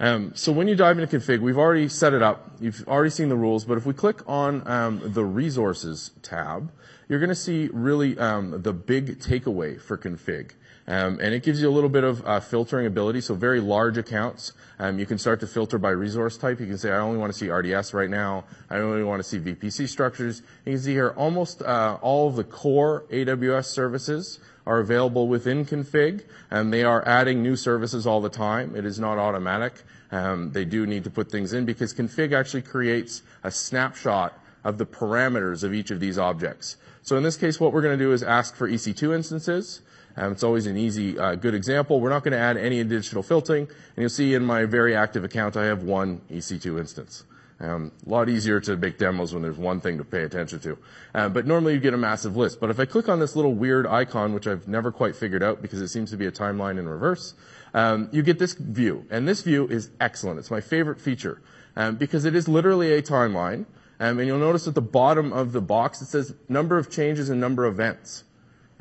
Um, 0.00 0.32
so 0.34 0.50
when 0.50 0.66
you 0.66 0.74
dive 0.74 0.98
into 0.98 1.16
config, 1.16 1.40
we've 1.40 1.58
already 1.58 1.88
set 1.88 2.14
it 2.14 2.22
up. 2.22 2.56
You've 2.60 2.86
already 2.88 3.10
seen 3.10 3.28
the 3.28 3.36
rules, 3.36 3.64
but 3.64 3.78
if 3.78 3.86
we 3.86 3.94
click 3.94 4.28
on 4.28 4.66
um, 4.66 5.00
the 5.04 5.24
resources 5.24 6.10
tab, 6.22 6.72
you're 7.08 7.20
going 7.20 7.28
to 7.28 7.34
see 7.34 7.68
really 7.72 8.18
um, 8.18 8.62
the 8.62 8.72
big 8.72 9.20
takeaway 9.20 9.80
for 9.80 9.96
config. 9.96 10.52
Um, 10.86 11.18
and 11.22 11.34
it 11.34 11.42
gives 11.42 11.62
you 11.62 11.68
a 11.68 11.72
little 11.72 11.88
bit 11.88 12.04
of 12.04 12.26
uh, 12.26 12.40
filtering 12.40 12.86
ability. 12.86 13.22
So 13.22 13.34
very 13.34 13.60
large 13.60 13.96
accounts, 13.96 14.52
um, 14.78 14.98
you 14.98 15.06
can 15.06 15.16
start 15.16 15.40
to 15.40 15.46
filter 15.46 15.78
by 15.78 15.90
resource 15.90 16.36
type. 16.36 16.60
You 16.60 16.66
can 16.66 16.76
say, 16.76 16.90
I 16.90 16.98
only 16.98 17.18
want 17.18 17.32
to 17.32 17.38
see 17.38 17.50
RDS 17.50 17.94
right 17.94 18.10
now. 18.10 18.44
I 18.68 18.78
only 18.78 19.02
want 19.02 19.22
to 19.22 19.28
see 19.28 19.38
VPC 19.38 19.88
structures. 19.88 20.42
You 20.66 20.72
can 20.72 20.82
see 20.82 20.92
here 20.92 21.14
almost 21.16 21.62
uh, 21.62 21.98
all 22.02 22.28
of 22.28 22.36
the 22.36 22.44
core 22.44 23.04
AWS 23.10 23.66
services 23.66 24.40
are 24.66 24.78
available 24.78 25.28
within 25.28 25.64
config, 25.64 26.24
and 26.50 26.72
they 26.72 26.84
are 26.84 27.06
adding 27.06 27.42
new 27.42 27.56
services 27.56 28.06
all 28.06 28.20
the 28.20 28.30
time. 28.30 28.76
It 28.76 28.84
is 28.84 28.98
not 28.98 29.18
automatic. 29.18 29.74
Um, 30.10 30.52
they 30.52 30.64
do 30.64 30.86
need 30.86 31.04
to 31.04 31.10
put 31.10 31.30
things 31.30 31.52
in 31.52 31.64
because 31.64 31.92
config 31.94 32.32
actually 32.32 32.62
creates 32.62 33.22
a 33.42 33.50
snapshot 33.50 34.38
of 34.64 34.78
the 34.78 34.86
parameters 34.86 35.62
of 35.62 35.74
each 35.74 35.90
of 35.90 36.00
these 36.00 36.18
objects. 36.18 36.76
So 37.02 37.16
in 37.16 37.22
this 37.22 37.36
case, 37.36 37.60
what 37.60 37.72
we're 37.72 37.82
going 37.82 37.98
to 37.98 38.04
do 38.04 38.12
is 38.12 38.22
ask 38.22 38.54
for 38.54 38.68
EC2 38.68 39.14
instances. 39.14 39.82
Um, 40.16 40.32
it's 40.32 40.44
always 40.44 40.66
an 40.66 40.76
easy, 40.76 41.18
uh, 41.18 41.34
good 41.34 41.54
example. 41.54 42.00
We're 42.00 42.10
not 42.10 42.22
going 42.22 42.32
to 42.32 42.38
add 42.38 42.56
any 42.56 42.80
additional 42.80 43.22
filtering, 43.22 43.64
and 43.66 44.02
you'll 44.02 44.08
see 44.08 44.34
in 44.34 44.44
my 44.44 44.64
very 44.64 44.94
active 44.94 45.24
account 45.24 45.56
I 45.56 45.64
have 45.64 45.82
one 45.82 46.20
EC2 46.30 46.78
instance. 46.78 47.24
Um, 47.60 47.92
a 48.04 48.08
lot 48.08 48.28
easier 48.28 48.60
to 48.60 48.76
make 48.76 48.98
demos 48.98 49.32
when 49.32 49.42
there's 49.42 49.56
one 49.56 49.80
thing 49.80 49.98
to 49.98 50.04
pay 50.04 50.22
attention 50.22 50.58
to. 50.60 50.78
Uh, 51.14 51.28
but 51.28 51.46
normally 51.46 51.74
you 51.74 51.80
get 51.80 51.94
a 51.94 51.98
massive 51.98 52.36
list. 52.36 52.60
But 52.60 52.70
if 52.70 52.80
I 52.80 52.84
click 52.84 53.08
on 53.08 53.20
this 53.20 53.36
little 53.36 53.54
weird 53.54 53.86
icon, 53.86 54.34
which 54.34 54.46
I've 54.46 54.66
never 54.66 54.90
quite 54.90 55.14
figured 55.14 55.42
out 55.42 55.62
because 55.62 55.80
it 55.80 55.88
seems 55.88 56.10
to 56.10 56.16
be 56.16 56.26
a 56.26 56.32
timeline 56.32 56.78
in 56.78 56.88
reverse, 56.88 57.34
um, 57.72 58.08
you 58.12 58.22
get 58.22 58.38
this 58.38 58.54
view. 58.54 59.06
And 59.10 59.26
this 59.26 59.42
view 59.42 59.68
is 59.68 59.90
excellent. 60.00 60.40
It's 60.40 60.50
my 60.50 60.60
favorite 60.60 61.00
feature 61.00 61.40
um, 61.76 61.96
because 61.96 62.24
it 62.24 62.34
is 62.34 62.48
literally 62.48 62.92
a 62.92 63.02
timeline. 63.02 63.66
Um, 64.00 64.18
and 64.18 64.26
you'll 64.26 64.38
notice 64.38 64.66
at 64.66 64.74
the 64.74 64.82
bottom 64.82 65.32
of 65.32 65.52
the 65.52 65.60
box 65.60 66.02
it 66.02 66.06
says 66.06 66.34
number 66.48 66.76
of 66.76 66.90
changes 66.90 67.30
and 67.30 67.40
number 67.40 67.64
of 67.64 67.74
events. 67.74 68.24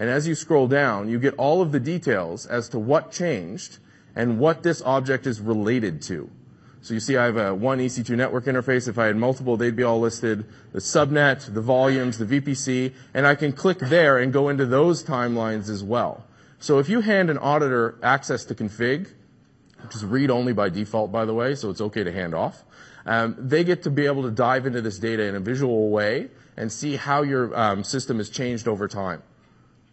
And 0.04 0.12
as 0.12 0.28
you 0.28 0.36
scroll 0.36 0.68
down, 0.68 1.08
you 1.08 1.18
get 1.18 1.34
all 1.36 1.62
of 1.62 1.72
the 1.72 1.80
details 1.80 2.46
as 2.46 2.68
to 2.68 2.78
what 2.78 3.14
changed 3.14 3.78
and 4.18 4.38
what 4.38 4.62
this 4.62 4.82
object 4.82 5.26
is 5.26 5.40
related 5.40 6.02
to. 6.02 6.30
So 6.82 6.94
you 6.94 7.00
see 7.00 7.16
I 7.16 7.24
have 7.24 7.38
a 7.38 7.56
one 7.56 7.80
EC2 7.80 8.18
network 8.18 8.44
interface. 8.44 8.90
If 8.90 9.00
I 9.00 9.06
had 9.06 9.16
multiple, 9.16 9.56
they'd 9.56 9.78
be 9.78 9.84
all 9.84 10.02
listed. 10.02 10.44
The 10.74 10.80
subnet, 10.80 11.54
the 11.54 11.62
volumes, 11.62 12.18
the 12.18 12.26
VPC, 12.26 12.94
and 13.14 13.26
I 13.26 13.36
can 13.36 13.54
click 13.54 13.80
there 13.80 14.18
and 14.18 14.34
go 14.34 14.50
into 14.50 14.66
those 14.66 15.06
timelines 15.06 15.70
as 15.70 15.86
well. 15.86 16.26
So 16.60 16.80
if 16.80 16.90
you 16.90 17.00
hand 17.00 17.30
an 17.30 17.38
auditor 17.38 17.98
access 18.04 18.44
to 18.44 18.56
config, 18.56 19.08
which 19.84 19.96
is 19.96 20.04
read 20.04 20.30
only 20.30 20.52
by 20.52 20.68
default, 20.68 21.14
by 21.14 21.24
the 21.24 21.34
way, 21.34 21.56
so 21.56 21.70
it's 21.70 21.80
okay 21.80 22.04
to 22.04 22.12
hand 22.12 22.36
off, 22.36 22.62
um, 23.06 23.38
they 23.40 23.64
get 23.64 23.84
to 23.84 23.90
be 23.90 24.06
able 24.06 24.24
to 24.24 24.32
dive 24.32 24.66
into 24.66 24.82
this 24.82 25.00
data 25.00 25.24
in 25.24 25.36
a 25.36 25.40
visual 25.40 25.92
way 25.92 26.28
and 26.58 26.70
see 26.70 26.98
how 26.98 27.22
your 27.22 27.58
um, 27.58 27.86
system 27.86 28.18
has 28.18 28.30
changed 28.30 28.68
over 28.68 28.90
time, 28.90 29.24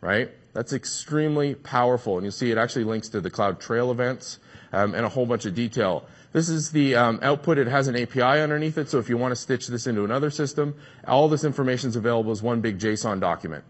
right? 0.00 0.30
That's 0.52 0.72
extremely 0.72 1.54
powerful, 1.54 2.16
and 2.16 2.24
you'll 2.24 2.32
see 2.32 2.50
it 2.50 2.58
actually 2.58 2.84
links 2.84 3.08
to 3.10 3.20
the 3.20 3.30
CloudTrail 3.30 3.90
events 3.90 4.38
um, 4.72 4.94
and 4.94 5.04
a 5.04 5.08
whole 5.08 5.26
bunch 5.26 5.44
of 5.44 5.54
detail. 5.54 6.04
This 6.32 6.48
is 6.48 6.70
the 6.70 6.94
um, 6.94 7.18
output. 7.22 7.58
It 7.58 7.66
has 7.66 7.88
an 7.88 7.96
API 7.96 8.22
underneath 8.22 8.78
it, 8.78 8.88
so 8.88 8.98
if 8.98 9.08
you 9.08 9.16
want 9.16 9.32
to 9.32 9.36
stitch 9.36 9.66
this 9.66 9.86
into 9.86 10.04
another 10.04 10.30
system, 10.30 10.74
all 11.06 11.28
this 11.28 11.44
information 11.44 11.90
is 11.90 11.96
available 11.96 12.30
as 12.30 12.42
one 12.42 12.60
big 12.60 12.78
JSON 12.78 13.20
document. 13.20 13.64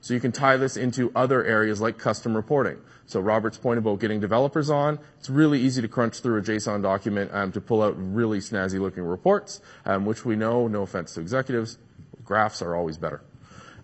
So 0.00 0.12
you 0.12 0.20
can 0.20 0.32
tie 0.32 0.58
this 0.58 0.76
into 0.76 1.10
other 1.14 1.42
areas 1.44 1.80
like 1.80 1.96
custom 1.98 2.36
reporting. 2.36 2.76
So 3.06 3.20
Robert's 3.20 3.58
point 3.58 3.78
about 3.78 4.00
getting 4.00 4.20
developers 4.20 4.70
on, 4.70 4.98
it's 5.18 5.30
really 5.30 5.60
easy 5.60 5.80
to 5.82 5.88
crunch 5.88 6.20
through 6.20 6.38
a 6.38 6.42
JSON 6.42 6.82
document 6.82 7.30
um, 7.32 7.52
to 7.52 7.60
pull 7.60 7.82
out 7.82 7.94
really 7.96 8.38
snazzy 8.38 8.78
looking 8.78 9.02
reports, 9.02 9.60
um, 9.86 10.04
which 10.04 10.24
we 10.24 10.36
know, 10.36 10.68
no 10.68 10.82
offense 10.82 11.14
to 11.14 11.20
executives, 11.20 11.78
graphs 12.22 12.60
are 12.60 12.74
always 12.74 12.96
better. 12.98 13.22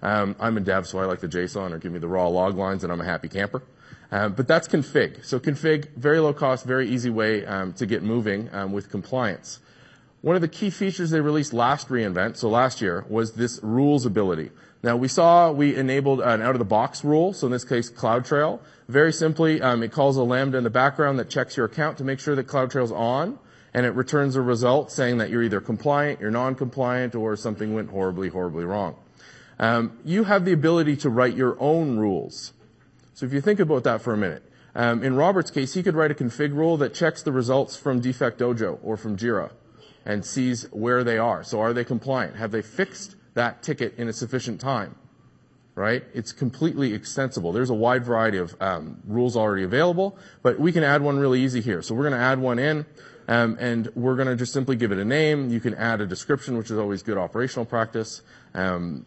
Um, 0.02 0.36
I'm 0.40 0.56
a 0.56 0.60
dev, 0.60 0.86
so 0.86 0.98
I 0.98 1.04
like 1.04 1.20
the 1.20 1.28
JSON 1.28 1.72
or 1.72 1.78
give 1.78 1.92
me 1.92 1.98
the 1.98 2.08
raw 2.08 2.28
log 2.28 2.56
lines 2.56 2.84
and 2.84 2.92
I'm 2.92 3.00
a 3.00 3.04
happy 3.04 3.28
camper. 3.28 3.62
Um, 4.12 4.32
but 4.32 4.48
that's 4.48 4.66
config. 4.66 5.24
So 5.24 5.38
config, 5.38 5.94
very 5.94 6.18
low 6.18 6.32
cost, 6.32 6.64
very 6.64 6.88
easy 6.88 7.10
way 7.10 7.46
um, 7.46 7.72
to 7.74 7.86
get 7.86 8.02
moving 8.02 8.48
um, 8.52 8.72
with 8.72 8.90
compliance. 8.90 9.60
One 10.22 10.36
of 10.36 10.42
the 10.42 10.48
key 10.48 10.70
features 10.70 11.10
they 11.10 11.20
released 11.20 11.52
last 11.52 11.90
re:Invent, 11.90 12.36
so 12.36 12.48
last 12.48 12.82
year, 12.82 13.06
was 13.08 13.32
this 13.32 13.58
rules 13.62 14.04
ability. 14.04 14.50
Now 14.82 14.96
we 14.96 15.08
saw 15.08 15.50
we 15.52 15.76
enabled 15.76 16.20
an 16.20 16.42
out-of-the-box 16.42 17.04
rule, 17.04 17.32
so 17.32 17.46
in 17.46 17.52
this 17.52 17.64
case 17.64 17.90
CloudTrail. 17.90 18.60
Very 18.88 19.12
simply, 19.12 19.62
um, 19.62 19.82
it 19.82 19.92
calls 19.92 20.16
a 20.16 20.22
Lambda 20.22 20.58
in 20.58 20.64
the 20.64 20.70
background 20.70 21.18
that 21.20 21.30
checks 21.30 21.56
your 21.56 21.66
account 21.66 21.98
to 21.98 22.04
make 22.04 22.18
sure 22.18 22.34
that 22.34 22.46
CloudTrail's 22.46 22.92
on, 22.92 23.38
and 23.72 23.86
it 23.86 23.90
returns 23.90 24.36
a 24.36 24.42
result 24.42 24.90
saying 24.90 25.18
that 25.18 25.30
you're 25.30 25.42
either 25.42 25.60
compliant, 25.60 26.20
you're 26.20 26.30
non-compliant, 26.30 27.14
or 27.14 27.36
something 27.36 27.72
went 27.72 27.90
horribly, 27.90 28.28
horribly 28.28 28.64
wrong. 28.64 28.96
Um, 29.60 29.98
you 30.06 30.24
have 30.24 30.46
the 30.46 30.52
ability 30.52 30.96
to 30.96 31.10
write 31.10 31.36
your 31.36 31.56
own 31.60 31.98
rules. 31.98 32.54
So 33.12 33.26
if 33.26 33.32
you 33.34 33.42
think 33.42 33.60
about 33.60 33.84
that 33.84 34.00
for 34.00 34.14
a 34.14 34.16
minute, 34.16 34.42
um, 34.74 35.04
in 35.04 35.14
Robert's 35.14 35.50
case, 35.50 35.74
he 35.74 35.82
could 35.82 35.94
write 35.94 36.10
a 36.10 36.14
config 36.14 36.54
rule 36.54 36.78
that 36.78 36.94
checks 36.94 37.22
the 37.22 37.30
results 37.30 37.76
from 37.76 38.00
Defect 38.00 38.38
Dojo 38.38 38.78
or 38.82 38.96
from 38.96 39.18
Jira 39.18 39.50
and 40.06 40.24
sees 40.24 40.64
where 40.72 41.04
they 41.04 41.18
are. 41.18 41.44
So 41.44 41.60
are 41.60 41.74
they 41.74 41.84
compliant? 41.84 42.36
Have 42.36 42.52
they 42.52 42.62
fixed 42.62 43.16
that 43.34 43.62
ticket 43.62 43.98
in 43.98 44.08
a 44.08 44.14
sufficient 44.14 44.62
time? 44.62 44.94
Right? 45.74 46.04
It's 46.14 46.32
completely 46.32 46.94
extensible. 46.94 47.52
There's 47.52 47.70
a 47.70 47.74
wide 47.74 48.04
variety 48.04 48.38
of 48.38 48.56
um, 48.60 49.02
rules 49.06 49.36
already 49.36 49.64
available, 49.64 50.16
but 50.42 50.58
we 50.58 50.72
can 50.72 50.84
add 50.84 51.02
one 51.02 51.18
really 51.18 51.42
easy 51.42 51.60
here. 51.60 51.82
So 51.82 51.94
we're 51.94 52.08
going 52.08 52.18
to 52.18 52.26
add 52.26 52.38
one 52.38 52.58
in, 52.58 52.86
um, 53.28 53.58
and 53.60 53.88
we're 53.94 54.16
going 54.16 54.28
to 54.28 54.36
just 54.36 54.54
simply 54.54 54.76
give 54.76 54.90
it 54.90 54.98
a 54.98 55.04
name. 55.04 55.50
You 55.50 55.60
can 55.60 55.74
add 55.74 56.00
a 56.00 56.06
description, 56.06 56.56
which 56.56 56.70
is 56.70 56.78
always 56.78 57.02
good 57.02 57.18
operational 57.18 57.66
practice. 57.66 58.22
Um, 58.54 59.06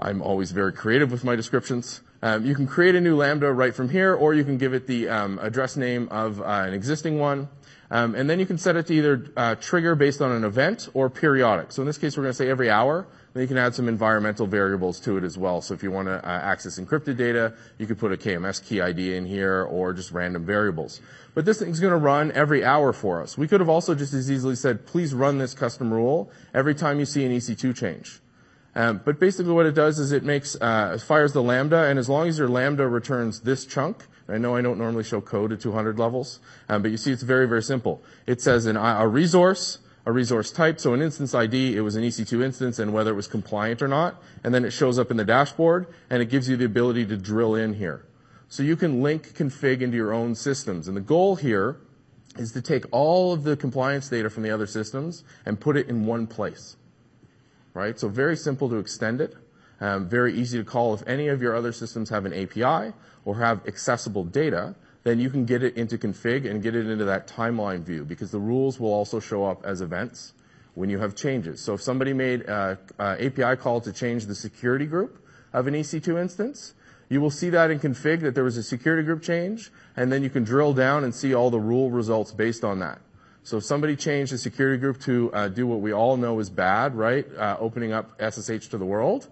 I'm 0.00 0.22
always 0.22 0.50
very 0.50 0.72
creative 0.72 1.12
with 1.12 1.24
my 1.24 1.36
descriptions. 1.36 2.00
Um, 2.22 2.46
you 2.46 2.54
can 2.54 2.66
create 2.66 2.94
a 2.94 3.00
new 3.00 3.16
Lambda 3.16 3.52
right 3.52 3.74
from 3.74 3.90
here, 3.90 4.14
or 4.14 4.32
you 4.32 4.44
can 4.44 4.56
give 4.56 4.72
it 4.72 4.86
the 4.86 5.10
um, 5.10 5.38
address 5.38 5.76
name 5.76 6.08
of 6.10 6.40
uh, 6.40 6.44
an 6.44 6.72
existing 6.72 7.18
one. 7.18 7.48
Um, 7.90 8.14
and 8.14 8.30
then 8.30 8.38
you 8.38 8.46
can 8.46 8.56
set 8.56 8.76
it 8.76 8.86
to 8.86 8.94
either 8.94 9.32
uh, 9.36 9.54
trigger 9.56 9.94
based 9.94 10.22
on 10.22 10.30
an 10.32 10.44
event 10.44 10.88
or 10.94 11.10
periodic. 11.10 11.72
So 11.72 11.82
in 11.82 11.86
this 11.86 11.98
case, 11.98 12.16
we're 12.16 12.22
going 12.22 12.32
to 12.32 12.36
say 12.36 12.48
every 12.48 12.70
hour. 12.70 13.06
Then 13.34 13.42
you 13.42 13.48
can 13.48 13.58
add 13.58 13.74
some 13.74 13.88
environmental 13.88 14.46
variables 14.46 15.00
to 15.00 15.18
it 15.18 15.24
as 15.24 15.36
well. 15.36 15.60
So 15.60 15.74
if 15.74 15.82
you 15.82 15.90
want 15.90 16.08
to 16.08 16.14
uh, 16.14 16.30
access 16.30 16.78
encrypted 16.78 17.16
data, 17.16 17.54
you 17.78 17.86
could 17.86 17.98
put 17.98 18.12
a 18.12 18.16
KMS 18.16 18.64
key 18.64 18.80
ID 18.80 19.16
in 19.16 19.26
here 19.26 19.64
or 19.64 19.92
just 19.92 20.12
random 20.12 20.46
variables. 20.46 21.00
But 21.34 21.44
this 21.44 21.58
thing's 21.58 21.80
going 21.80 21.92
to 21.92 21.96
run 21.96 22.32
every 22.32 22.64
hour 22.64 22.92
for 22.92 23.20
us. 23.20 23.36
We 23.36 23.48
could 23.48 23.60
have 23.60 23.68
also 23.68 23.94
just 23.94 24.14
as 24.14 24.30
easily 24.30 24.56
said, 24.56 24.86
please 24.86 25.12
run 25.12 25.38
this 25.38 25.52
custom 25.52 25.92
rule 25.92 26.30
every 26.54 26.74
time 26.74 26.98
you 27.00 27.04
see 27.04 27.24
an 27.24 27.32
EC2 27.32 27.76
change. 27.76 28.20
Um, 28.74 29.00
but 29.04 29.18
basically 29.18 29.52
what 29.52 29.66
it 29.66 29.74
does 29.74 29.98
is 29.98 30.12
it 30.12 30.22
makes, 30.22 30.56
uh, 30.60 30.96
fires 30.98 31.32
the 31.32 31.42
lambda, 31.42 31.84
and 31.84 31.98
as 31.98 32.08
long 32.08 32.28
as 32.28 32.38
your 32.38 32.48
lambda 32.48 32.86
returns 32.86 33.40
this 33.40 33.66
chunk, 33.66 34.06
I 34.28 34.38
know 34.38 34.54
I 34.54 34.62
don't 34.62 34.78
normally 34.78 35.02
show 35.02 35.20
code 35.20 35.52
at 35.52 35.60
200 35.60 35.98
levels, 35.98 36.38
um, 36.68 36.82
but 36.82 36.92
you 36.92 36.96
see 36.96 37.10
it's 37.10 37.22
very, 37.22 37.48
very 37.48 37.62
simple. 37.62 38.02
It 38.26 38.40
says 38.40 38.66
an, 38.66 38.76
a 38.76 39.08
resource, 39.08 39.78
a 40.06 40.12
resource 40.12 40.52
type, 40.52 40.78
so 40.78 40.94
an 40.94 41.02
instance 41.02 41.34
ID, 41.34 41.76
it 41.76 41.80
was 41.80 41.96
an 41.96 42.04
EC2 42.04 42.44
instance 42.44 42.78
and 42.78 42.92
whether 42.92 43.10
it 43.10 43.14
was 43.14 43.26
compliant 43.26 43.82
or 43.82 43.88
not, 43.88 44.22
and 44.44 44.54
then 44.54 44.64
it 44.64 44.70
shows 44.70 45.00
up 45.00 45.10
in 45.10 45.16
the 45.16 45.24
dashboard, 45.24 45.86
and 46.08 46.22
it 46.22 46.26
gives 46.26 46.48
you 46.48 46.56
the 46.56 46.64
ability 46.64 47.06
to 47.06 47.16
drill 47.16 47.56
in 47.56 47.74
here. 47.74 48.06
So 48.48 48.62
you 48.62 48.76
can 48.76 49.02
link 49.02 49.34
config 49.34 49.80
into 49.80 49.96
your 49.96 50.12
own 50.12 50.36
systems, 50.36 50.86
and 50.86 50.96
the 50.96 51.00
goal 51.00 51.34
here 51.36 51.78
is 52.36 52.52
to 52.52 52.62
take 52.62 52.84
all 52.92 53.32
of 53.32 53.42
the 53.42 53.56
compliance 53.56 54.08
data 54.08 54.30
from 54.30 54.44
the 54.44 54.50
other 54.50 54.66
systems 54.66 55.24
and 55.44 55.58
put 55.58 55.76
it 55.76 55.88
in 55.88 56.06
one 56.06 56.28
place 56.28 56.76
right? 57.74 57.98
So 57.98 58.08
very 58.08 58.36
simple 58.36 58.68
to 58.70 58.76
extend 58.76 59.20
it. 59.20 59.34
Um, 59.80 60.08
very 60.08 60.34
easy 60.34 60.58
to 60.58 60.64
call 60.64 60.92
if 60.94 61.06
any 61.06 61.28
of 61.28 61.40
your 61.40 61.56
other 61.56 61.72
systems 61.72 62.10
have 62.10 62.26
an 62.26 62.34
API 62.34 62.92
or 63.24 63.38
have 63.38 63.66
accessible 63.66 64.24
data, 64.24 64.74
then 65.04 65.18
you 65.18 65.30
can 65.30 65.46
get 65.46 65.62
it 65.62 65.76
into 65.76 65.96
config 65.96 66.48
and 66.48 66.62
get 66.62 66.76
it 66.76 66.86
into 66.86 67.06
that 67.06 67.26
timeline 67.26 67.82
view 67.82 68.04
because 68.04 68.30
the 68.30 68.38
rules 68.38 68.78
will 68.78 68.92
also 68.92 69.20
show 69.20 69.46
up 69.46 69.64
as 69.64 69.80
events 69.80 70.34
when 70.74 70.90
you 70.90 70.98
have 70.98 71.14
changes. 71.14 71.60
So 71.60 71.74
if 71.74 71.82
somebody 71.82 72.12
made 72.12 72.42
an 72.42 72.78
API 72.98 73.56
call 73.56 73.80
to 73.80 73.92
change 73.92 74.26
the 74.26 74.34
security 74.34 74.86
group 74.86 75.24
of 75.52 75.66
an 75.66 75.74
EC2 75.74 76.20
instance, 76.20 76.74
you 77.08 77.20
will 77.20 77.30
see 77.30 77.50
that 77.50 77.70
in 77.70 77.80
config 77.80 78.20
that 78.20 78.34
there 78.34 78.44
was 78.44 78.56
a 78.56 78.62
security 78.62 79.02
group 79.02 79.20
change, 79.20 79.70
and 79.96 80.12
then 80.12 80.22
you 80.22 80.30
can 80.30 80.44
drill 80.44 80.72
down 80.72 81.02
and 81.02 81.12
see 81.12 81.34
all 81.34 81.50
the 81.50 81.58
rule 81.58 81.90
results 81.90 82.30
based 82.32 82.62
on 82.62 82.78
that. 82.78 83.00
So 83.42 83.56
if 83.56 83.64
somebody 83.64 83.96
changed 83.96 84.32
the 84.32 84.38
security 84.38 84.78
group 84.78 85.00
to 85.02 85.32
uh, 85.32 85.48
do 85.48 85.66
what 85.66 85.80
we 85.80 85.92
all 85.92 86.16
know 86.16 86.38
is 86.40 86.50
bad, 86.50 86.94
right? 86.94 87.26
Uh, 87.36 87.56
opening 87.58 87.92
up 87.92 88.20
SSH 88.20 88.68
to 88.68 88.78
the 88.78 88.84
world, 88.84 89.28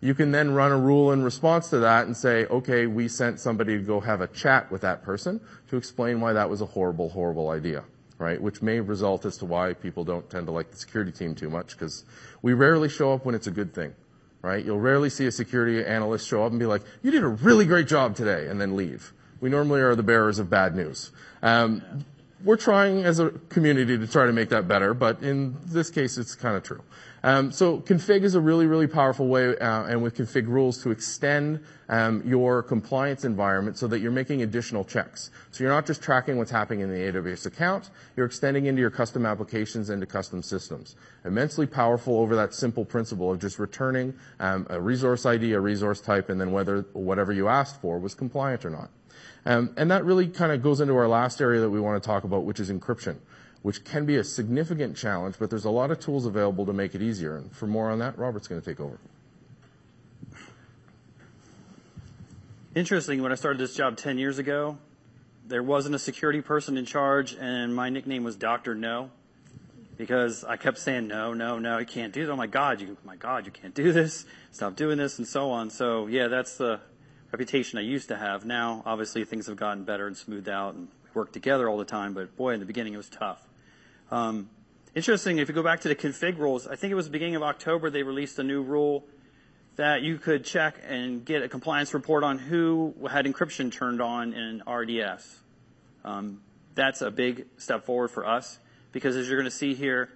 you 0.00 0.14
can 0.14 0.30
then 0.30 0.52
run 0.52 0.72
a 0.72 0.78
rule 0.78 1.12
in 1.12 1.22
response 1.22 1.70
to 1.70 1.78
that 1.78 2.06
and 2.06 2.16
say, 2.16 2.44
okay, 2.46 2.86
we 2.86 3.08
sent 3.08 3.40
somebody 3.40 3.78
to 3.78 3.82
go 3.82 3.98
have 4.00 4.20
a 4.20 4.28
chat 4.28 4.70
with 4.70 4.82
that 4.82 5.02
person 5.02 5.40
to 5.68 5.76
explain 5.76 6.20
why 6.20 6.34
that 6.34 6.50
was 6.50 6.60
a 6.60 6.66
horrible, 6.66 7.08
horrible 7.08 7.50
idea. 7.50 7.82
right? 8.18 8.40
Which 8.40 8.62
may 8.62 8.80
result 8.80 9.24
as 9.24 9.36
to 9.38 9.44
why 9.44 9.74
people 9.74 10.04
don't 10.04 10.28
tend 10.30 10.46
to 10.46 10.52
like 10.52 10.70
the 10.70 10.76
security 10.76 11.12
team 11.12 11.34
too 11.34 11.50
much 11.50 11.72
because 11.76 12.04
we 12.42 12.52
rarely 12.52 12.88
show 12.88 13.12
up 13.12 13.24
when 13.24 13.34
it's 13.34 13.46
a 13.46 13.50
good 13.50 13.74
thing, 13.74 13.94
right? 14.42 14.64
You'll 14.64 14.80
rarely 14.80 15.10
see 15.10 15.26
a 15.26 15.32
security 15.32 15.84
analyst 15.84 16.26
show 16.26 16.44
up 16.44 16.50
and 16.50 16.58
be 16.58 16.66
like, 16.66 16.82
you 17.02 17.10
did 17.10 17.22
a 17.22 17.28
really 17.28 17.66
great 17.66 17.88
job 17.88 18.16
today 18.16 18.48
and 18.48 18.60
then 18.60 18.76
leave. 18.76 19.12
We 19.40 19.50
normally 19.50 19.80
are 19.80 19.94
the 19.94 20.02
bearers 20.02 20.38
of 20.38 20.48
bad 20.48 20.74
news. 20.74 21.10
Um, 21.42 21.82
we're 22.44 22.56
trying 22.56 23.04
as 23.04 23.18
a 23.18 23.30
community 23.48 23.96
to 23.96 24.06
try 24.06 24.26
to 24.26 24.32
make 24.32 24.50
that 24.50 24.68
better, 24.68 24.92
but 24.92 25.22
in 25.22 25.56
this 25.64 25.90
case, 25.90 26.18
it's 26.18 26.34
kind 26.34 26.56
of 26.56 26.62
true. 26.62 26.82
Um, 27.22 27.50
so 27.50 27.80
config 27.80 28.22
is 28.22 28.34
a 28.34 28.40
really, 28.40 28.66
really 28.66 28.86
powerful 28.86 29.26
way, 29.26 29.56
uh, 29.56 29.84
and 29.84 30.02
with 30.02 30.16
config 30.16 30.46
rules 30.46 30.82
to 30.82 30.90
extend 30.90 31.64
um, 31.88 32.22
your 32.26 32.62
compliance 32.62 33.24
environment 33.24 33.78
so 33.78 33.88
that 33.88 34.00
you're 34.00 34.12
making 34.12 34.42
additional 34.42 34.84
checks. 34.84 35.30
So 35.50 35.64
you're 35.64 35.72
not 35.72 35.86
just 35.86 36.02
tracking 36.02 36.36
what's 36.36 36.50
happening 36.50 36.80
in 36.80 36.90
the 36.90 36.98
AWS 36.98 37.46
account, 37.46 37.90
you're 38.16 38.26
extending 38.26 38.66
into 38.66 38.80
your 38.80 38.90
custom 38.90 39.24
applications 39.24 39.90
and 39.90 40.00
to 40.02 40.06
custom 40.06 40.42
systems. 40.42 40.94
Immensely 41.24 41.66
powerful 41.66 42.18
over 42.20 42.36
that 42.36 42.54
simple 42.54 42.84
principle 42.84 43.32
of 43.32 43.40
just 43.40 43.58
returning 43.58 44.14
um, 44.38 44.66
a 44.68 44.80
resource 44.80 45.24
ID, 45.24 45.52
a 45.52 45.60
resource 45.60 46.00
type, 46.00 46.28
and 46.28 46.40
then 46.40 46.52
whether 46.52 46.82
whatever 46.92 47.32
you 47.32 47.48
asked 47.48 47.80
for 47.80 47.98
was 47.98 48.14
compliant 48.14 48.64
or 48.64 48.70
not. 48.70 48.90
Um, 49.46 49.72
and 49.78 49.90
that 49.90 50.04
really 50.04 50.28
kind 50.28 50.52
of 50.52 50.62
goes 50.62 50.80
into 50.80 50.94
our 50.96 51.08
last 51.08 51.40
area 51.40 51.60
that 51.60 51.70
we 51.70 51.80
want 51.80 52.02
to 52.02 52.06
talk 52.06 52.24
about, 52.24 52.44
which 52.44 52.60
is 52.60 52.70
encryption 52.70 53.16
which 53.66 53.82
can 53.82 54.06
be 54.06 54.14
a 54.14 54.22
significant 54.22 54.96
challenge, 54.96 55.34
but 55.40 55.50
there's 55.50 55.64
a 55.64 55.70
lot 55.70 55.90
of 55.90 55.98
tools 55.98 56.24
available 56.24 56.64
to 56.64 56.72
make 56.72 56.94
it 56.94 57.02
easier. 57.02 57.36
And 57.36 57.50
for 57.50 57.66
more 57.66 57.90
on 57.90 57.98
that, 57.98 58.16
Robert's 58.16 58.46
going 58.46 58.60
to 58.60 58.64
take 58.64 58.78
over. 58.78 59.00
Interesting, 62.76 63.24
when 63.24 63.32
I 63.32 63.34
started 63.34 63.58
this 63.58 63.74
job 63.74 63.96
10 63.96 64.18
years 64.18 64.38
ago, 64.38 64.78
there 65.48 65.64
wasn't 65.64 65.96
a 65.96 65.98
security 65.98 66.42
person 66.42 66.76
in 66.76 66.84
charge, 66.84 67.34
and 67.34 67.74
my 67.74 67.90
nickname 67.90 68.22
was 68.22 68.36
Dr. 68.36 68.76
No 68.76 69.10
because 69.96 70.44
I 70.44 70.56
kept 70.58 70.78
saying 70.78 71.08
no, 71.08 71.34
no, 71.34 71.58
no, 71.58 71.78
you 71.78 71.86
can't 71.86 72.12
do 72.12 72.24
that. 72.24 72.30
Oh 72.30 72.36
my 72.36 72.46
God, 72.46 72.80
you, 72.80 72.96
my 73.04 73.16
God, 73.16 73.46
you 73.46 73.50
can't 73.50 73.74
do 73.74 73.90
this. 73.92 74.26
Stop 74.52 74.76
doing 74.76 74.96
this, 74.96 75.18
and 75.18 75.26
so 75.26 75.50
on. 75.50 75.70
So 75.70 76.06
yeah, 76.06 76.28
that's 76.28 76.56
the 76.56 76.78
reputation 77.32 77.78
I 77.78 77.82
used 77.82 78.08
to 78.08 78.16
have. 78.16 78.44
Now, 78.44 78.82
obviously, 78.86 79.24
things 79.24 79.46
have 79.46 79.56
gotten 79.56 79.84
better 79.84 80.06
and 80.06 80.16
smoothed 80.16 80.48
out, 80.48 80.74
and 80.74 80.88
we 81.04 81.10
work 81.14 81.32
together 81.32 81.68
all 81.68 81.78
the 81.78 81.84
time. 81.84 82.14
But 82.14 82.36
boy, 82.36 82.54
in 82.54 82.60
the 82.60 82.66
beginning, 82.66 82.94
it 82.94 82.98
was 82.98 83.08
tough. 83.08 83.46
Um, 84.10 84.50
interesting, 84.94 85.38
if 85.38 85.48
you 85.48 85.54
go 85.54 85.62
back 85.62 85.80
to 85.82 85.88
the 85.88 85.96
config 85.96 86.38
rules, 86.38 86.66
I 86.66 86.76
think 86.76 86.90
it 86.90 86.94
was 86.94 87.06
the 87.06 87.12
beginning 87.12 87.36
of 87.36 87.42
October 87.42 87.90
they 87.90 88.02
released 88.02 88.38
a 88.38 88.44
new 88.44 88.62
rule 88.62 89.04
that 89.76 90.02
you 90.02 90.18
could 90.18 90.44
check 90.44 90.76
and 90.88 91.24
get 91.24 91.42
a 91.42 91.48
compliance 91.48 91.92
report 91.92 92.24
on 92.24 92.38
who 92.38 92.94
had 93.10 93.26
encryption 93.26 93.70
turned 93.70 94.00
on 94.00 94.32
in 94.32 94.62
RDS. 94.66 95.40
Um, 96.04 96.40
that's 96.74 97.02
a 97.02 97.10
big 97.10 97.46
step 97.58 97.84
forward 97.84 98.08
for 98.08 98.26
us 98.26 98.58
because 98.92 99.16
as 99.16 99.28
you're 99.28 99.38
going 99.38 99.50
to 99.50 99.56
see 99.56 99.74
here, 99.74 100.10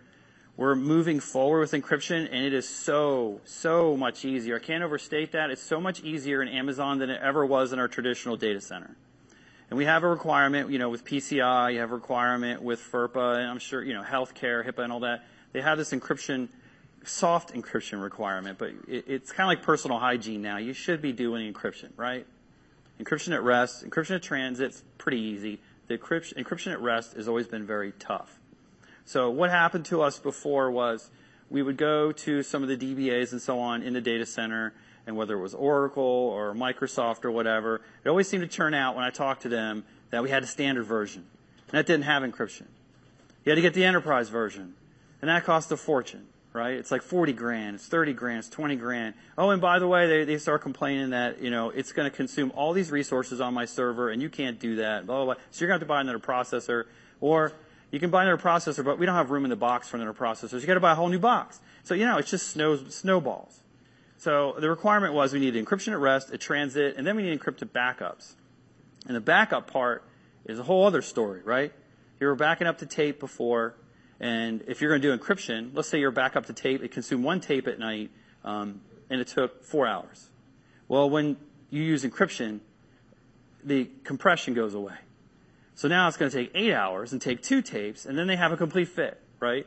we're 0.61 0.75
moving 0.75 1.21
forward 1.21 1.61
with 1.61 1.73
encryption 1.73 2.29
and 2.31 2.45
it 2.45 2.53
is 2.53 2.69
so, 2.69 3.41
so 3.47 3.97
much 3.97 4.27
easier. 4.27 4.57
I 4.57 4.59
can't 4.59 4.85
overstate 4.85 5.33
that. 5.33 5.49
It's 5.49 5.63
so 5.63 5.81
much 5.81 6.01
easier 6.03 6.43
in 6.43 6.49
Amazon 6.49 6.99
than 6.99 7.09
it 7.09 7.19
ever 7.23 7.47
was 7.47 7.73
in 7.73 7.79
our 7.79 7.89
traditional 7.89 8.37
data 8.37 8.61
center. 8.61 8.95
And 9.71 9.79
we 9.79 9.87
have 9.87 10.03
a 10.03 10.07
requirement, 10.07 10.69
you 10.69 10.79
know, 10.79 10.91
with 10.91 11.03
PCI, 11.03 11.73
you 11.73 11.81
have 11.81 11.93
a 11.93 11.95
requirement 11.95 12.61
with 12.61 12.79
FERPA, 12.79 13.39
and 13.39 13.49
I'm 13.49 13.59
sure, 13.59 13.83
you 13.83 13.95
know, 13.95 14.03
healthcare, 14.03 14.63
HIPAA 14.63 14.81
and 14.81 14.93
all 14.93 15.01
that. 15.01 15.25
They 15.55 15.63
have 15.63 15.79
this 15.79 15.93
encryption, 15.93 16.49
soft 17.05 17.55
encryption 17.55 18.03
requirement, 18.03 18.59
but 18.59 18.69
it, 18.87 19.07
it's 19.07 19.33
kind 19.33 19.51
of 19.51 19.57
like 19.57 19.65
personal 19.65 19.99
hygiene 19.99 20.43
now. 20.43 20.59
You 20.59 20.75
should 20.75 21.01
be 21.01 21.15
doing 21.15 21.51
encryption, 21.51 21.89
right? 21.97 22.27
Encryption 23.01 23.33
at 23.33 23.43
rest, 23.43 23.83
encryption 23.89 24.17
at 24.17 24.23
transit's 24.23 24.85
pretty 24.99 25.21
easy. 25.21 25.59
The 25.87 25.97
encryption 25.97 26.73
at 26.73 26.83
rest 26.83 27.15
has 27.15 27.29
always 27.29 27.47
been 27.47 27.65
very 27.65 27.93
tough. 27.93 28.40
So 29.05 29.31
what 29.31 29.51
happened 29.51 29.87
to 29.87 30.03
us 30.03 30.19
before 30.19 30.71
was 30.71 31.11
we 31.51 31.63
would 31.63 31.77
go 31.77 32.13
to 32.13 32.43
some 32.43 32.63
of 32.63 32.69
the 32.69 32.77
DBAs 32.77 33.33
and 33.33 33.43
so 33.43 33.59
on 33.59 33.83
in 33.83 33.93
the 33.93 34.01
data 34.01 34.25
center, 34.25 34.73
and 35.07 35.17
whether 35.17 35.35
it 35.35 35.41
was 35.41 35.55
Oracle 35.55 36.03
or 36.03 36.55
Microsoft 36.55 37.25
or 37.25 37.33
whatever, 37.33 37.81
it 38.05 38.09
always 38.09 38.29
seemed 38.29 38.43
to 38.43 38.49
turn 38.49 38.75
out 38.75 38.95
when 38.95 39.05
I 39.05 39.11
talked 39.11 39.43
to 39.43 39.49
them 39.49 39.85
that 40.11 40.23
we 40.23 40.31
had 40.31 40.43
a 40.43 40.47
standard 40.47 40.85
version. 40.85 41.25
And 41.69 41.79
that 41.79 41.87
didn't 41.87 42.05
have 42.05 42.23
encryption. 42.23 42.67
You 43.45 43.51
had 43.51 43.57
to 43.57 43.63
get 43.63 43.75
the 43.75 43.85
enterprise 43.85 44.29
version. 44.29 44.75
And 45.21 45.29
that 45.29 45.45
cost 45.45 45.73
a 45.73 45.77
fortune, 45.77 46.27
right? 46.53 46.75
It's 46.75 46.91
like 46.91 47.03
40 47.03 47.33
grand, 47.33 47.77
it's 47.77 47.87
30 47.87 48.13
grand, 48.13 48.39
it's 48.39 48.49
20 48.49 48.77
grand. 48.77 49.15
Oh, 49.37 49.51
and 49.51 49.61
by 49.61 49.79
the 49.79 49.89
way, 49.89 50.07
they, 50.07 50.25
they 50.25 50.39
start 50.39 50.63
complaining 50.63 51.11
that, 51.11 51.43
you 51.43 51.51
know, 51.51 51.71
it's 51.71 51.93
going 51.93 52.11
to 52.11 52.17
consume 52.17 52.53
all 52.55 52.73
these 52.73 52.91
resources 52.91 53.41
on 53.41 53.53
my 53.55 53.65
server 53.65 54.11
and 54.11 54.23
you 54.23 54.31
can't 54.31 54.59
do 54.59 54.77
that, 54.77 55.07
blah, 55.07 55.25
blah, 55.25 55.35
blah. 55.35 55.43
So 55.51 55.61
you're 55.61 55.69
going 55.69 55.81
to 55.81 55.85
have 55.85 55.89
to 55.89 55.93
buy 55.93 56.01
another 56.01 56.19
processor. 56.19 56.85
Or 57.21 57.53
you 57.91 57.99
can 57.99 58.11
buy 58.11 58.23
another 58.23 58.41
processor, 58.41 58.85
but 58.85 58.99
we 58.99 59.07
don't 59.07 59.15
have 59.15 59.31
room 59.31 59.45
in 59.45 59.51
the 59.51 59.57
box 59.57 59.89
for 59.89 59.97
another 59.97 60.13
processor. 60.13 60.51
So 60.51 60.57
you 60.59 60.67
got 60.67 60.75
to 60.75 60.81
buy 60.81 60.93
a 60.93 60.95
whole 60.95 61.09
new 61.09 61.19
box. 61.19 61.61
So, 61.83 61.95
you 61.95 62.07
know, 62.07 62.19
it's 62.19 62.31
just 62.31 62.51
snow, 62.51 62.77
snowballs. 62.77 63.61
So 64.19 64.55
the 64.59 64.69
requirement 64.69 65.15
was 65.15 65.33
we 65.33 65.41
need 65.41 65.55
encryption 65.55 65.93
at 65.93 65.99
rest, 65.99 66.31
at 66.31 66.41
transit, 66.41 66.97
and 66.97 67.07
then 67.07 67.17
we 67.17 67.23
need 67.23 67.39
encrypted 67.39 67.71
backups. 67.71 68.35
And 69.07 69.17
the 69.17 69.21
backup 69.21 69.71
part 69.71 70.05
is 70.45 70.59
a 70.59 70.63
whole 70.63 70.87
other 70.87 71.03
story, 71.03 71.41
right? 71.43 71.73
You 72.21 72.27
were 72.27 72.35
backing 72.35 72.67
up 72.67 72.79
to 72.79 72.87
tape 72.87 73.19
before, 73.19 73.75
and 74.21 74.63
if 74.69 74.81
you're 74.81 74.91
going 74.91 75.01
to 75.01 75.17
do 75.17 75.17
encryption, 75.17 75.71
let's 75.75 75.89
say 75.89 75.99
you're 75.99 76.11
back 76.11 76.37
up 76.37 76.47
to 76.47 76.53
tape, 76.53 76.83
it 76.83 76.93
consumed 76.93 77.25
one 77.25 77.41
tape 77.41 77.67
at 77.67 77.79
night, 77.79 78.11
um, 78.45 78.83
and 79.09 79.21
it 79.23 79.29
took 79.29 79.65
four 79.65 79.87
hours. 79.87 80.29
Well, 80.87 81.09
when 81.09 81.39
you 81.71 81.83
use 81.83 82.05
encryption, 82.05 82.61
the 83.65 83.89
compression 84.05 84.53
goes 84.53 84.75
away. 84.75 84.97
So 85.81 85.89
now 85.89 86.09
it's 86.09 86.19
going 86.19 86.31
to 86.31 86.37
take 86.37 86.51
eight 86.55 86.75
hours 86.75 87.13
and 87.13 87.23
take 87.23 87.43
two 87.43 87.63
tapes, 87.63 88.05
and 88.05 88.19
then 88.19 88.27
they 88.27 88.37
have 88.37 88.53
a 88.53 88.57
complete 88.59 88.89
fit, 88.89 89.19
right? 89.41 89.67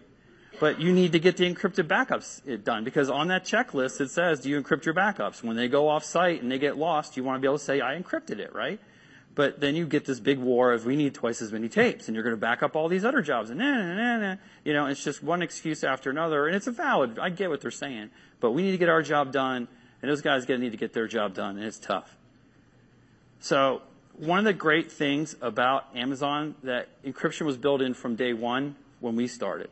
But 0.59 0.80
you 0.80 0.93
need 0.93 1.14
to 1.14 1.20
get 1.20 1.38
the 1.38 1.51
encrypted 1.51 1.88
backups 1.88 2.47
eh, 2.47 2.57
done 2.64 2.84
because 2.84 3.09
on 3.09 3.30
that 3.30 3.45
checklist 3.45 3.99
it 3.99 4.11
says, 4.11 4.41
do 4.41 4.49
you 4.51 4.61
encrypt 4.61 4.86
your 4.86 4.93
backups? 4.93 5.41
When 5.41 5.55
they 5.55 5.68
go 5.68 5.89
off 5.89 6.03
site 6.03 6.43
and 6.43 6.51
they 6.51 6.59
get 6.59 6.78
lost, 6.78 7.18
you 7.18 7.24
want 7.24 7.38
to 7.38 7.41
be 7.41 7.47
able 7.47 7.57
to 7.57 7.64
say, 7.64 7.82
I 7.82 7.99
encrypted 7.99 8.38
it, 8.38 8.53
right? 8.53 8.80
But 9.34 9.59
then 9.59 9.76
you 9.76 9.88
get 9.88 10.05
this 10.05 10.20
big 10.20 10.38
war 10.38 10.72
of 10.72 10.86
we 10.86 10.95
need 10.95 11.16
twice 11.16 11.41
as 11.41 11.51
many 11.51 11.68
tapes 11.68 12.07
and 12.07 12.14
you're 12.14 12.24
going 12.24 12.36
to 12.36 12.39
back 12.39 12.61
up 12.61 12.76
all 12.76 12.89
these 12.89 13.05
other 13.05 13.24
jobs 13.24 13.49
and 13.49 13.57
nah, 13.57 13.74
nah, 13.74 13.95
nah, 13.95 14.18
nah. 14.20 14.36
You 14.64 14.74
know, 14.74 14.86
it's 14.86 15.03
just 15.03 15.24
one 15.24 15.41
excuse 15.41 15.84
after 15.84 16.11
another 16.11 16.45
and 16.45 16.55
it's 16.55 16.68
a 16.68 16.72
valid, 16.72 17.18
I 17.18 17.30
get 17.30 17.49
what 17.49 17.59
they're 17.61 17.72
saying, 17.72 18.11
but 18.39 18.51
we 18.51 18.61
need 18.61 18.74
to 18.74 18.78
get 18.78 18.89
our 18.89 19.01
job 19.01 19.32
done 19.32 19.68
and 20.03 20.11
those 20.11 20.22
guys 20.22 20.47
need 20.47 20.74
to 20.74 20.78
get 20.78 20.93
their 20.93 21.07
job 21.07 21.34
done 21.34 21.57
and 21.57 21.66
it's 21.66 21.80
tough. 21.80 22.16
So 23.39 23.82
one 24.18 24.39
of 24.39 24.45
the 24.45 24.53
great 24.53 24.91
things 24.91 25.36
about 25.41 25.86
Amazon 25.95 26.55
that 26.64 26.88
encryption 27.03 27.45
was 27.45 27.57
built 27.57 27.82
in 27.82 27.93
from 27.93 28.16
day 28.16 28.34
one 28.34 28.76
when 28.99 29.16
we 29.16 29.28
started 29.28 29.70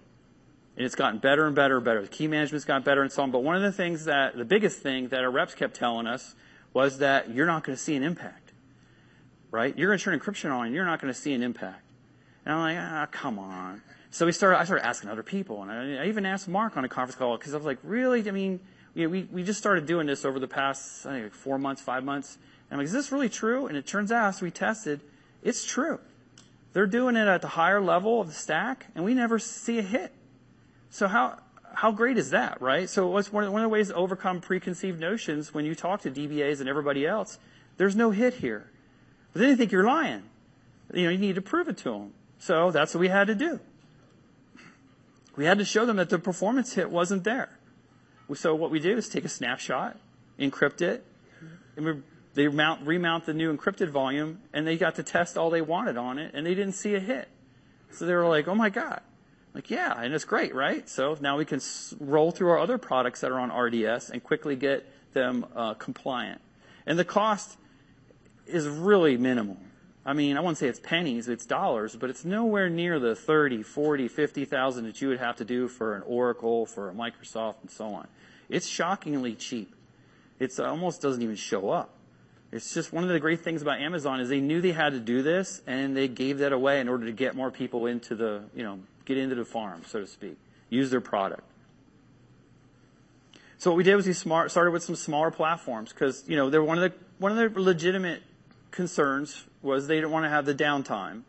and 0.75 0.85
it's 0.85 0.95
gotten 0.95 1.19
better 1.19 1.45
and 1.45 1.55
better 1.55 1.75
and 1.75 1.85
better. 1.85 2.01
The 2.01 2.07
key 2.07 2.27
management's 2.27 2.65
gotten 2.65 2.83
better 2.83 3.01
and 3.01 3.11
so 3.11 3.23
on. 3.23 3.31
But 3.31 3.43
one 3.43 3.55
of 3.55 3.61
the 3.61 3.71
things 3.71 4.05
that, 4.05 4.37
the 4.37 4.45
biggest 4.45 4.79
thing 4.79 5.09
that 5.09 5.19
our 5.19 5.29
reps 5.29 5.53
kept 5.53 5.75
telling 5.75 6.07
us 6.07 6.35
was 6.73 6.99
that 6.99 7.29
you're 7.29 7.45
not 7.45 7.63
going 7.63 7.75
to 7.75 7.81
see 7.81 7.95
an 7.95 8.03
impact. 8.03 8.53
Right? 9.51 9.77
You're 9.77 9.89
going 9.89 9.99
to 9.99 10.03
turn 10.03 10.17
encryption 10.17 10.51
on 10.51 10.67
and 10.67 10.75
you're 10.75 10.85
not 10.85 11.01
going 11.01 11.13
to 11.13 11.19
see 11.19 11.33
an 11.33 11.43
impact. 11.43 11.83
And 12.45 12.55
I'm 12.55 12.61
like, 12.61 12.77
ah, 12.79 13.07
come 13.11 13.37
on. 13.37 13.81
So 14.11 14.25
we 14.25 14.31
started, 14.31 14.59
I 14.59 14.63
started 14.63 14.85
asking 14.85 15.09
other 15.09 15.23
people. 15.23 15.61
And 15.61 15.71
I, 15.71 16.03
I 16.03 16.07
even 16.07 16.25
asked 16.25 16.47
Mark 16.47 16.77
on 16.77 16.85
a 16.85 16.89
conference 16.89 17.15
call 17.15 17.37
because 17.37 17.53
I 17.53 17.57
was 17.57 17.65
like, 17.65 17.79
really? 17.83 18.27
I 18.27 18.31
mean, 18.31 18.61
you 18.93 19.03
know, 19.03 19.09
we, 19.09 19.27
we 19.31 19.43
just 19.43 19.59
started 19.59 19.85
doing 19.85 20.07
this 20.07 20.25
over 20.25 20.39
the 20.39 20.47
past, 20.47 21.05
I 21.05 21.11
think, 21.11 21.23
like 21.25 21.33
four 21.33 21.59
months, 21.59 21.81
five 21.81 22.03
months. 22.03 22.37
I'm 22.71 22.77
like, 22.77 22.85
is 22.85 22.93
this 22.93 23.11
really 23.11 23.29
true? 23.29 23.67
And 23.67 23.77
it 23.77 23.85
turns 23.85 24.11
out, 24.11 24.29
as 24.29 24.41
we 24.41 24.49
tested, 24.49 25.01
it's 25.43 25.65
true. 25.65 25.99
They're 26.73 26.87
doing 26.87 27.17
it 27.17 27.27
at 27.27 27.41
the 27.41 27.49
higher 27.49 27.81
level 27.81 28.21
of 28.21 28.27
the 28.27 28.33
stack, 28.33 28.87
and 28.95 29.03
we 29.03 29.13
never 29.13 29.39
see 29.39 29.77
a 29.79 29.81
hit. 29.81 30.13
So 30.89 31.07
how, 31.07 31.39
how 31.73 31.91
great 31.91 32.17
is 32.17 32.29
that, 32.29 32.61
right? 32.61 32.89
So 32.89 33.07
what's 33.07 33.31
one 33.31 33.51
one 33.51 33.61
of 33.61 33.65
the 33.65 33.69
ways 33.69 33.89
to 33.89 33.95
overcome 33.95 34.39
preconceived 34.39 34.99
notions 34.99 35.53
when 35.53 35.65
you 35.65 35.75
talk 35.75 36.01
to 36.01 36.11
DBAs 36.11 36.61
and 36.61 36.69
everybody 36.69 37.05
else? 37.05 37.39
There's 37.77 37.95
no 37.95 38.11
hit 38.11 38.35
here. 38.35 38.69
But 39.33 39.39
then 39.39 39.49
they 39.49 39.55
think 39.55 39.71
you're 39.71 39.85
lying. 39.85 40.23
You 40.93 41.05
know, 41.05 41.09
you 41.09 41.17
need 41.17 41.35
to 41.35 41.41
prove 41.41 41.67
it 41.67 41.77
to 41.79 41.91
them. 41.91 42.13
So 42.39 42.71
that's 42.71 42.93
what 42.93 43.01
we 43.01 43.09
had 43.09 43.27
to 43.27 43.35
do. 43.35 43.59
We 45.35 45.45
had 45.45 45.59
to 45.59 45.65
show 45.65 45.85
them 45.85 45.97
that 45.97 46.09
the 46.09 46.19
performance 46.19 46.73
hit 46.73 46.89
wasn't 46.89 47.23
there. 47.23 47.49
So 48.33 48.55
what 48.55 48.71
we 48.71 48.79
did 48.79 48.97
is 48.97 49.09
take 49.09 49.25
a 49.25 49.29
snapshot, 49.29 49.97
encrypt 50.39 50.81
it, 50.81 51.05
and 51.75 51.85
we, 51.85 51.93
they 52.33 52.47
mount, 52.47 52.85
remount 52.85 53.25
the 53.25 53.33
new 53.33 53.55
encrypted 53.55 53.89
volume, 53.89 54.39
and 54.53 54.65
they 54.65 54.77
got 54.77 54.95
to 54.95 55.03
test 55.03 55.37
all 55.37 55.49
they 55.49 55.61
wanted 55.61 55.97
on 55.97 56.17
it, 56.17 56.33
and 56.33 56.45
they 56.45 56.55
didn't 56.55 56.73
see 56.73 56.95
a 56.95 56.99
hit. 56.99 57.27
So 57.91 58.05
they 58.05 58.13
were 58.13 58.27
like, 58.27 58.47
oh 58.47 58.55
my 58.55 58.69
God. 58.69 59.01
Like, 59.53 59.69
yeah, 59.69 59.93
and 59.99 60.13
it's 60.13 60.23
great, 60.23 60.55
right? 60.55 60.87
So 60.87 61.17
now 61.19 61.37
we 61.37 61.43
can 61.43 61.59
roll 61.99 62.31
through 62.31 62.49
our 62.51 62.59
other 62.59 62.77
products 62.77 63.21
that 63.21 63.31
are 63.31 63.39
on 63.39 63.51
RDS 63.51 64.09
and 64.09 64.23
quickly 64.23 64.55
get 64.55 64.89
them 65.13 65.45
uh, 65.55 65.73
compliant. 65.73 66.39
And 66.85 66.97
the 66.97 67.03
cost 67.03 67.57
is 68.47 68.67
really 68.67 69.17
minimal. 69.17 69.57
I 70.05 70.13
mean, 70.13 70.37
I 70.37 70.39
wouldn't 70.39 70.57
say 70.57 70.67
it's 70.67 70.79
pennies, 70.79 71.27
it's 71.27 71.45
dollars, 71.45 71.95
but 71.95 72.09
it's 72.09 72.25
nowhere 72.25 72.69
near 72.69 72.97
the 72.97 73.15
30, 73.15 73.61
40, 73.61 74.07
50,000 74.07 74.85
that 74.85 75.01
you 75.01 75.09
would 75.09 75.19
have 75.19 75.35
to 75.35 75.45
do 75.45 75.67
for 75.67 75.95
an 75.95 76.01
Oracle, 76.03 76.65
for 76.65 76.89
a 76.89 76.93
Microsoft, 76.93 77.55
and 77.61 77.69
so 77.69 77.87
on. 77.87 78.07
It's 78.49 78.67
shockingly 78.67 79.35
cheap. 79.35 79.75
It 80.39 80.59
almost 80.59 81.01
doesn't 81.01 81.21
even 81.21 81.35
show 81.35 81.69
up. 81.69 81.93
It's 82.51 82.73
just 82.73 82.91
one 82.91 83.03
of 83.03 83.09
the 83.09 83.19
great 83.19 83.41
things 83.41 83.61
about 83.61 83.79
Amazon 83.79 84.19
is 84.19 84.27
they 84.27 84.41
knew 84.41 84.59
they 84.59 84.73
had 84.73 84.91
to 84.91 84.99
do 84.99 85.21
this, 85.21 85.61
and 85.65 85.95
they 85.95 86.07
gave 86.07 86.39
that 86.39 86.51
away 86.51 86.81
in 86.81 86.89
order 86.89 87.05
to 87.05 87.13
get 87.13 87.35
more 87.35 87.49
people 87.49 87.85
into 87.85 88.13
the, 88.15 88.43
you 88.53 88.63
know, 88.63 88.79
get 89.05 89.17
into 89.17 89.35
the 89.35 89.45
farm, 89.45 89.83
so 89.87 90.01
to 90.01 90.07
speak, 90.07 90.37
use 90.69 90.89
their 90.89 91.01
product. 91.01 91.43
So 93.57 93.69
what 93.69 93.77
we 93.77 93.83
did 93.83 93.95
was 93.95 94.07
we 94.07 94.13
smart, 94.13 94.51
started 94.51 94.71
with 94.71 94.83
some 94.83 94.95
smaller 94.95 95.31
platforms 95.31 95.93
because, 95.93 96.23
you 96.27 96.35
know, 96.35 96.49
they're 96.49 96.63
one 96.63 96.79
of 96.79 96.91
the, 96.91 96.97
one 97.19 97.31
of 97.31 97.53
the 97.53 97.61
legitimate 97.61 98.23
concerns 98.71 99.45
was 99.61 99.87
they 99.87 99.95
didn't 99.95 100.11
want 100.11 100.25
to 100.25 100.29
have 100.29 100.45
the 100.45 100.55
downtime 100.55 101.21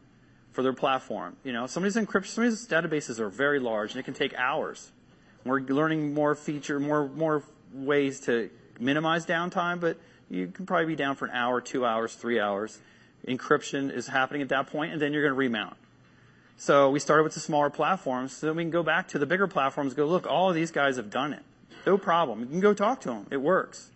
for 0.53 0.63
their 0.63 0.73
platform. 0.73 1.37
You 1.45 1.53
know, 1.53 1.67
some 1.67 1.85
of 1.85 1.93
these 1.93 2.03
encryption, 2.03 2.27
some 2.27 2.45
of 2.45 2.51
these 2.51 2.67
databases 2.67 3.19
are 3.21 3.29
very 3.29 3.59
large 3.59 3.91
and 3.91 4.01
it 4.01 4.05
can 4.05 4.15
take 4.15 4.35
hours. 4.35 4.93
We're 5.45 5.61
learning 5.61 6.15
more 6.15 6.35
feature, 6.35 6.81
more, 6.81 7.09
more 7.09 7.43
ways 7.75 8.21
to 8.21 8.49
minimize 8.79 9.27
downtime, 9.27 9.81
but 9.81 9.99
you 10.33 10.47
can 10.47 10.65
probably 10.65 10.87
be 10.87 10.97
down 10.97 11.15
for 11.15 11.27
an 11.27 11.33
hour, 11.33 11.61
two 11.61 11.85
hours, 11.85 12.15
three 12.15 12.41
hours. 12.41 12.81
Encryption 13.29 13.93
is 13.93 14.07
happening 14.07 14.41
at 14.41 14.49
that 14.49 14.67
point, 14.69 14.93
and 14.93 15.01
then 15.01 15.13
you're 15.13 15.23
going 15.23 15.35
to 15.35 15.39
remount. 15.39 15.77
So 16.57 16.91
we 16.91 17.01
started 17.01 17.25
with 17.25 17.35
the 17.35 17.41
smaller 17.41 17.69
platforms, 17.69 18.33
so 18.33 18.47
then 18.47 18.57
we 18.57 18.63
can 18.63 18.71
go 18.71 18.83
back 18.83 19.09
to 19.09 19.19
the 19.19 19.27
bigger 19.27 19.47
platforms. 19.47 19.93
Go 19.93 20.07
look, 20.07 20.27
all 20.27 20.49
of 20.49 20.55
these 20.55 20.71
guys 20.71 20.97
have 20.97 21.11
done 21.11 21.35
it, 21.35 21.43
no 21.87 21.99
problem. 21.99 22.41
You 22.41 22.47
can 22.47 22.61
go 22.61 22.73
talk 22.73 23.03
to 23.03 23.09
them; 23.09 23.27
it 23.31 23.37
works. 23.37 23.91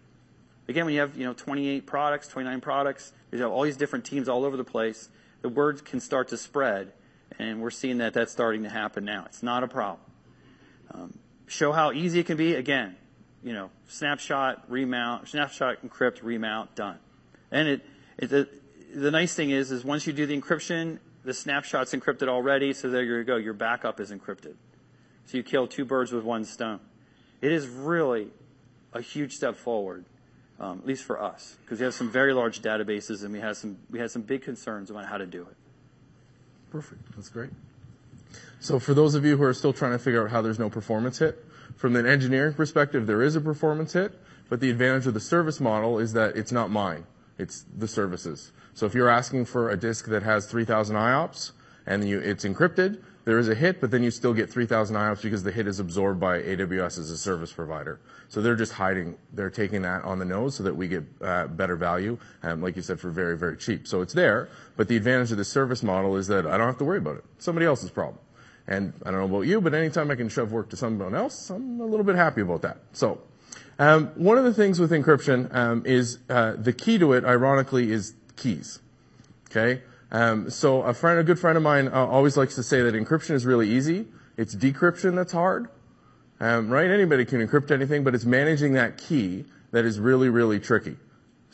Again, 0.68 0.84
when 0.84 0.95
you 0.95 1.01
have 1.01 1.16
you 1.16 1.24
know 1.24 1.32
28 1.32 1.87
products, 1.87 2.28
29 2.28 2.61
products, 2.61 3.12
you 3.32 3.41
have 3.41 3.51
all 3.51 3.62
these 3.62 3.76
different 3.78 4.05
teams 4.05 4.28
all 4.28 4.45
over 4.45 4.57
the 4.57 4.64
place. 4.64 5.09
The 5.41 5.49
word 5.49 5.84
can 5.84 6.01
start 6.01 6.28
to 6.28 6.37
spread, 6.37 6.93
and 7.39 7.62
we're 7.62 7.70
seeing 7.70 7.99
that 7.99 8.12
that's 8.12 8.32
starting 8.32 8.62
to 8.64 8.68
happen 8.68 9.05
now. 9.07 9.24
It's 9.26 9.43
not 9.43 9.64
a 9.64 9.68
problem. 9.68 10.01
Um, 10.93 11.18
show 11.47 11.72
how 11.72 11.93
easy 11.93 12.20
it 12.20 12.26
can 12.26 12.37
be. 12.37 12.55
Again, 12.55 12.97
you 13.43 13.53
know, 13.53 13.70
snapshot, 13.89 14.64
remount, 14.68 15.28
snapshot, 15.28 15.87
encrypt, 15.87 16.22
remount, 16.22 16.74
done. 16.74 16.99
And 17.51 17.68
it, 17.68 17.87
it 18.18 18.30
the, 18.30 18.49
the 18.95 19.11
nice 19.11 19.34
thing 19.34 19.51
is, 19.51 19.70
is 19.70 19.84
once 19.84 20.07
you 20.07 20.12
do 20.12 20.26
the 20.26 20.39
encryption, 20.39 20.99
the 21.24 21.34
snapshot's 21.34 21.93
encrypted 21.93 22.28
already, 22.28 22.72
so 22.72 22.89
there 22.89 23.03
you 23.03 23.24
go. 23.24 23.37
Your 23.37 23.55
backup 23.55 24.01
is 24.01 24.11
encrypted. 24.11 24.55
So 25.26 25.37
you 25.37 25.43
kill 25.43 25.66
two 25.66 25.84
birds 25.84 26.12
with 26.12 26.24
one 26.24 26.45
stone. 26.45 26.80
It 27.41 27.53
is 27.53 27.66
really 27.66 28.28
a 28.93 29.01
huge 29.01 29.34
step 29.34 29.57
forward, 29.57 30.05
um, 30.59 30.78
at 30.78 30.87
least 30.87 31.05
for 31.05 31.20
us, 31.20 31.57
because 31.62 31.78
we 31.78 31.84
have 31.84 31.95
some 31.95 32.11
very 32.11 32.32
large 32.32 32.62
databases 32.62 33.24
and 33.24 33.32
we 33.32 33.41
have 33.41 33.57
some 33.57 33.76
we 33.91 33.99
had 33.99 34.11
some 34.11 34.22
big 34.22 34.43
concerns 34.43 34.91
about 34.91 35.07
how 35.07 35.18
to 35.18 35.26
do 35.26 35.43
it. 35.43 35.57
Perfect. 36.70 37.03
That's 37.14 37.28
great. 37.28 37.51
So 38.61 38.78
for 38.78 38.95
those 38.95 39.14
of 39.14 39.24
you 39.24 39.37
who 39.37 39.43
are 39.45 39.55
still 39.55 39.72
trying 39.72 39.93
to 39.93 39.99
figure 39.99 40.24
out 40.24 40.30
how 40.30 40.43
there's 40.43 40.59
no 40.59 40.70
performance 40.70 41.18
hit, 41.18 41.45
from 41.77 41.95
an 41.97 42.07
engineering 42.07 42.55
perspective, 42.55 43.07
there 43.07 43.22
is 43.22 43.37
a 43.37 43.41
performance 43.41 43.93
hit, 43.93 44.18
but 44.49 44.61
the 44.61 44.70
advantage 44.70 45.07
of 45.07 45.14
the 45.14 45.20
service 45.20 45.61
model 45.61 45.99
is 45.99 46.14
that 46.14 46.37
it's 46.37 46.53
not 46.53 46.70
mine. 46.70 47.07
It's 47.39 47.64
the 47.77 47.87
services. 47.87 48.53
So 48.74 48.87
if 48.87 48.95
you're 48.95 49.11
asking 49.11 49.45
for 49.45 49.70
a 49.70 49.77
disk 49.77 50.07
that 50.07 50.22
has 50.22 50.47
3,000 50.47 50.97
IOPS 50.97 51.53
and 51.87 52.09
you, 52.09 52.18
it's 52.18 52.45
encrypted, 52.45 53.03
there 53.24 53.39
is 53.39 53.49
a 53.49 53.55
hit, 53.55 53.81
but 53.81 53.91
then 53.91 54.03
you 54.03 54.11
still 54.11 54.33
get 54.33 54.49
3,000 54.49 54.97
IOPS 54.97 55.22
because 55.22 55.43
the 55.43 55.51
hit 55.51 55.66
is 55.66 55.81
absorbed 55.81 56.20
by 56.20 56.41
AWS 56.41 56.99
as 56.99 57.11
a 57.11 57.18
service 57.18 57.53
provider. 57.53 58.01
So 58.29 58.41
they're 58.41 58.57
just 58.57 58.72
hiding, 58.72 59.16
they're 59.33 59.51
taking 59.51 59.83
that 59.83 60.05
on 60.05 60.18
the 60.18 60.24
nose 60.24 60.55
so 60.55 60.62
that 60.62 60.77
we 60.77 60.89
get 60.89 61.05
uh, 61.20 61.49
better 61.49 61.77
value, 61.77 62.18
um, 62.43 62.62
like 62.62 62.77
you 62.77 62.83
said, 62.83 63.01
for 63.01 63.11
very, 63.11 63.37
very 63.37 63.57
cheap. 63.57 63.87
So 63.87 64.01
it's 64.01 64.14
there, 64.14 64.49
but 64.77 64.89
the 64.89 64.97
advantage 64.97 65.33
of 65.33 65.39
the 65.39 65.45
service 65.45 65.83
model 65.83 66.16
is 66.16 66.29
that 66.29 66.47
I 66.47 66.57
don't 66.57 66.68
have 66.68 66.79
to 66.79 66.85
worry 66.85 66.99
about 66.99 67.16
it. 67.16 67.24
Somebody 67.39 67.66
else's 67.66 67.91
problem. 67.91 68.18
And 68.69 68.93
I 69.05 69.11
don't 69.11 69.21
know 69.21 69.37
about 69.37 69.47
you, 69.47 69.61
but 69.61 69.75
anytime 69.75 70.11
I 70.11 70.17
can 70.17 70.29
shove 70.29 70.51
work 70.53 70.71
to 70.71 70.77
someone 70.77 71.14
else, 71.14 71.51
I'm 71.51 71.81
a 71.81 71.85
little 71.85 72.05
bit 72.05 72.17
happy 72.17 72.41
about 72.41 72.62
that. 72.62 72.79
So, 72.93 73.21
um, 73.79 74.09
one 74.14 74.39
of 74.39 74.45
the 74.45 74.55
things 74.55 74.81
with 74.81 74.91
encryption 74.91 75.55
um, 75.55 75.83
is 75.87 76.19
uh, 76.29 76.55
the 76.57 76.73
key 76.73 76.99
to 76.99 77.12
it, 77.12 77.25
ironically, 77.25 77.93
is 77.93 78.14
keys. 78.37 78.81
Okay. 79.51 79.83
Um, 80.11 80.51
so 80.51 80.83
a 80.83 80.95
friend, 80.95 81.19
a 81.19 81.25
good 81.25 81.39
friend 81.39 81.57
of 81.57 81.62
mine, 81.62 81.89
uh, 81.89 82.07
always 82.07 82.37
likes 82.37 82.55
to 82.57 82.62
say 82.62 82.83
that 82.83 82.95
encryption 82.95 83.33
is 83.33 83.45
really 83.45 83.69
easy. 83.69 84.07
It's 84.37 84.55
decryption 84.55 85.14
that's 85.14 85.33
hard. 85.33 85.69
Um, 86.39 86.69
right? 86.69 86.91
Anybody 86.91 87.25
can 87.25 87.47
encrypt 87.47 87.71
anything, 87.71 88.05
but 88.05 88.14
it's 88.14 88.25
managing 88.25 88.75
that 88.75 88.99
key 88.99 89.45
that 89.73 89.85
is 89.85 89.99
really, 89.99 90.29
really 90.29 90.61
tricky. 90.61 90.97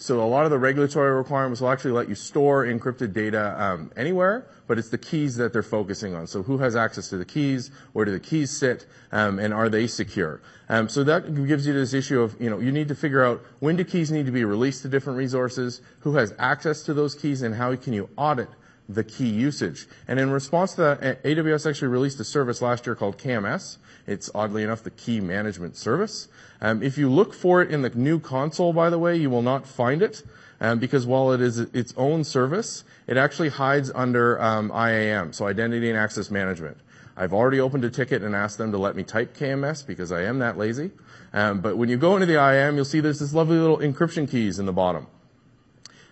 So 0.03 0.21
a 0.21 0.27
lot 0.27 0.45
of 0.45 0.51
the 0.51 0.59
regulatory 0.59 1.15
requirements 1.15 1.61
will 1.61 1.69
actually 1.69 1.93
let 1.93 2.09
you 2.09 2.17
store 2.17 2.67
encrypted 2.67 3.13
data 3.13 3.55
um, 3.57 3.93
anywhere, 3.97 4.49
but 4.67 4.77
it's 4.77 4.89
the 4.89 4.99
keys 4.99 5.37
that 5.37 5.53
they're 5.53 5.63
focusing 5.63 6.13
on. 6.13 6.27
So 6.27 6.43
who 6.43 6.59
has 6.59 6.75
access 6.75 7.09
to 7.11 7.19
the 7.19 7.25
keys? 7.25 7.71
Where 7.93 8.05
do 8.05 8.11
the 8.11 8.19
keys 8.19 8.51
sit? 8.51 8.85
Um, 9.13 9.39
and 9.39 9.55
are 9.55 9.69
they 9.69 9.87
secure? 9.87 10.43
Um, 10.69 10.89
so 10.89 11.05
that 11.05 11.33
gives 11.47 11.69
you 11.69 11.73
this 11.73 11.95
issue 11.95 12.21
of, 12.21 12.35
you 12.41 12.51
know, 12.51 12.59
you 12.59 12.73
need 12.73 12.89
to 12.89 12.97
figure 12.97 13.25
out 13.25 13.45
when 13.61 13.77
do 13.77 13.85
keys 13.85 14.11
need 14.11 14.27
to 14.27 14.33
be 14.33 14.45
released 14.45 14.83
to 14.83 14.89
different 14.89 15.19
resources? 15.21 15.81
Who 16.01 16.17
has 16.17 16.35
access 16.37 16.83
to 16.83 16.95
those 16.95 17.15
keys? 17.15 17.43
And 17.43 17.55
how 17.55 17.77
can 17.77 17.93
you 17.93 18.09
audit 18.17 18.49
the 18.89 19.05
key 19.05 19.29
usage. 19.29 19.87
And 20.09 20.19
in 20.19 20.31
response 20.31 20.75
to 20.75 20.81
that, 20.83 21.23
AWS 21.23 21.69
actually 21.69 21.89
released 21.89 22.21
a 22.21 22.25
service 22.25 22.61
last 22.61 22.87
year 22.87 22.95
called 22.95 23.19
KMS. 23.19 23.79
It's 24.07 24.31
oddly 24.35 24.63
enough 24.63 24.83
the 24.83 24.91
key 24.91 25.21
management 25.21 25.77
service. 25.77 26.29
Um, 26.61 26.83
if 26.83 26.99
you 26.99 27.11
look 27.11 27.35
for 27.35 27.63
it 27.63 27.71
in 27.71 27.83
the 27.83 27.91
new 27.91 28.19
console, 28.19 28.73
by 28.73 28.91
the 28.91 28.99
way, 28.99 29.17
you 29.17 29.31
will 29.31 29.43
not 29.43 29.67
find 29.67 30.03
it. 30.03 30.23
Um, 30.61 30.79
because 30.79 31.05
while 31.07 31.33
it 31.33 31.41
is 31.41 31.59
its 31.59 31.93
own 31.97 32.23
service, 32.23 32.85
it 33.09 33.17
actually 33.17 33.49
hides 33.49 33.91
under 33.93 34.41
um, 34.41 34.71
IAM, 34.71 35.33
so 35.33 35.49
Identity 35.49 35.91
and 35.91 35.99
Access 35.99 36.31
Management. 36.31 36.77
I've 37.17 37.33
already 37.33 37.59
opened 37.59 37.85
a 37.85 37.91
ticket 37.91 38.23
and 38.23 38.35
asked 38.35 38.59
them 38.59 38.71
to 38.71 38.79
let 38.79 38.95
me 38.95 39.03
type 39.03 39.37
KMS 39.37 39.85
because 39.85 40.13
I 40.13 40.23
am 40.23 40.39
that 40.39 40.57
lazy. 40.57 40.93
Um, 41.33 41.61
but 41.61 41.77
when 41.77 41.89
you 41.89 41.97
go 41.97 42.15
into 42.15 42.27
the 42.27 42.35
IAM, 42.35 42.77
you'll 42.77 42.85
see 42.85 43.01
there's 43.01 43.19
this 43.19 43.35
lovely 43.35 43.57
little 43.57 43.79
encryption 43.79 44.31
keys 44.31 44.61
in 44.61 44.67
the 44.67 44.73
bottom. 44.73 45.09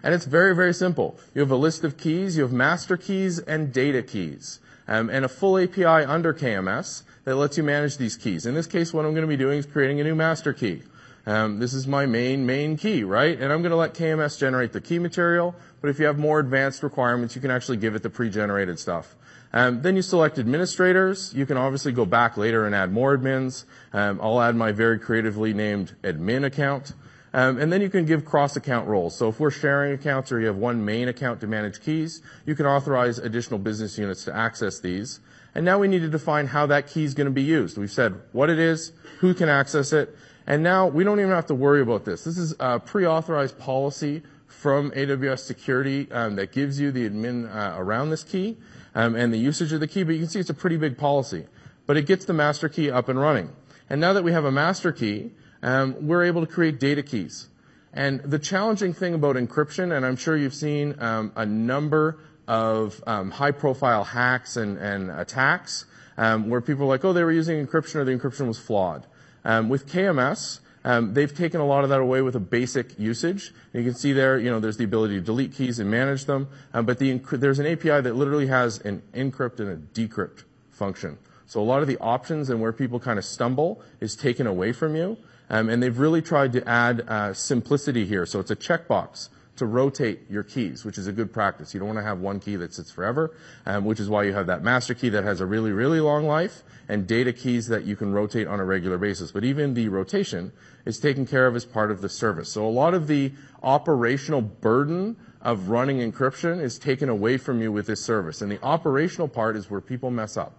And 0.03 0.15
it's 0.15 0.25
very, 0.25 0.55
very 0.55 0.75
simple. 0.75 1.19
You 1.35 1.43
have 1.43 1.51
a 1.51 1.57
list 1.57 1.85
of 1.85 1.97
keys, 1.97 2.37
you 2.37 2.43
have 2.43 2.53
master 2.53 2.97
keys 2.97 3.39
and 3.39 3.73
data 3.73 4.03
keys, 4.03 4.59
um, 4.89 5.11
and 5.11 5.25
a 5.25 5.29
full 5.29 5.59
API 5.59 5.85
under 5.85 6.35
KMS 6.35 7.03
that 7.25 7.37
lets 7.37 7.57
you 7.57 7.63
manage 7.63 7.97
these 7.97 8.17
keys. 8.17 8.47
In 8.47 8.55
this 8.55 8.67
case, 8.67 8.93
what 8.93 9.05
I'm 9.05 9.13
going 9.13 9.23
to 9.23 9.29
be 9.29 9.37
doing 9.37 9.59
is 9.59 9.67
creating 9.67 10.01
a 10.01 10.05
new 10.05 10.15
master 10.15 10.53
key. 10.53 10.83
Um, 11.27 11.59
this 11.59 11.75
is 11.75 11.87
my 11.87 12.07
main, 12.07 12.47
main 12.47 12.77
key, 12.77 13.05
right? 13.05 13.39
And 13.39 13.53
I'm 13.53 13.61
going 13.63 13.71
to 13.71 13.77
let 13.77 13.95
KMS 13.95 14.39
generate 14.39 14.73
the 14.73 14.81
key 14.81 14.99
material, 14.99 15.55
but 15.81 15.91
if 15.91 15.99
you 15.99 16.07
have 16.07 16.19
more 16.19 16.41
advanced 16.41 16.83
requirements, 16.83 17.35
you 17.35 17.43
can 17.43 17.51
actually 17.51 17.77
give 17.77 17.95
it 17.95 18.03
the 18.03 18.11
pre-generated 18.11 18.79
stuff. 18.79 19.17
Um, 19.53 19.83
then 19.83 19.97
you 19.97 20.03
select 20.03 20.39
administrators. 20.39 21.35
You 21.35 21.45
can 21.45 21.57
obviously 21.57 21.93
go 21.93 22.05
back 22.05 22.37
later 22.37 22.67
and 22.67 22.75
add 22.75 22.93
more 22.93 23.17
admins. 23.17 23.65
Um, 23.93 24.21
I'll 24.23 24.41
add 24.41 24.55
my 24.55 24.73
very 24.73 24.99
creatively 24.99 25.53
named 25.53 25.95
admin 26.03 26.45
account. 26.45 26.95
Um, 27.33 27.59
and 27.59 27.73
then 27.73 27.81
you 27.81 27.91
can 27.91 28.07
give 28.07 28.25
cross-account 28.25 28.89
roles. 28.89 29.17
So 29.17 29.29
if 29.29 29.39
we're 29.39 29.51
sharing 29.51 29.93
accounts 29.93 30.33
or 30.33 30.41
you 30.41 30.47
have 30.47 30.57
one 30.57 30.85
main 30.85 31.09
account 31.09 31.41
to 31.41 31.47
manage 31.47 31.81
keys, 31.81 32.23
you 32.45 32.55
can 32.55 32.67
authorize 32.67 33.19
additional 33.19 33.59
business 33.59 33.99
units 33.99 34.25
to 34.25 34.35
access 34.35 34.81
these. 34.81 35.21
And 35.61 35.67
now 35.67 35.79
we 35.79 35.89
need 35.89 35.99
to 35.99 36.09
define 36.09 36.47
how 36.47 36.65
that 36.69 36.87
key 36.87 37.05
is 37.05 37.13
going 37.13 37.27
to 37.27 37.31
be 37.31 37.43
used. 37.43 37.77
We've 37.77 37.93
said 37.93 38.19
what 38.33 38.49
it 38.49 38.59
is, 38.59 38.93
who 39.19 39.35
can 39.35 39.51
access 39.51 39.93
it, 39.93 40.17
and 40.47 40.63
now 40.63 40.87
we 40.87 41.05
don't 41.05 41.21
even 41.21 41.33
have 41.33 41.49
to 41.49 41.55
worry 41.55 41.83
about 41.83 42.07
this. 42.07 42.25
This 42.25 42.39
is 42.39 42.55
a 42.59 42.81
pre-authorized 42.81 43.59
policy 43.59 44.23
from 44.47 44.91
AWS 44.93 45.41
Security 45.41 46.11
um, 46.13 46.37
that 46.37 46.53
gives 46.53 46.81
you 46.81 46.91
the 46.91 47.07
admin 47.07 47.55
uh, 47.55 47.79
around 47.79 48.09
this 48.09 48.25
key 48.25 48.57
um, 48.95 49.15
and 49.15 49.35
the 49.35 49.37
usage 49.37 49.71
of 49.75 49.81
the 49.81 49.87
key. 49.87 50.03
But 50.03 50.13
you 50.13 50.21
can 50.21 50.29
see 50.31 50.41
it's 50.41 50.49
a 50.49 50.55
pretty 50.55 50.79
big 50.79 50.97
policy. 50.97 51.45
But 51.87 51.99
it 51.99 52.07
gets 52.07 52.25
the 52.25 52.33
master 52.33 52.71
key 52.71 52.91
up 52.91 53.11
and 53.11 53.21
running. 53.21 53.51
And 53.91 54.01
now 54.01 54.15
that 54.15 54.25
we 54.25 54.33
have 54.33 54.47
a 54.47 54.51
master 54.51 54.93
key, 54.93 55.33
um, 55.63 56.07
we're 56.07 56.25
able 56.25 56.41
to 56.41 56.51
create 56.51 56.81
data 56.81 57.03
keys. 57.03 57.51
And 57.93 58.21
the 58.21 58.39
challenging 58.39 58.95
thing 58.95 59.13
about 59.13 59.37
encryption, 59.37 59.95
and 59.95 60.07
I'm 60.07 60.17
sure 60.17 60.39
you've 60.39 60.55
seen 60.55 60.97
um, 61.01 61.33
a 61.37 61.45
number 61.45 62.19
of 62.51 63.01
um, 63.07 63.31
high-profile 63.31 64.03
hacks 64.03 64.57
and, 64.57 64.77
and 64.77 65.09
attacks 65.09 65.85
um, 66.19 66.51
where 66.51 66.61
people 66.61 66.85
are 66.85 66.89
like, 66.89 67.05
oh, 67.05 67.13
they 67.13 67.23
were 67.23 67.31
using 67.31 67.65
encryption 67.65 67.95
or 67.95 68.05
the 68.05 68.11
encryption 68.11 68.49
was 68.49 68.59
flawed. 68.59 69.07
Um, 69.45 69.69
with 69.69 69.87
KMS, 69.89 70.59
um, 70.85 71.15
they've 71.15 71.33
taken 71.33 71.61
a 71.61 71.65
lot 71.65 71.85
of 71.85 71.91
that 71.91 72.01
away 72.01 72.23
with 72.23 72.35
a 72.35 72.41
basic 72.41 72.99
usage. 72.99 73.53
And 73.73 73.85
you 73.85 73.91
can 73.93 73.97
see 73.97 74.13
there, 74.13 74.37
you 74.37 74.51
know, 74.51 74.59
there's 74.59 74.79
the 74.79 74.85
ability 74.85 75.15
to 75.15 75.21
delete 75.21 75.55
keys 75.55 75.79
and 75.79 75.89
manage 75.89 76.25
them, 76.25 76.49
um, 76.75 76.87
but 76.87 76.99
the, 76.99 77.19
there's 77.19 77.61
an 77.61 77.67
API 77.67 78.01
that 78.01 78.17
literally 78.17 78.49
has 78.49 78.81
an 78.81 79.01
encrypt 79.15 79.61
and 79.61 79.69
a 79.69 79.77
decrypt 79.77 80.43
function. 80.71 81.19
So 81.47 81.61
a 81.61 81.63
lot 81.63 81.83
of 81.83 81.87
the 81.87 81.99
options 81.99 82.51
and 82.51 82.61
where 82.61 82.73
people 82.73 82.99
kind 82.99 83.21
of 83.21 83.25
stumble 83.25 83.81
is 84.01 84.17
taken 84.17 84.49
away 84.49 84.73
from 84.73 84.97
you. 84.97 85.19
Um, 85.49 85.69
and 85.69 85.81
they've 85.81 85.99
really 85.99 86.21
tried 86.21 86.53
to 86.55 86.69
add 86.69 87.03
uh, 87.07 87.33
simplicity 87.33 88.07
here. 88.07 88.27
So 88.27 88.41
it's 88.41 88.51
a 88.51 88.57
checkbox 88.57 89.29
to 89.61 89.67
rotate 89.67 90.21
your 90.31 90.43
keys, 90.43 90.85
which 90.85 90.99
is 90.99 91.07
a 91.07 91.13
good 91.13 91.33
practice. 91.33 91.73
You 91.73 91.81
don't 91.81 91.89
want 91.89 91.99
to 91.99 92.05
have 92.05 92.19
one 92.19 92.41
key 92.41 92.57
that 92.57 92.73
sits 92.75 92.91
forever, 92.91 93.37
um, 93.67 93.85
which 93.85 94.01
is 94.01 94.09
why 94.09 94.25
you 94.25 94.33
have 94.33 94.47
that 94.47 94.63
master 94.63 94.95
key 94.95 95.11
that 95.11 95.23
has 95.23 95.41
a 95.41 95.47
really, 95.47 95.71
really 95.71 96.01
long 96.01 96.25
life 96.25 96.63
and 96.89 97.07
data 97.07 97.33
keys 97.33 97.69
that 97.69 97.85
you 97.85 97.95
can 97.95 98.13
rotate 98.13 98.47
on 98.47 98.59
a 98.59 98.65
regular 98.65 98.97
basis. 98.97 99.31
But 99.33 99.45
even 99.45 99.75
the 99.75 99.89
rotation 99.89 100.51
is 100.87 100.99
taken 100.99 101.27
care 101.27 101.47
of 101.47 101.55
as 101.55 101.67
part 101.67 101.91
of 101.91 102.01
the 102.01 102.09
service. 102.09 102.51
So 102.51 102.67
a 102.67 102.71
lot 102.71 102.95
of 102.95 103.07
the 103.07 103.33
operational 103.63 104.41
burden 104.41 105.17
of 105.43 105.69
running 105.69 105.99
encryption 105.99 106.59
is 106.61 106.79
taken 106.79 107.11
away 107.11 107.37
from 107.37 107.61
you 107.61 107.71
with 107.71 107.87
this 107.87 108.03
service. 108.03 108.41
And 108.41 108.51
the 108.51 108.63
operational 108.65 109.29
part 109.29 109.57
is 109.57 109.71
where 109.71 109.83
people 109.83 110.11
mess 110.11 110.39
up 110.39 110.55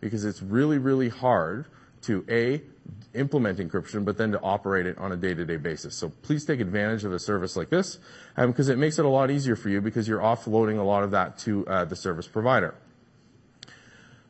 because 0.00 0.24
it's 0.24 0.40
really, 0.40 0.78
really 0.78 1.08
hard 1.08 1.66
to 2.02 2.24
A, 2.28 2.62
implement 3.16 3.58
encryption, 3.58 4.04
but 4.04 4.16
then 4.16 4.32
to 4.32 4.40
operate 4.40 4.86
it 4.86 4.98
on 4.98 5.12
a 5.12 5.16
day-to-day 5.16 5.56
basis. 5.56 5.94
So 5.96 6.10
please 6.22 6.44
take 6.44 6.60
advantage 6.60 7.04
of 7.04 7.12
a 7.12 7.18
service 7.18 7.56
like 7.56 7.70
this 7.70 7.98
because 8.36 8.68
um, 8.68 8.72
it 8.72 8.78
makes 8.78 8.98
it 8.98 9.04
a 9.04 9.08
lot 9.08 9.30
easier 9.30 9.56
for 9.56 9.68
you 9.68 9.80
because 9.80 10.06
you're 10.06 10.20
offloading 10.20 10.78
a 10.78 10.82
lot 10.82 11.02
of 11.02 11.10
that 11.12 11.38
to 11.38 11.66
uh, 11.66 11.84
the 11.84 11.96
service 11.96 12.28
provider. 12.28 12.74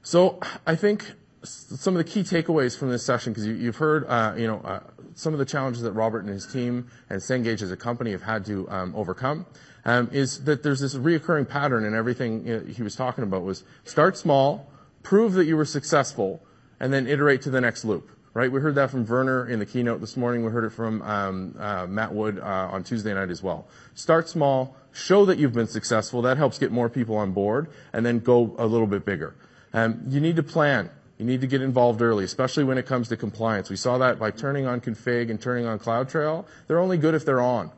So 0.03 0.41
I 0.67 0.77
think 0.77 1.05
some 1.43 1.97
of 1.97 2.05
the 2.05 2.11
key 2.11 2.23
takeaways 2.23 2.79
from 2.79 2.91
this 2.91 3.05
session, 3.05 3.33
because 3.33 3.47
you, 3.47 3.67
have 3.67 3.77
heard, 3.77 4.07
uh, 4.07 4.35
you 4.37 4.47
know, 4.47 4.61
uh, 4.61 4.81
some 5.15 5.33
of 5.33 5.39
the 5.39 5.45
challenges 5.45 5.83
that 5.83 5.93
Robert 5.93 6.21
and 6.21 6.29
his 6.29 6.47
team 6.47 6.89
and 7.11 7.21
Cengage 7.21 7.63
as 7.63 7.71
a 7.71 7.77
company 7.77 8.13
have 8.13 8.23
had 8.23 8.45
to 8.47 8.69
um, 8.71 8.95
overcome, 8.95 9.47
um, 9.85 10.09
is 10.13 10.45
that 10.45 10.63
there's 10.63 10.81
this 10.81 10.95
reoccurring 10.95 11.49
pattern 11.49 11.85
in 11.85 11.95
everything 11.95 12.69
he 12.69 12.83
was 12.83 12.97
talking 12.97 13.25
about 13.25 13.43
was 13.43 13.65
start 13.85 14.17
small, 14.17 14.71
prove 15.03 15.35
that 15.35 15.47
you 15.47 15.57
were 15.57 15.65
successful, 15.65 16.43
and 16.81 16.93
then 16.93 17.07
iterate 17.07 17.43
to 17.43 17.51
the 17.51 17.61
next 17.61 17.85
loop. 17.85 18.11
Right? 18.37 18.53
We 18.53 18.61
heard 18.61 18.75
that 18.75 18.91
from 18.91 19.07
Werner 19.07 19.49
in 19.49 19.61
the 19.61 19.65
keynote 19.65 20.03
this 20.03 20.15
morning. 20.15 20.45
We 20.45 20.51
heard 20.51 20.65
it 20.65 20.69
from 20.75 21.01
um, 21.01 21.55
uh, 21.59 21.87
Matt 21.87 22.13
Wood 22.13 22.39
uh, 22.39 22.69
on 22.71 22.85
Tuesday 22.85 23.15
night 23.15 23.31
as 23.31 23.43
well. 23.43 23.67
Start 23.95 24.29
small, 24.29 24.77
show 24.93 25.25
that 25.25 25.39
you've 25.39 25.55
been 25.55 25.67
successful. 25.67 26.21
That 26.21 26.37
helps 26.37 26.59
get 26.59 26.71
more 26.71 26.91
people 26.91 27.17
on 27.17 27.33
board, 27.33 27.69
and 27.95 28.05
then 28.05 28.19
go 28.19 28.55
a 28.59 28.67
little 28.67 28.87
bit 28.87 29.07
bigger. 29.07 29.35
Um, 29.73 30.03
you 30.09 30.21
need 30.21 30.37
to 30.37 30.43
plan. 30.43 30.91
You 31.17 31.25
need 31.25 31.41
to 31.41 31.47
get 31.47 31.63
involved 31.63 32.03
early, 32.03 32.25
especially 32.25 32.65
when 32.65 32.77
it 32.77 32.85
comes 32.85 33.09
to 33.09 33.17
compliance. 33.17 33.71
We 33.71 33.77
saw 33.77 33.97
that 33.97 34.19
by 34.19 34.33
turning 34.33 34.67
on 34.67 34.83
config 34.83 35.31
and 35.31 35.41
turning 35.41 35.65
on 35.65 35.79
CloudTrail. 35.79 36.45
They're 36.67 36.79
only 36.79 36.99
good 36.99 37.15
if 37.15 37.25
they're 37.25 37.41
on. 37.41 37.71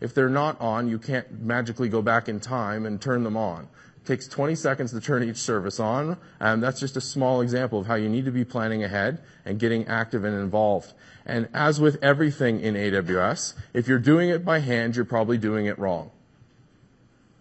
If 0.00 0.14
they're 0.14 0.28
not 0.28 0.60
on, 0.60 0.88
you 0.88 0.98
can't 0.98 1.42
magically 1.42 1.88
go 1.88 2.02
back 2.02 2.28
in 2.28 2.40
time 2.40 2.86
and 2.86 3.00
turn 3.00 3.22
them 3.22 3.36
on. 3.36 3.68
Takes 4.04 4.26
20 4.26 4.56
seconds 4.56 4.90
to 4.92 5.00
turn 5.00 5.22
each 5.22 5.36
service 5.36 5.78
on, 5.78 6.16
and 6.40 6.60
that's 6.60 6.80
just 6.80 6.96
a 6.96 7.00
small 7.00 7.40
example 7.40 7.78
of 7.78 7.86
how 7.86 7.94
you 7.94 8.08
need 8.08 8.24
to 8.24 8.32
be 8.32 8.44
planning 8.44 8.82
ahead 8.82 9.22
and 9.44 9.60
getting 9.60 9.86
active 9.86 10.24
and 10.24 10.34
involved. 10.34 10.92
And 11.24 11.48
as 11.54 11.80
with 11.80 12.02
everything 12.02 12.58
in 12.60 12.74
AWS, 12.74 13.54
if 13.72 13.86
you're 13.86 14.00
doing 14.00 14.28
it 14.28 14.44
by 14.44 14.58
hand, 14.58 14.96
you're 14.96 15.04
probably 15.04 15.38
doing 15.38 15.66
it 15.66 15.78
wrong. 15.78 16.10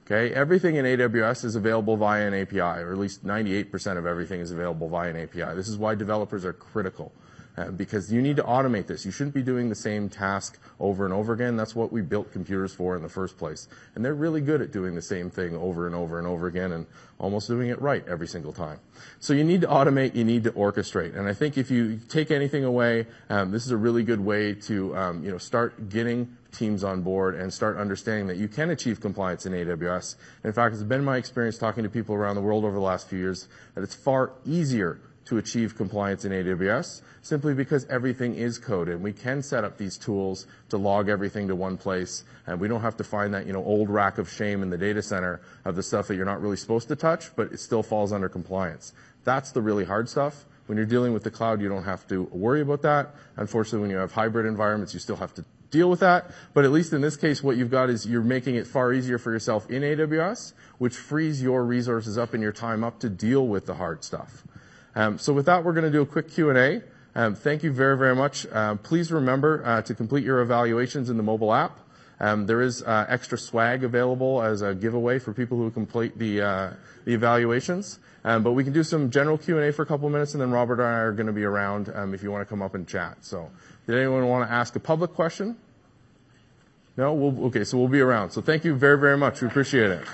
Okay, 0.05 0.33
everything 0.35 0.75
in 0.75 0.85
AWS 0.85 1.45
is 1.45 1.55
available 1.55 1.97
via 1.97 2.27
an 2.27 2.33
API, 2.33 2.59
or 2.59 2.91
at 2.91 2.97
least 2.97 3.25
98% 3.25 3.97
of 3.97 4.05
everything 4.05 4.39
is 4.39 4.51
available 4.51 4.89
via 4.89 5.09
an 5.09 5.15
API. 5.15 5.55
This 5.55 5.67
is 5.67 5.77
why 5.77 5.95
developers 5.95 6.45
are 6.45 6.53
critical. 6.53 7.11
Uh, 7.57 7.69
because 7.69 8.11
you 8.11 8.21
need 8.21 8.37
to 8.37 8.43
automate 8.43 8.87
this. 8.87 9.05
You 9.05 9.11
shouldn't 9.11 9.33
be 9.33 9.43
doing 9.43 9.67
the 9.67 9.75
same 9.75 10.07
task 10.07 10.57
over 10.79 11.03
and 11.03 11.13
over 11.13 11.33
again. 11.33 11.57
That's 11.57 11.75
what 11.75 11.91
we 11.91 12.01
built 12.01 12.31
computers 12.31 12.73
for 12.73 12.95
in 12.95 13.03
the 13.03 13.09
first 13.09 13.37
place. 13.37 13.67
And 13.93 14.05
they're 14.05 14.13
really 14.13 14.39
good 14.39 14.61
at 14.61 14.71
doing 14.71 14.95
the 14.95 15.01
same 15.01 15.29
thing 15.29 15.57
over 15.57 15.85
and 15.85 15.93
over 15.93 16.17
and 16.17 16.25
over 16.25 16.47
again 16.47 16.71
and 16.71 16.85
almost 17.19 17.49
doing 17.49 17.67
it 17.67 17.81
right 17.81 18.07
every 18.07 18.27
single 18.27 18.53
time. 18.53 18.79
So 19.19 19.33
you 19.33 19.43
need 19.43 19.61
to 19.61 19.67
automate, 19.67 20.15
you 20.15 20.23
need 20.23 20.45
to 20.45 20.51
orchestrate. 20.51 21.17
And 21.17 21.27
I 21.27 21.33
think 21.33 21.57
if 21.57 21.69
you 21.69 21.99
take 22.07 22.31
anything 22.31 22.63
away, 22.63 23.05
um, 23.29 23.51
this 23.51 23.65
is 23.65 23.71
a 23.71 23.77
really 23.77 24.03
good 24.03 24.21
way 24.21 24.53
to, 24.53 24.95
um, 24.95 25.21
you 25.21 25.31
know, 25.31 25.37
start 25.37 25.89
getting 25.89 26.37
teams 26.53 26.85
on 26.85 27.01
board 27.01 27.35
and 27.35 27.53
start 27.53 27.77
understanding 27.77 28.27
that 28.27 28.37
you 28.37 28.47
can 28.47 28.69
achieve 28.69 29.01
compliance 29.01 29.45
in 29.45 29.51
AWS. 29.51 30.15
In 30.45 30.53
fact, 30.53 30.73
it's 30.73 30.83
been 30.83 31.03
my 31.03 31.17
experience 31.17 31.57
talking 31.57 31.83
to 31.83 31.89
people 31.89 32.15
around 32.15 32.35
the 32.35 32.41
world 32.41 32.63
over 32.63 32.75
the 32.75 32.81
last 32.81 33.09
few 33.09 33.19
years 33.19 33.49
that 33.75 33.83
it's 33.83 33.95
far 33.95 34.31
easier 34.45 35.01
to 35.25 35.37
achieve 35.37 35.75
compliance 35.75 36.25
in 36.25 36.31
AWS 36.31 37.01
simply 37.21 37.53
because 37.53 37.85
everything 37.85 38.35
is 38.35 38.57
coded. 38.57 39.01
We 39.01 39.13
can 39.13 39.43
set 39.43 39.63
up 39.63 39.77
these 39.77 39.97
tools 39.97 40.47
to 40.69 40.77
log 40.77 41.09
everything 41.09 41.47
to 41.47 41.55
one 41.55 41.77
place, 41.77 42.23
and 42.47 42.59
we 42.59 42.67
don't 42.67 42.81
have 42.81 42.97
to 42.97 43.03
find 43.03 43.33
that, 43.33 43.45
you 43.45 43.53
know, 43.53 43.63
old 43.63 43.89
rack 43.89 44.17
of 44.17 44.29
shame 44.29 44.63
in 44.63 44.69
the 44.69 44.77
data 44.77 45.01
center 45.01 45.41
of 45.63 45.75
the 45.75 45.83
stuff 45.83 46.07
that 46.07 46.15
you're 46.15 46.25
not 46.25 46.41
really 46.41 46.57
supposed 46.57 46.87
to 46.87 46.95
touch, 46.95 47.35
but 47.35 47.51
it 47.51 47.59
still 47.59 47.83
falls 47.83 48.11
under 48.11 48.27
compliance. 48.27 48.93
That's 49.23 49.51
the 49.51 49.61
really 49.61 49.85
hard 49.85 50.09
stuff. 50.09 50.45
When 50.65 50.77
you're 50.77 50.87
dealing 50.87 51.13
with 51.13 51.23
the 51.23 51.31
cloud, 51.31 51.61
you 51.61 51.69
don't 51.69 51.83
have 51.83 52.07
to 52.07 52.23
worry 52.23 52.61
about 52.61 52.81
that. 52.83 53.15
Unfortunately, 53.35 53.81
when 53.81 53.89
you 53.89 53.97
have 53.97 54.11
hybrid 54.11 54.45
environments, 54.45 54.93
you 54.93 54.99
still 54.99 55.17
have 55.17 55.33
to 55.35 55.45
deal 55.69 55.89
with 55.89 55.99
that. 56.01 56.31
But 56.53 56.65
at 56.65 56.71
least 56.71 56.93
in 56.93 57.01
this 57.01 57.17
case, 57.17 57.43
what 57.43 57.57
you've 57.57 57.71
got 57.71 57.89
is 57.89 58.05
you're 58.05 58.21
making 58.21 58.55
it 58.55 58.67
far 58.67 58.93
easier 58.93 59.17
for 59.17 59.31
yourself 59.31 59.69
in 59.69 59.81
AWS, 59.81 60.53
which 60.77 60.95
frees 60.95 61.41
your 61.41 61.63
resources 61.63 62.17
up 62.17 62.33
and 62.33 62.41
your 62.41 62.51
time 62.51 62.83
up 62.83 62.99
to 62.99 63.09
deal 63.09 63.47
with 63.47 63.65
the 63.65 63.75
hard 63.75 64.03
stuff. 64.03 64.43
Um, 64.95 65.17
so 65.17 65.33
with 65.33 65.45
that, 65.45 65.63
we're 65.63 65.73
going 65.73 65.85
to 65.85 65.91
do 65.91 66.01
a 66.01 66.05
quick 66.05 66.31
Q&A. 66.31 66.81
Um, 67.13 67.35
thank 67.35 67.63
you 67.63 67.71
very, 67.71 67.97
very 67.97 68.15
much. 68.15 68.45
Um, 68.51 68.77
please 68.77 69.11
remember 69.11 69.63
uh, 69.65 69.81
to 69.83 69.93
complete 69.93 70.23
your 70.23 70.41
evaluations 70.41 71.09
in 71.09 71.17
the 71.17 71.23
mobile 71.23 71.53
app. 71.53 71.77
There 72.19 72.61
is 72.61 72.83
uh, 72.83 73.05
extra 73.09 73.37
swag 73.37 73.83
available 73.83 74.41
as 74.41 74.61
a 74.61 74.75
giveaway 74.75 75.19
for 75.19 75.33
people 75.33 75.57
who 75.57 75.71
complete 75.71 76.17
the, 76.17 76.41
uh, 76.41 76.73
evaluations. 77.07 77.99
But 78.23 78.51
we 78.51 78.63
can 78.63 78.73
do 78.73 78.83
some 78.83 79.09
general 79.09 79.37
Q&A 79.37 79.71
for 79.73 79.81
a 79.81 79.85
couple 79.85 80.07
of 80.07 80.13
minutes, 80.13 80.33
and 80.33 80.41
then 80.41 80.51
Robert 80.51 80.79
and 80.79 80.83
I 80.83 80.99
are 80.99 81.11
going 81.11 81.27
to 81.27 81.33
be 81.33 81.43
around 81.43 81.91
if 82.13 82.21
you 82.21 82.31
want 82.31 82.41
to 82.41 82.49
come 82.49 82.61
up 82.61 82.75
and 82.75 82.87
chat. 82.87 83.17
So 83.21 83.49
did 83.87 83.97
anyone 83.97 84.27
want 84.27 84.47
to 84.47 84.53
ask 84.53 84.75
a 84.75 84.79
public 84.79 85.13
question? 85.13 85.57
No? 86.97 87.45
Okay, 87.45 87.63
so 87.63 87.77
we'll 87.77 87.87
be 87.87 88.01
around. 88.01 88.31
So 88.31 88.41
thank 88.41 88.65
you 88.65 88.75
very, 88.75 88.97
very 88.97 89.17
much. 89.17 89.41
We 89.41 89.47
appreciate 89.47 89.91
it. 89.91 90.05